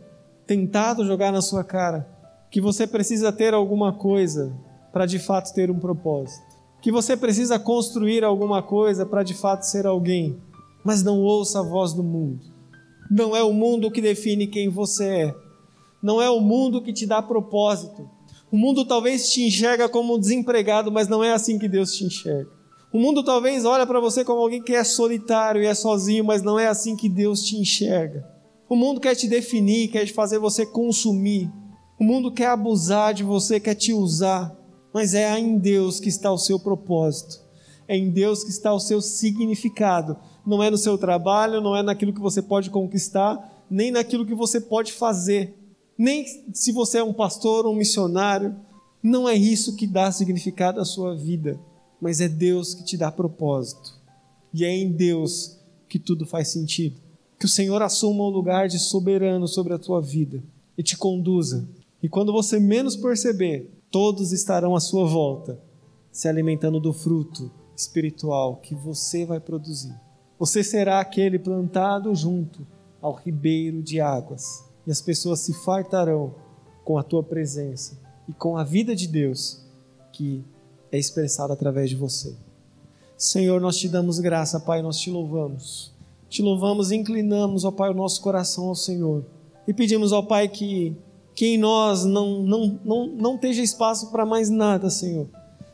tentado 0.46 1.04
jogar 1.04 1.32
na 1.32 1.40
sua 1.40 1.64
cara 1.64 2.06
que 2.50 2.60
você 2.60 2.86
precisa 2.86 3.32
ter 3.32 3.54
alguma 3.54 3.92
coisa 3.92 4.54
para 4.96 5.04
de 5.04 5.18
fato 5.18 5.52
ter 5.52 5.70
um 5.70 5.78
propósito. 5.78 6.56
Que 6.80 6.90
você 6.90 7.18
precisa 7.18 7.58
construir 7.58 8.24
alguma 8.24 8.62
coisa 8.62 9.04
para 9.04 9.22
de 9.22 9.34
fato 9.34 9.64
ser 9.64 9.84
alguém. 9.84 10.38
Mas 10.82 11.02
não 11.02 11.20
ouça 11.20 11.60
a 11.60 11.62
voz 11.62 11.92
do 11.92 12.02
mundo. 12.02 12.40
Não 13.10 13.36
é 13.36 13.42
o 13.42 13.52
mundo 13.52 13.90
que 13.90 14.00
define 14.00 14.46
quem 14.46 14.70
você 14.70 15.04
é. 15.04 15.34
Não 16.02 16.22
é 16.22 16.30
o 16.30 16.40
mundo 16.40 16.80
que 16.80 16.94
te 16.94 17.04
dá 17.04 17.20
propósito. 17.20 18.08
O 18.50 18.56
mundo 18.56 18.86
talvez 18.86 19.30
te 19.30 19.44
enxerga 19.44 19.86
como 19.86 20.18
desempregado, 20.18 20.90
mas 20.90 21.08
não 21.08 21.22
é 21.22 21.30
assim 21.30 21.58
que 21.58 21.68
Deus 21.68 21.92
te 21.92 22.06
enxerga. 22.06 22.48
O 22.90 22.98
mundo 22.98 23.22
talvez 23.22 23.66
olha 23.66 23.86
para 23.86 24.00
você 24.00 24.24
como 24.24 24.40
alguém 24.40 24.62
que 24.62 24.74
é 24.74 24.82
solitário 24.82 25.62
e 25.62 25.66
é 25.66 25.74
sozinho, 25.74 26.24
mas 26.24 26.40
não 26.40 26.58
é 26.58 26.68
assim 26.68 26.96
que 26.96 27.10
Deus 27.10 27.42
te 27.42 27.58
enxerga. 27.58 28.26
O 28.66 28.74
mundo 28.74 28.98
quer 28.98 29.14
te 29.14 29.28
definir, 29.28 29.88
quer 29.88 30.06
fazer 30.06 30.38
você 30.38 30.64
consumir. 30.64 31.52
O 32.00 32.04
mundo 32.04 32.32
quer 32.32 32.46
abusar 32.46 33.12
de 33.12 33.22
você, 33.22 33.60
quer 33.60 33.74
te 33.74 33.92
usar. 33.92 34.55
Mas 34.96 35.12
é 35.14 35.38
em 35.38 35.58
Deus 35.58 36.00
que 36.00 36.08
está 36.08 36.32
o 36.32 36.38
seu 36.38 36.58
propósito. 36.58 37.40
É 37.86 37.96
em 37.96 38.08
Deus 38.10 38.42
que 38.42 38.50
está 38.50 38.72
o 38.72 38.80
seu 38.80 39.00
significado. 39.02 40.16
Não 40.46 40.62
é 40.62 40.70
no 40.70 40.78
seu 40.78 40.96
trabalho, 40.96 41.60
não 41.60 41.76
é 41.76 41.82
naquilo 41.82 42.12
que 42.12 42.20
você 42.20 42.40
pode 42.40 42.70
conquistar, 42.70 43.64
nem 43.68 43.90
naquilo 43.90 44.24
que 44.24 44.34
você 44.34 44.60
pode 44.60 44.92
fazer. 44.92 45.54
Nem 45.98 46.24
se 46.54 46.72
você 46.72 46.98
é 46.98 47.04
um 47.04 47.12
pastor 47.12 47.66
ou 47.66 47.72
um 47.74 47.76
missionário. 47.76 48.56
Não 49.02 49.28
é 49.28 49.34
isso 49.34 49.76
que 49.76 49.86
dá 49.86 50.10
significado 50.10 50.80
à 50.80 50.84
sua 50.84 51.14
vida 51.14 51.60
mas 52.00 52.20
é 52.20 52.28
Deus 52.28 52.74
que 52.74 52.84
te 52.84 52.96
dá 52.96 53.10
propósito. 53.10 53.94
E 54.52 54.64
é 54.64 54.70
em 54.70 54.90
Deus 54.90 55.58
que 55.88 55.98
tudo 55.98 56.26
faz 56.26 56.48
sentido. 56.48 56.96
Que 57.38 57.46
o 57.46 57.48
Senhor 57.48 57.82
assuma 57.82 58.24
o 58.24 58.30
lugar 58.30 58.68
de 58.68 58.78
soberano 58.78 59.46
sobre 59.46 59.74
a 59.74 59.78
tua 59.78 60.00
vida 60.00 60.42
e 60.76 60.82
te 60.82 60.96
conduza. 60.96 61.68
E 62.02 62.08
quando 62.08 62.32
você 62.32 62.58
menos 62.58 62.96
perceber, 62.96 63.70
todos 63.96 64.30
estarão 64.30 64.76
à 64.76 64.80
sua 64.80 65.06
volta, 65.06 65.58
se 66.12 66.28
alimentando 66.28 66.78
do 66.78 66.92
fruto 66.92 67.50
espiritual 67.74 68.56
que 68.56 68.74
você 68.74 69.24
vai 69.24 69.40
produzir. 69.40 69.98
Você 70.38 70.62
será 70.62 71.00
aquele 71.00 71.38
plantado 71.38 72.14
junto 72.14 72.66
ao 73.00 73.14
ribeiro 73.14 73.82
de 73.82 73.98
águas, 73.98 74.62
e 74.86 74.90
as 74.90 75.00
pessoas 75.00 75.40
se 75.40 75.54
fartarão 75.64 76.34
com 76.84 76.98
a 76.98 77.02
tua 77.02 77.22
presença 77.22 77.98
e 78.28 78.34
com 78.34 78.58
a 78.58 78.64
vida 78.64 78.94
de 78.94 79.08
Deus 79.08 79.64
que 80.12 80.44
é 80.92 80.98
expressado 80.98 81.54
através 81.54 81.88
de 81.88 81.96
você. 81.96 82.36
Senhor, 83.16 83.58
nós 83.62 83.78
te 83.78 83.88
damos 83.88 84.18
graça, 84.18 84.60
Pai, 84.60 84.82
nós 84.82 84.98
te 84.98 85.10
louvamos. 85.10 85.90
Te 86.28 86.42
louvamos 86.42 86.90
e 86.90 86.96
inclinamos, 86.96 87.64
ó 87.64 87.70
Pai, 87.70 87.88
o 87.88 87.94
nosso 87.94 88.20
coração 88.20 88.68
ao 88.68 88.74
Senhor. 88.74 89.24
E 89.66 89.72
pedimos, 89.72 90.12
ó 90.12 90.20
Pai, 90.20 90.48
que, 90.48 90.94
que 91.36 91.54
em 91.54 91.58
nós 91.58 92.04
não, 92.04 92.42
não, 92.42 92.80
não, 92.84 93.06
não 93.06 93.34
esteja 93.36 93.62
espaço 93.62 94.10
para 94.10 94.26
mais 94.26 94.50
nada, 94.50 94.90
Senhor, 94.90 95.28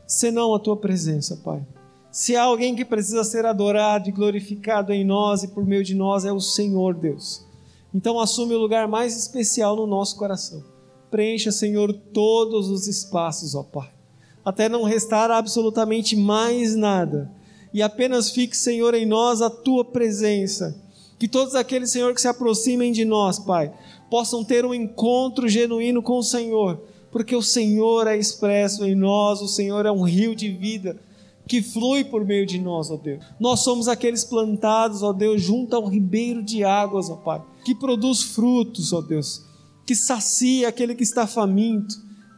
senão 0.06 0.54
a 0.54 0.58
Tua 0.58 0.76
presença, 0.76 1.40
Pai. 1.42 1.64
Se 2.10 2.36
há 2.36 2.42
alguém 2.42 2.76
que 2.76 2.84
precisa 2.84 3.24
ser 3.24 3.46
adorado 3.46 4.10
e 4.10 4.12
glorificado 4.12 4.92
em 4.92 5.02
nós 5.02 5.42
e 5.42 5.48
por 5.48 5.64
meio 5.64 5.82
de 5.82 5.94
nós, 5.94 6.26
é 6.26 6.32
o 6.32 6.40
Senhor, 6.40 6.92
Deus. 6.92 7.46
Então 7.94 8.20
assume 8.20 8.54
o 8.54 8.58
lugar 8.58 8.86
mais 8.86 9.16
especial 9.16 9.74
no 9.76 9.86
nosso 9.86 10.16
coração. 10.16 10.62
Preencha, 11.10 11.50
Senhor, 11.50 11.90
todos 12.12 12.68
os 12.68 12.86
espaços, 12.86 13.54
ó 13.54 13.62
Pai 13.62 14.02
até 14.44 14.68
não 14.68 14.82
restar 14.82 15.30
absolutamente 15.30 16.16
mais 16.16 16.74
nada. 16.74 17.30
E 17.72 17.80
apenas 17.80 18.30
fique, 18.30 18.56
Senhor, 18.56 18.94
em 18.94 19.06
nós 19.06 19.40
a 19.40 19.48
tua 19.48 19.84
presença. 19.84 20.76
Que 21.18 21.28
todos 21.28 21.54
aqueles, 21.54 21.90
Senhor, 21.90 22.12
que 22.14 22.20
se 22.20 22.28
aproximem 22.28 22.92
de 22.92 23.04
nós, 23.04 23.38
Pai, 23.38 23.72
possam 24.12 24.44
ter 24.44 24.66
um 24.66 24.74
encontro 24.74 25.48
genuíno 25.48 26.02
com 26.02 26.18
o 26.18 26.22
Senhor, 26.22 26.82
porque 27.10 27.34
o 27.34 27.40
Senhor 27.40 28.06
é 28.06 28.14
expresso 28.14 28.84
em 28.84 28.94
nós, 28.94 29.40
o 29.40 29.48
Senhor 29.48 29.86
é 29.86 29.90
um 29.90 30.02
rio 30.02 30.36
de 30.36 30.50
vida 30.50 31.00
que 31.48 31.62
flui 31.62 32.04
por 32.04 32.22
meio 32.22 32.44
de 32.44 32.60
nós, 32.60 32.90
ó 32.90 32.96
Deus. 32.98 33.24
Nós 33.40 33.60
somos 33.60 33.88
aqueles 33.88 34.22
plantados, 34.22 35.02
ó 35.02 35.14
Deus, 35.14 35.40
junto 35.40 35.74
ao 35.74 35.86
ribeiro 35.86 36.42
de 36.42 36.62
águas, 36.62 37.08
ó 37.08 37.16
Pai, 37.16 37.42
que 37.64 37.74
produz 37.74 38.20
frutos, 38.22 38.92
ó 38.92 39.00
Deus, 39.00 39.46
que 39.86 39.96
sacia 39.96 40.68
aquele 40.68 40.94
que 40.94 41.04
está 41.04 41.26
faminto 41.26 41.94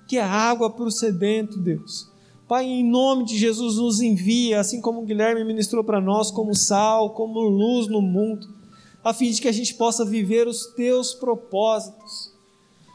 que 0.07 0.17
é 0.17 0.23
água 0.23 0.71
para 0.71 0.85
o 0.85 0.93
sedento, 0.93 1.59
Deus. 1.59 2.09
Pai, 2.47 2.67
em 2.67 2.89
nome 2.89 3.25
de 3.25 3.37
Jesus, 3.37 3.79
nos 3.79 4.01
envia, 4.01 4.61
assim 4.61 4.81
como 4.81 5.05
Guilherme 5.05 5.43
ministrou 5.43 5.83
para 5.83 6.01
nós, 6.01 6.31
como 6.31 6.55
sal, 6.55 7.11
como 7.11 7.41
luz 7.41 7.89
no 7.89 8.01
mundo, 8.01 8.47
a 9.05 9.13
fim 9.13 9.31
de 9.31 9.41
que 9.41 9.49
a 9.49 9.53
gente 9.53 9.75
possa 9.75 10.05
viver 10.05 10.49
os 10.49 10.67
teus 10.75 11.13
propósitos. 11.13 12.33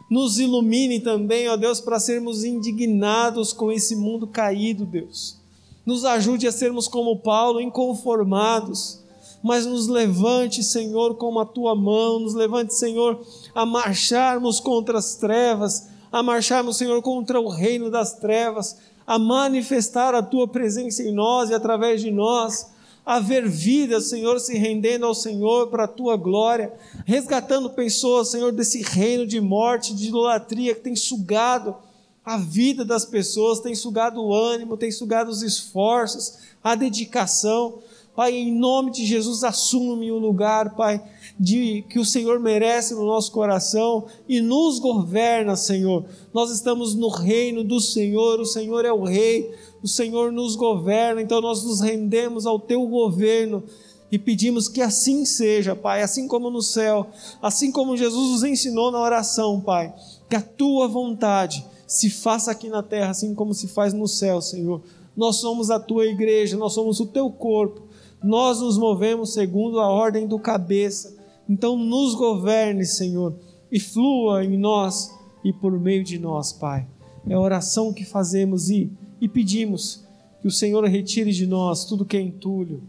Nos 0.10 0.40
ilumine 0.40 1.00
também, 1.00 1.48
ó 1.48 1.56
Deus, 1.56 1.80
para 1.80 2.00
sermos 2.00 2.44
indignados 2.44 3.54
com 3.54 3.72
esse 3.72 3.96
mundo 3.96 4.26
caído, 4.26 4.86
Deus. 4.86 5.38
Nos 5.86 6.04
ajude 6.04 6.48
a 6.48 6.52
sermos 6.52 6.88
como 6.88 7.20
Paulo, 7.20 7.62
inconformados, 7.62 9.00
mas 9.44 9.68
nos 9.68 9.88
levante, 9.88 10.64
Senhor, 10.64 11.16
com 11.16 11.40
a 11.40 11.46
tua 11.46 11.76
mão, 11.76 12.20
nos 12.20 12.34
levante, 12.34 12.74
Senhor, 12.74 13.24
a 13.54 13.66
marcharmos 13.66 14.60
contra 14.60 14.98
as 14.98 15.16
trevas, 15.16 15.88
a 16.12 16.24
marcharmos, 16.24 16.78
Senhor, 16.78 17.00
contra 17.04 17.40
o 17.40 17.48
reino 17.48 17.92
das 17.92 18.14
trevas, 18.14 18.78
a 19.06 19.18
manifestar 19.18 20.14
a 20.14 20.24
tua 20.24 20.48
presença 20.48 21.04
em 21.04 21.14
nós 21.14 21.50
e 21.50 21.54
através 21.54 22.02
de 22.02 22.12
nós, 22.12 22.68
a 23.10 23.20
ver 23.20 23.50
vidas, 23.50 24.06
Senhor, 24.06 24.40
se 24.40 24.56
rendendo 24.56 25.04
ao 25.04 25.16
Senhor 25.16 25.72
para 25.72 25.86
a 25.86 25.88
tua 25.88 26.16
glória, 26.16 26.72
resgatando 27.08 27.72
pessoas, 27.72 28.28
Senhor, 28.28 28.52
desse 28.52 28.84
reino 28.84 29.26
de 29.26 29.42
morte, 29.42 29.96
de 29.96 30.10
idolatria 30.10 30.76
que 30.76 30.82
tem 30.82 30.96
sugado 30.96 31.76
a 32.24 32.38
vida 32.38 32.86
das 32.86 33.06
pessoas, 33.06 33.62
tem 33.62 33.74
sugado 33.74 34.22
o 34.22 34.32
ânimo, 34.32 34.78
tem 34.78 34.92
sugado 34.92 35.32
os 35.32 35.42
esforços, 35.42 36.38
a 36.64 36.76
dedicação. 36.76 37.80
Pai, 38.16 38.36
em 38.36 38.54
nome 38.54 38.92
de 38.92 39.04
Jesus, 39.08 39.44
assume 39.44 40.12
o 40.12 40.20
lugar, 40.20 40.76
Pai, 40.76 41.04
de 41.40 41.84
que 41.84 41.98
o 41.98 42.06
Senhor 42.06 42.40
merece 42.40 42.94
no 42.94 43.06
nosso 43.06 43.32
coração 43.32 44.06
e 44.28 44.42
nos 44.42 44.78
governa, 44.78 45.56
Senhor. 45.56 46.04
Nós 46.34 46.52
estamos 46.52 46.94
no 46.96 47.08
reino 47.08 47.64
do 47.64 47.80
Senhor, 47.80 48.40
o 48.42 48.46
Senhor 48.46 48.84
é 48.84 48.92
o 48.92 49.04
rei, 49.04 49.50
o 49.82 49.88
Senhor 49.88 50.32
nos 50.34 50.58
governa, 50.58 51.22
então 51.22 51.40
nós 51.40 51.64
nos 51.64 51.80
rendemos 51.80 52.46
ao 52.46 52.60
teu 52.60 52.86
governo 52.86 53.64
e 54.12 54.20
pedimos 54.20 54.68
que 54.68 54.82
assim 54.82 55.24
seja, 55.24 55.76
Pai, 55.76 56.02
assim 56.02 56.28
como 56.28 56.50
no 56.50 56.62
céu, 56.62 57.08
assim 57.42 57.72
como 57.72 57.96
Jesus 57.96 58.32
nos 58.32 58.44
ensinou 58.44 58.92
na 58.92 59.00
oração, 59.00 59.62
Pai, 59.62 59.94
que 60.30 60.36
a 60.36 60.42
tua 60.42 60.88
vontade 60.88 61.66
se 61.88 62.10
faça 62.10 62.52
aqui 62.52 62.68
na 62.68 62.84
terra, 62.84 63.12
assim 63.12 63.34
como 63.34 63.54
se 63.54 63.68
faz 63.68 63.94
no 63.94 64.08
céu, 64.08 64.42
Senhor. 64.42 64.82
Nós 65.16 65.38
somos 65.38 65.72
a 65.72 65.80
tua 65.80 66.06
igreja, 66.06 66.58
nós 66.58 66.74
somos 66.74 67.00
o 67.00 67.06
teu 67.06 67.30
corpo, 67.30 67.84
nós 68.22 68.60
nos 68.60 68.78
movemos 68.78 69.34
segundo 69.34 69.80
a 69.80 69.88
ordem 69.88 70.28
do 70.28 70.38
cabeça. 70.38 71.19
Então, 71.50 71.76
nos 71.76 72.14
governe, 72.14 72.86
Senhor, 72.86 73.36
e 73.72 73.80
flua 73.80 74.46
em 74.46 74.56
nós 74.56 75.10
e 75.44 75.52
por 75.52 75.72
meio 75.80 76.04
de 76.04 76.20
nós, 76.20 76.54
Pai. 76.54 76.88
É 77.28 77.34
a 77.34 77.40
oração 77.40 77.92
que 77.92 78.06
fazemos 78.06 78.70
e, 78.70 78.92
e 79.20 79.28
pedimos 79.28 80.06
que 80.42 80.48
o 80.48 80.52
Senhor 80.52 80.84
retire 80.86 81.32
de 81.32 81.48
nós 81.48 81.86
tudo 81.86 82.06
que 82.06 82.16
é 82.16 82.22
entulho, 82.22 82.84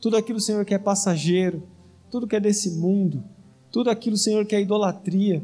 tudo 0.00 0.16
aquilo, 0.16 0.40
Senhor, 0.40 0.64
que 0.64 0.74
é 0.74 0.78
passageiro, 0.78 1.62
tudo 2.10 2.26
que 2.26 2.36
é 2.36 2.40
desse 2.40 2.70
mundo, 2.70 3.22
tudo 3.70 3.90
aquilo, 3.90 4.16
Senhor, 4.16 4.46
que 4.46 4.56
é 4.56 4.60
idolatria, 4.60 5.42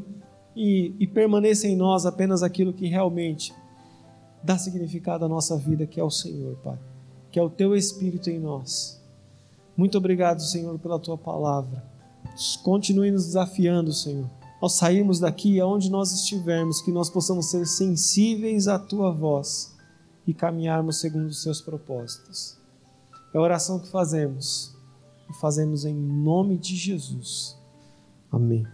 e, 0.55 0.93
e 0.99 1.05
permaneça 1.05 1.67
em 1.67 1.75
nós 1.75 2.05
apenas 2.05 2.41
aquilo 2.41 2.73
que 2.73 2.87
realmente 2.87 3.53
dá 4.41 4.57
significado 4.57 5.25
à 5.25 5.27
nossa 5.27 5.57
vida, 5.57 5.85
que 5.85 5.99
é 5.99 6.03
o 6.03 6.09
Senhor, 6.09 6.55
Pai, 6.63 6.77
que 7.31 7.37
é 7.37 7.43
o 7.43 7.49
Teu 7.49 7.75
Espírito 7.75 8.29
em 8.29 8.39
nós. 8.39 9.01
Muito 9.75 9.97
obrigado, 9.97 10.41
Senhor, 10.41 10.79
pela 10.79 10.97
tua 10.97 11.17
palavra. 11.17 11.94
Continue 12.63 13.11
nos 13.11 13.25
desafiando, 13.25 13.93
Senhor. 13.93 14.29
Ao 14.61 14.69
sairmos 14.69 15.19
daqui, 15.19 15.59
aonde 15.59 15.89
nós 15.89 16.11
estivermos, 16.11 16.81
que 16.81 16.91
nós 16.91 17.09
possamos 17.09 17.47
ser 17.47 17.65
sensíveis 17.65 18.67
à 18.67 18.79
tua 18.79 19.11
voz 19.11 19.75
e 20.25 20.33
caminharmos 20.33 20.99
segundo 20.99 21.27
os 21.27 21.41
seus 21.41 21.61
propósitos. 21.61 22.57
É 23.33 23.37
a 23.37 23.41
oração 23.41 23.79
que 23.79 23.89
fazemos 23.89 24.73
e 25.29 25.33
fazemos 25.33 25.85
em 25.85 25.93
nome 25.93 26.57
de 26.57 26.75
Jesus. 26.75 27.57
Amém. 28.31 28.65